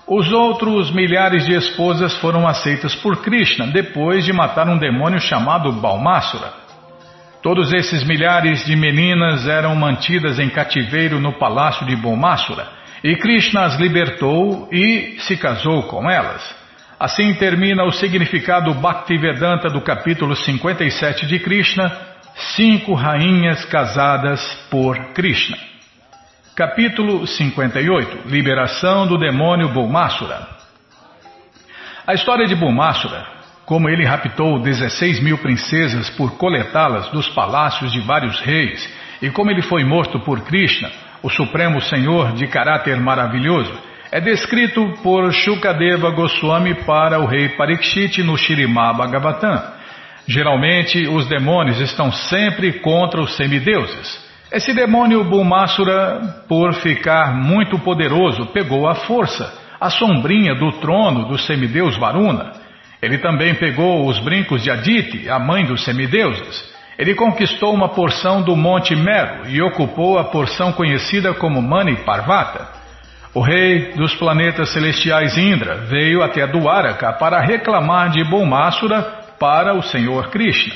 Os 0.06 0.30
outros 0.30 0.90
milhares 0.90 1.44
de 1.44 1.54
esposas 1.54 2.14
foram 2.18 2.46
aceitas 2.46 2.94
por 2.94 3.22
Krishna 3.22 3.66
depois 3.66 4.24
de 4.24 4.32
matar 4.32 4.68
um 4.68 4.78
demônio 4.78 5.18
chamado 5.18 5.72
Balmasura. 5.72 6.52
Todos 7.42 7.72
esses 7.72 8.04
milhares 8.04 8.64
de 8.64 8.76
meninas 8.76 9.46
eram 9.46 9.74
mantidas 9.74 10.38
em 10.38 10.48
cativeiro 10.48 11.18
no 11.18 11.32
palácio 11.32 11.86
de 11.86 11.96
Balmasura 11.96 12.76
e 13.02 13.14
Krishna 13.16 13.62
as 13.62 13.76
libertou 13.78 14.68
e 14.72 15.16
se 15.20 15.36
casou 15.36 15.84
com 15.84 16.10
elas. 16.10 16.42
Assim 16.98 17.34
termina 17.34 17.84
o 17.84 17.92
significado 17.92 18.72
Bhaktivedanta 18.74 19.68
do 19.68 19.80
capítulo 19.80 20.34
57 20.34 21.26
de 21.26 21.38
Krishna, 21.38 21.92
Cinco 22.54 22.94
rainhas 22.94 23.64
casadas 23.64 24.42
por 24.70 25.12
Krishna. 25.14 25.56
Capítulo 26.54 27.26
58 27.26 28.28
Liberação 28.28 29.06
do 29.06 29.18
demônio 29.18 29.68
Bulmasura. 29.70 30.46
A 32.06 32.14
história 32.14 32.46
de 32.46 32.54
Bulmasura 32.54 33.36
como 33.66 33.88
ele 33.88 34.04
raptou 34.04 34.60
16 34.60 35.20
mil 35.20 35.38
princesas 35.38 36.08
por 36.10 36.38
coletá-las 36.38 37.08
dos 37.10 37.28
palácios 37.30 37.92
de 37.92 38.00
vários 38.00 38.40
reis, 38.40 38.88
e 39.20 39.28
como 39.28 39.50
ele 39.50 39.60
foi 39.60 39.84
morto 39.84 40.20
por 40.20 40.42
Krishna, 40.42 40.88
o 41.20 41.28
Supremo 41.28 41.80
Senhor 41.80 42.32
de 42.32 42.46
caráter 42.46 42.96
maravilhoso, 43.00 43.72
é 44.12 44.20
descrito 44.20 44.94
por 45.02 45.32
Shukadeva 45.32 46.10
Goswami 46.10 46.74
para 46.84 47.18
o 47.18 47.26
rei 47.26 47.48
Parikshit 47.50 48.22
no 48.22 48.38
Shirimá 48.38 48.92
Bhagavatam. 48.92 49.75
Geralmente, 50.26 51.06
os 51.06 51.26
demônios 51.26 51.80
estão 51.80 52.10
sempre 52.10 52.80
contra 52.80 53.20
os 53.20 53.36
semideuses. 53.36 54.24
Esse 54.50 54.72
demônio 54.72 55.24
Bulmasura, 55.24 56.44
por 56.48 56.74
ficar 56.74 57.34
muito 57.34 57.78
poderoso, 57.78 58.46
pegou 58.46 58.88
a 58.88 58.94
força, 58.94 59.52
a 59.80 59.90
sombrinha 59.90 60.54
do 60.54 60.72
trono 60.80 61.28
do 61.28 61.38
semideus 61.38 61.96
Varuna. 61.96 62.52
Ele 63.00 63.18
também 63.18 63.54
pegou 63.54 64.08
os 64.08 64.18
brincos 64.18 64.62
de 64.62 64.70
Aditi, 64.70 65.28
a 65.28 65.38
mãe 65.38 65.64
dos 65.64 65.84
semideuses. 65.84 66.74
Ele 66.98 67.14
conquistou 67.14 67.74
uma 67.74 67.90
porção 67.90 68.42
do 68.42 68.56
Monte 68.56 68.96
Mero 68.96 69.48
e 69.48 69.60
ocupou 69.60 70.18
a 70.18 70.24
porção 70.24 70.72
conhecida 70.72 71.34
como 71.34 71.60
Mani 71.60 71.96
Parvata. 72.04 72.68
O 73.34 73.40
rei 73.40 73.92
dos 73.92 74.14
planetas 74.14 74.70
celestiais 74.70 75.36
Indra 75.36 75.76
veio 75.88 76.22
até 76.22 76.46
Dwaraka 76.46 77.12
para 77.12 77.38
reclamar 77.40 78.08
de 78.10 78.24
Bulmasura 78.24 79.25
para 79.38 79.74
o 79.74 79.82
Senhor 79.82 80.30
Krishna. 80.30 80.74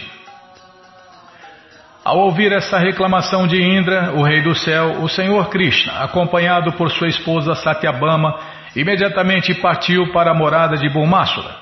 Ao 2.05 2.19
ouvir 2.19 2.53
essa 2.53 2.79
reclamação 2.79 3.47
de 3.47 3.63
Indra, 3.63 4.13
o 4.15 4.23
rei 4.23 4.43
do 4.43 4.55
céu, 4.55 5.03
o 5.03 5.09
Senhor 5.09 5.49
Krishna, 5.51 6.03
acompanhado 6.03 6.73
por 6.73 6.91
sua 6.91 7.09
esposa 7.09 7.55
Satyabama, 7.55 8.39
imediatamente 8.75 9.55
partiu 9.55 10.13
para 10.13 10.31
a 10.31 10.35
morada 10.35 10.77
de 10.77 10.89
Bulmasura. 10.89 11.61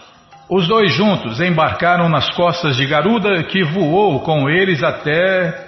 Os 0.48 0.66
dois 0.66 0.92
juntos 0.92 1.40
embarcaram 1.40 2.08
nas 2.08 2.30
costas 2.30 2.76
de 2.76 2.86
Garuda, 2.86 3.42
que 3.42 3.62
voou 3.64 4.20
com 4.20 4.48
eles 4.48 4.82
até 4.82 5.66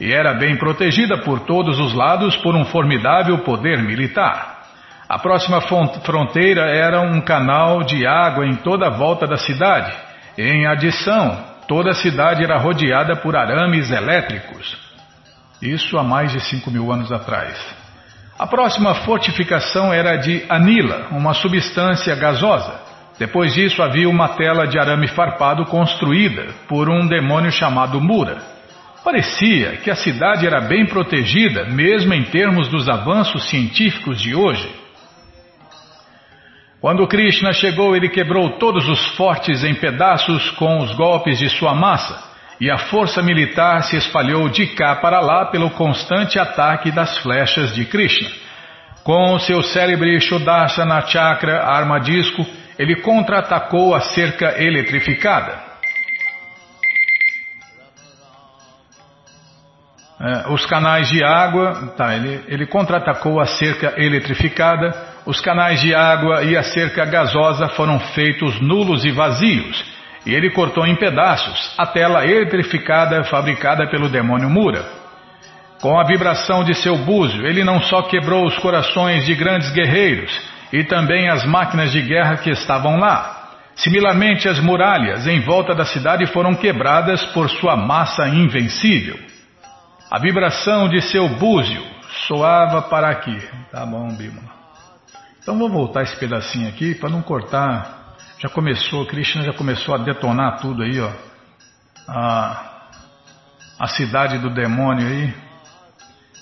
e 0.00 0.12
era 0.12 0.34
bem 0.34 0.56
protegida 0.56 1.18
por 1.18 1.40
todos 1.40 1.78
os 1.78 1.94
lados 1.94 2.36
por 2.38 2.56
um 2.56 2.64
formidável 2.64 3.38
poder 3.38 3.80
militar. 3.80 4.62
A 5.08 5.18
próxima 5.18 5.60
fronteira 5.60 6.62
era 6.62 7.02
um 7.02 7.20
canal 7.20 7.84
de 7.84 8.04
água 8.04 8.44
em 8.44 8.56
toda 8.56 8.88
a 8.88 8.90
volta 8.90 9.28
da 9.28 9.36
cidade. 9.36 9.92
Em 10.36 10.66
adição, 10.66 11.51
toda 11.72 11.92
a 11.92 11.94
cidade 11.94 12.44
era 12.44 12.58
rodeada 12.58 13.16
por 13.16 13.34
arames 13.34 13.90
elétricos. 13.90 14.76
Isso 15.62 15.96
há 15.96 16.02
mais 16.02 16.30
de 16.30 16.38
cinco 16.40 16.70
mil 16.70 16.92
anos 16.92 17.10
atrás. 17.10 17.58
A 18.38 18.46
próxima 18.46 18.94
fortificação 18.96 19.90
era 19.90 20.16
de 20.16 20.44
anila, 20.50 21.06
uma 21.10 21.32
substância 21.32 22.14
gasosa. 22.14 22.78
Depois 23.18 23.54
disso 23.54 23.82
havia 23.82 24.06
uma 24.06 24.28
tela 24.36 24.66
de 24.66 24.78
arame 24.78 25.08
farpado 25.08 25.64
construída 25.64 26.48
por 26.68 26.90
um 26.90 27.06
demônio 27.06 27.50
chamado 27.50 27.98
Mura. 28.02 28.36
Parecia 29.02 29.78
que 29.78 29.90
a 29.90 29.96
cidade 29.96 30.46
era 30.46 30.60
bem 30.60 30.84
protegida, 30.84 31.64
mesmo 31.64 32.12
em 32.12 32.24
termos 32.24 32.68
dos 32.68 32.86
avanços 32.86 33.48
científicos 33.48 34.20
de 34.20 34.34
hoje. 34.34 34.68
Quando 36.82 37.06
Krishna 37.06 37.52
chegou, 37.52 37.94
ele 37.94 38.08
quebrou 38.08 38.58
todos 38.58 38.88
os 38.88 39.14
fortes 39.14 39.62
em 39.62 39.72
pedaços 39.72 40.50
com 40.50 40.78
os 40.78 40.92
golpes 40.94 41.38
de 41.38 41.48
sua 41.48 41.72
massa, 41.72 42.20
e 42.60 42.68
a 42.68 42.76
força 42.76 43.22
militar 43.22 43.84
se 43.84 43.96
espalhou 43.96 44.48
de 44.48 44.66
cá 44.74 44.96
para 44.96 45.20
lá 45.20 45.44
pelo 45.46 45.70
constante 45.70 46.40
ataque 46.40 46.90
das 46.90 47.18
flechas 47.18 47.72
de 47.72 47.84
Krishna. 47.84 48.28
Com 49.04 49.38
seu 49.38 49.62
cérebro 49.62 50.20
Shudarshana 50.20 51.02
Chakra, 51.02 51.62
arma 51.64 52.00
disco, 52.00 52.44
ele 52.76 52.96
contra-atacou 52.96 53.94
a 53.94 54.00
cerca 54.00 54.60
eletrificada. 54.60 55.62
É, 60.20 60.52
os 60.52 60.66
canais 60.66 61.08
de 61.08 61.22
água, 61.22 61.94
tá, 61.96 62.16
ele, 62.16 62.44
ele 62.48 62.66
contra-atacou 62.66 63.40
a 63.40 63.46
cerca 63.46 63.94
eletrificada, 63.96 65.11
os 65.24 65.40
canais 65.40 65.80
de 65.80 65.94
água 65.94 66.42
e 66.42 66.56
a 66.56 66.62
cerca 66.62 67.04
gasosa 67.04 67.68
foram 67.70 67.98
feitos 67.98 68.60
nulos 68.60 69.04
e 69.04 69.10
vazios, 69.10 69.84
e 70.26 70.34
ele 70.34 70.50
cortou 70.50 70.86
em 70.86 70.96
pedaços 70.96 71.74
a 71.78 71.86
tela 71.86 72.26
eletrificada 72.26 73.24
fabricada 73.24 73.88
pelo 73.88 74.08
demônio 74.08 74.50
Mura. 74.50 74.84
Com 75.80 75.98
a 75.98 76.04
vibração 76.04 76.62
de 76.62 76.74
seu 76.74 76.96
búzio, 76.96 77.44
ele 77.46 77.64
não 77.64 77.80
só 77.82 78.02
quebrou 78.02 78.46
os 78.46 78.56
corações 78.58 79.24
de 79.24 79.34
grandes 79.34 79.70
guerreiros, 79.72 80.32
e 80.72 80.84
também 80.84 81.28
as 81.28 81.44
máquinas 81.44 81.92
de 81.92 82.00
guerra 82.00 82.36
que 82.36 82.50
estavam 82.50 82.98
lá. 82.98 83.50
Similarmente, 83.74 84.48
as 84.48 84.60
muralhas 84.60 85.26
em 85.26 85.40
volta 85.40 85.74
da 85.74 85.84
cidade 85.84 86.26
foram 86.26 86.54
quebradas 86.54 87.24
por 87.26 87.48
sua 87.50 87.76
massa 87.76 88.28
invencível. 88.28 89.18
A 90.10 90.18
vibração 90.18 90.88
de 90.88 91.00
seu 91.00 91.28
búzio 91.28 91.82
soava 92.26 92.82
para 92.82 93.08
aqui. 93.08 93.36
Tá 93.70 93.84
bom, 93.86 94.08
Bímola. 94.14 94.61
Então 95.42 95.58
vou 95.58 95.68
voltar 95.68 96.02
esse 96.02 96.16
pedacinho 96.16 96.68
aqui 96.68 96.94
para 96.94 97.10
não 97.10 97.20
cortar. 97.20 98.16
Já 98.38 98.48
começou, 98.48 99.04
Krishna 99.06 99.42
já 99.42 99.52
começou 99.52 99.94
a 99.94 99.98
detonar 99.98 100.60
tudo 100.60 100.82
aí, 100.82 101.00
ó. 101.00 101.12
A, 102.08 102.88
a 103.78 103.86
cidade 103.88 104.38
do 104.38 104.50
demônio 104.50 105.06
aí. 105.06 105.34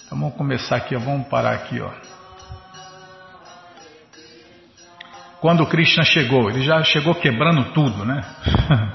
Então 0.07 0.19
vamos 0.19 0.37
começar 0.37 0.77
aqui, 0.77 0.95
ó. 0.95 0.99
vamos 0.99 1.29
parar 1.29 1.53
aqui, 1.53 1.81
ó. 1.81 1.91
quando 5.41 5.67
Krishna 5.67 6.05
chegou. 6.05 6.51
Ele 6.51 6.63
já 6.63 6.83
chegou 6.85 7.15
quebrando 7.15 7.73
tudo, 7.73 8.05
né? 8.05 8.21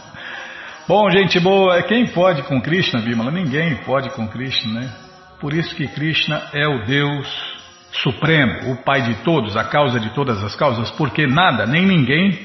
Bom, 0.87 1.09
gente 1.09 1.39
boa, 1.39 1.81
quem 1.81 2.05
pode 2.07 2.43
com 2.43 2.61
Krishna, 2.61 3.01
Bimala? 3.01 3.31
Ninguém 3.31 3.75
pode 3.77 4.11
com 4.11 4.27
Krishna, 4.27 4.81
né? 4.81 4.95
Por 5.39 5.51
isso 5.51 5.75
que 5.75 5.87
Krishna 5.87 6.49
é 6.53 6.67
o 6.67 6.85
Deus 6.85 7.54
Supremo, 8.01 8.73
o 8.73 8.77
Pai 8.77 9.01
de 9.01 9.15
todos, 9.23 9.55
a 9.55 9.63
causa 9.63 9.99
de 9.99 10.09
todas 10.13 10.43
as 10.43 10.55
causas, 10.55 10.91
porque 10.91 11.25
nada, 11.25 11.65
nem 11.65 11.85
ninguém 11.85 12.37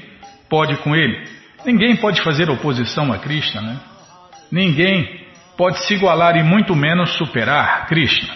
pode 0.48 0.76
com 0.78 0.94
ele. 0.94 1.24
Ninguém 1.64 1.96
pode 1.96 2.22
fazer 2.22 2.48
oposição 2.50 3.12
a 3.12 3.18
Krishna, 3.18 3.60
né? 3.60 3.76
Ninguém 4.50 5.26
pode 5.56 5.78
se 5.86 5.94
igualar 5.94 6.36
e 6.36 6.42
muito 6.42 6.74
menos 6.74 7.10
superar 7.16 7.86
Krishna. 7.86 8.34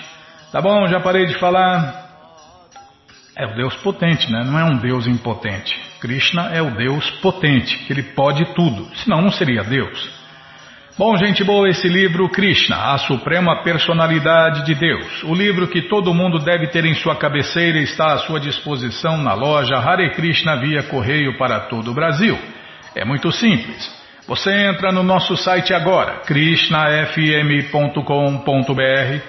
Tá 0.53 0.61
bom, 0.61 0.87
já 0.87 1.01
parei 1.01 1.27
de 1.27 1.35
falar. 1.35 2.03
É 3.37 3.47
o 3.47 3.57
Deus 3.57 3.75
potente, 3.77 4.31
né? 4.31 4.45
não 4.45 4.59
é 4.59 4.65
um 4.65 4.77
Deus 4.77 5.07
impotente. 5.09 5.75
Krishna 6.01 6.51
é 6.53 6.63
o 6.63 6.71
Deus 6.71 7.11
potente, 7.23 7.77
que 7.79 7.93
ele 7.93 8.03
pode 8.03 8.55
tudo, 8.55 8.89
senão 8.97 9.21
não 9.21 9.33
seria 9.33 9.65
Deus. 9.65 10.14
Bom, 10.97 11.17
gente 11.17 11.43
boa, 11.43 11.69
esse 11.69 11.89
livro, 11.89 12.29
Krishna, 12.29 12.93
a 12.93 12.99
Suprema 12.99 13.65
Personalidade 13.65 14.65
de 14.65 14.77
Deus, 14.77 15.25
o 15.25 15.35
livro 15.35 15.67
que 15.67 15.89
todo 15.89 16.15
mundo 16.15 16.39
deve 16.39 16.69
ter 16.69 16.85
em 16.85 16.95
sua 16.95 17.17
cabeceira, 17.17 17.81
está 17.81 18.13
à 18.13 18.19
sua 18.19 18.39
disposição 18.39 19.17
na 19.17 19.35
loja 19.35 19.75
Hare 19.75 20.11
Krishna 20.11 20.55
via 20.55 20.85
correio 20.85 21.37
para 21.37 21.63
todo 21.63 21.91
o 21.91 21.95
Brasil. 21.95 22.39
É 22.95 23.05
muito 23.05 23.33
simples. 23.33 23.93
Você 24.29 24.53
entra 24.53 24.93
no 24.93 25.03
nosso 25.03 25.37
site 25.37 25.75
agora, 25.75 26.21
krishnafm.com.br 26.27 29.21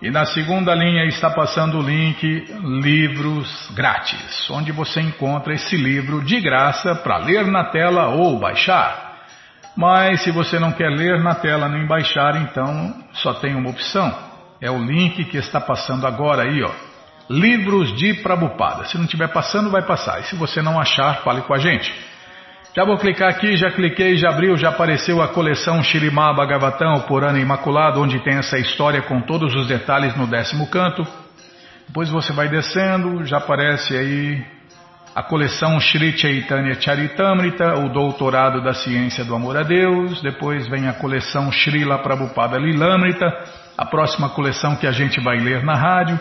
e 0.00 0.12
na 0.12 0.24
segunda 0.26 0.76
linha 0.76 1.06
está 1.06 1.28
passando 1.28 1.80
o 1.80 1.82
link 1.82 2.44
Livros 2.84 3.68
Grátis, 3.74 4.48
onde 4.48 4.70
você 4.70 5.00
encontra 5.00 5.54
esse 5.54 5.76
livro 5.76 6.24
de 6.24 6.40
graça 6.40 6.94
para 6.94 7.18
ler 7.18 7.48
na 7.48 7.64
tela 7.64 8.10
ou 8.10 8.38
baixar. 8.38 9.09
Mas 9.80 10.24
se 10.24 10.30
você 10.30 10.58
não 10.58 10.72
quer 10.72 10.90
ler 10.90 11.22
na 11.22 11.34
tela 11.34 11.66
nem 11.66 11.86
baixar, 11.86 12.36
então 12.42 12.94
só 13.14 13.32
tem 13.32 13.54
uma 13.54 13.70
opção. 13.70 14.14
É 14.60 14.70
o 14.70 14.76
link 14.76 15.24
que 15.24 15.38
está 15.38 15.58
passando 15.58 16.06
agora 16.06 16.42
aí, 16.42 16.62
ó. 16.62 16.70
Livros 17.30 17.96
de 17.96 18.12
Prabupada. 18.12 18.84
Se 18.84 18.98
não 18.98 19.04
estiver 19.04 19.28
passando, 19.28 19.70
vai 19.70 19.80
passar. 19.80 20.20
E 20.20 20.24
se 20.24 20.36
você 20.36 20.60
não 20.60 20.78
achar, 20.78 21.22
fale 21.22 21.40
com 21.40 21.54
a 21.54 21.58
gente. 21.58 21.90
Já 22.76 22.84
vou 22.84 22.98
clicar 22.98 23.30
aqui, 23.30 23.56
já 23.56 23.70
cliquei, 23.70 24.18
já 24.18 24.28
abriu, 24.28 24.54
já 24.54 24.68
apareceu 24.68 25.22
a 25.22 25.28
coleção 25.28 25.82
Shirimá 25.82 26.30
Bhagavatam, 26.34 27.00
por 27.08 27.24
ano 27.24 27.38
imaculado, 27.38 28.02
onde 28.02 28.22
tem 28.22 28.36
essa 28.36 28.58
história 28.58 29.00
com 29.00 29.22
todos 29.22 29.54
os 29.54 29.66
detalhes 29.66 30.14
no 30.14 30.26
décimo 30.26 30.68
canto. 30.68 31.06
Depois 31.88 32.10
você 32.10 32.34
vai 32.34 32.50
descendo, 32.50 33.24
já 33.24 33.38
aparece 33.38 33.96
aí 33.96 34.44
a 35.14 35.22
coleção 35.22 35.80
Sri 35.80 36.16
Chaitanya 36.16 36.80
Charitamrita, 36.80 37.74
o 37.80 37.88
Doutorado 37.88 38.62
da 38.62 38.72
Ciência 38.72 39.24
do 39.24 39.34
Amor 39.34 39.56
a 39.56 39.62
Deus, 39.62 40.22
depois 40.22 40.68
vem 40.68 40.86
a 40.88 40.92
coleção 40.92 41.50
Srila 41.50 41.98
Prabhupada 41.98 42.56
Lilamrita, 42.56 43.26
a 43.76 43.84
próxima 43.86 44.28
coleção 44.28 44.76
que 44.76 44.86
a 44.86 44.92
gente 44.92 45.20
vai 45.20 45.38
ler 45.38 45.64
na 45.64 45.74
rádio, 45.74 46.18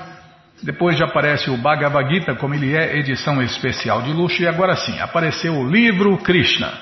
depois 0.63 0.97
já 0.97 1.05
aparece 1.05 1.51
o 1.51 1.57
Bhagavad 1.57 2.11
Gita, 2.11 2.35
como 2.35 2.55
ele 2.55 2.75
é, 2.75 2.97
edição 2.97 3.41
especial 3.41 4.01
de 4.01 4.11
luxo, 4.11 4.41
e 4.41 4.47
agora 4.47 4.75
sim, 4.75 4.99
apareceu 4.99 5.53
o 5.53 5.69
livro 5.69 6.17
Krishna. 6.17 6.73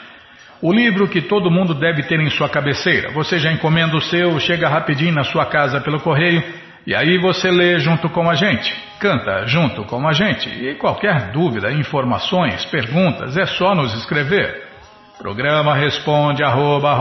O 0.62 0.74
livro 0.74 1.08
que 1.08 1.22
todo 1.22 1.52
mundo 1.52 1.76
deve 1.76 2.04
ter 2.04 2.20
em 2.20 2.30
sua 2.32 2.50
cabeceira. 2.50 3.12
Você 3.12 3.38
já 3.38 3.52
encomenda 3.52 3.96
o 3.96 4.02
seu, 4.02 4.40
chega 4.40 4.68
rapidinho 4.68 5.14
na 5.14 5.24
sua 5.24 5.46
casa 5.46 5.80
pelo 5.82 6.00
correio, 6.00 6.42
e 6.88 6.96
aí 6.96 7.18
você 7.18 7.52
lê 7.52 7.78
junto 7.80 8.10
com 8.10 8.30
a 8.30 8.34
gente, 8.34 8.74
canta 8.98 9.46
junto 9.46 9.84
com 9.84 10.08
a 10.08 10.14
gente. 10.14 10.48
E 10.48 10.76
qualquer 10.76 11.34
dúvida, 11.34 11.70
informações, 11.70 12.64
perguntas, 12.64 13.36
é 13.36 13.46
só 13.46 13.76
nos 13.76 13.94
escrever. 13.94 14.66
Programa 15.18 15.76
responde 15.76 16.46
arroba, 16.46 16.96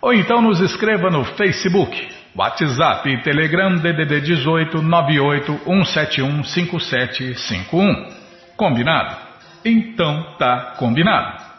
Ou 0.00 0.12
então 0.12 0.42
nos 0.42 0.58
escreva 0.60 1.08
no 1.08 1.22
Facebook, 1.22 2.08
WhatsApp 2.34 3.08
e 3.08 3.22
Telegram 3.22 3.76
DDD 3.76 4.22
18 4.22 4.82
98 4.82 5.60
171 5.64 6.42
5751. 6.42 8.08
Combinado? 8.56 9.16
Então 9.64 10.34
tá 10.36 10.74
combinado. 10.78 11.51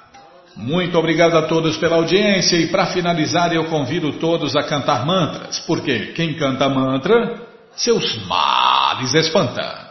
Muito 0.55 0.97
obrigado 0.97 1.35
a 1.35 1.43
todos 1.43 1.77
pela 1.77 1.95
audiência 1.95 2.55
e 2.57 2.67
para 2.67 2.87
finalizar 2.87 3.53
eu 3.53 3.65
convido 3.65 4.13
todos 4.13 4.55
a 4.55 4.63
cantar 4.63 5.05
mantras, 5.05 5.59
porque 5.61 6.13
quem 6.13 6.35
canta 6.35 6.69
mantra, 6.69 7.41
seus 7.75 8.23
males 8.27 9.13
espanta. 9.15 9.83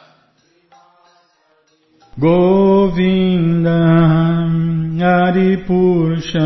Govinda 2.16 3.72
Adipurusha 5.28 6.38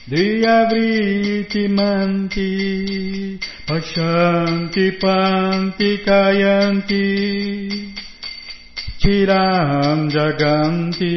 de 0.09 0.17
Driyavriti 0.17 1.69
manti 1.69 3.39
Pashanti 3.67 4.97
panti 4.99 5.99
kayanti 6.01 7.05
tiram 9.03 10.09
jaganti 10.09 11.13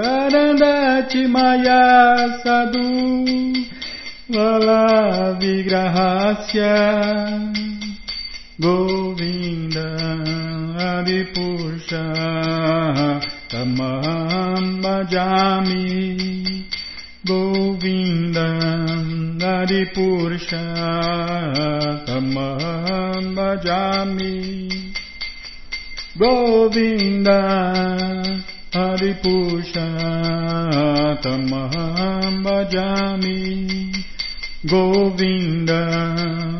Arandati 0.00 1.28
maya 1.28 2.40
sadhu 2.40 2.88
Lala 4.30 5.36
vigrahasya 5.36 6.76
Govinda 8.58 9.88
adipusha 10.80 12.08
Tamam 13.52 14.80
bhajami. 14.80 16.48
Govinda 17.28 18.48
Hari 19.38 19.84
Purusha 19.92 20.64
Tamaham 22.08 23.36
Bhajami 23.36 24.72
Govinda 26.16 27.40
Hari 28.72 29.12
Purusha 29.20 29.88
Tamaham 31.20 32.40
Bhajami 32.42 33.92
Govinda 34.64 35.82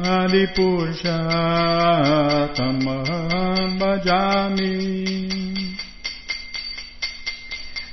Hari 0.04 0.46
Purusha 0.54 1.18
Tamaham 2.54 3.78
Bhajami 3.80 5.08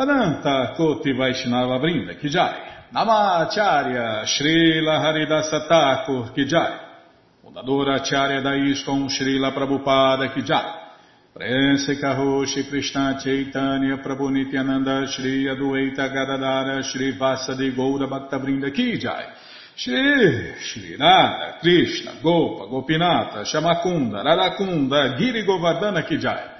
Ananta 0.00 0.72
Koti 0.76 1.12
Vaishnava 1.12 1.78
Brinda 1.78 2.14
Ki 2.18 2.30
Jai 2.30 2.88
Namacharya 2.90 4.24
Srila 4.24 4.98
Haridasa 4.98 5.68
Thakur 5.68 6.32
Ki 6.32 6.46
Jai 6.46 6.78
Fundadora 7.44 7.96
Acharya 7.96 8.40
da 8.40 8.52
Srila 8.52 9.52
Prabhupada 9.52 10.32
Ki 10.32 10.40
Jai 10.40 10.72
Prense 11.34 12.00
Karoshi 12.00 12.66
Krishna 12.66 13.20
Chaitanya 13.22 13.98
Prabhu 13.98 14.30
Nityananda 14.30 15.06
Shri 15.06 15.44
Adueta 15.44 16.08
Gadadara 16.08 16.82
Shri 16.82 17.18
Vasadi 17.18 17.74
Goura 17.76 18.08
Bhakta 18.08 18.38
Brinda 18.38 18.70
Ki 18.72 18.96
Jai 18.96 19.26
Shri, 19.76 20.54
Shri 20.60 20.96
Radha, 20.96 21.58
Krishna, 21.60 22.20
Gopa, 22.22 22.66
Gopinata, 22.66 23.44
Shamakunda, 23.44 24.22
Radakunda, 24.22 25.16
Giri 25.16 25.44
Govardhana 25.46 26.06
Kijai, 26.06 26.59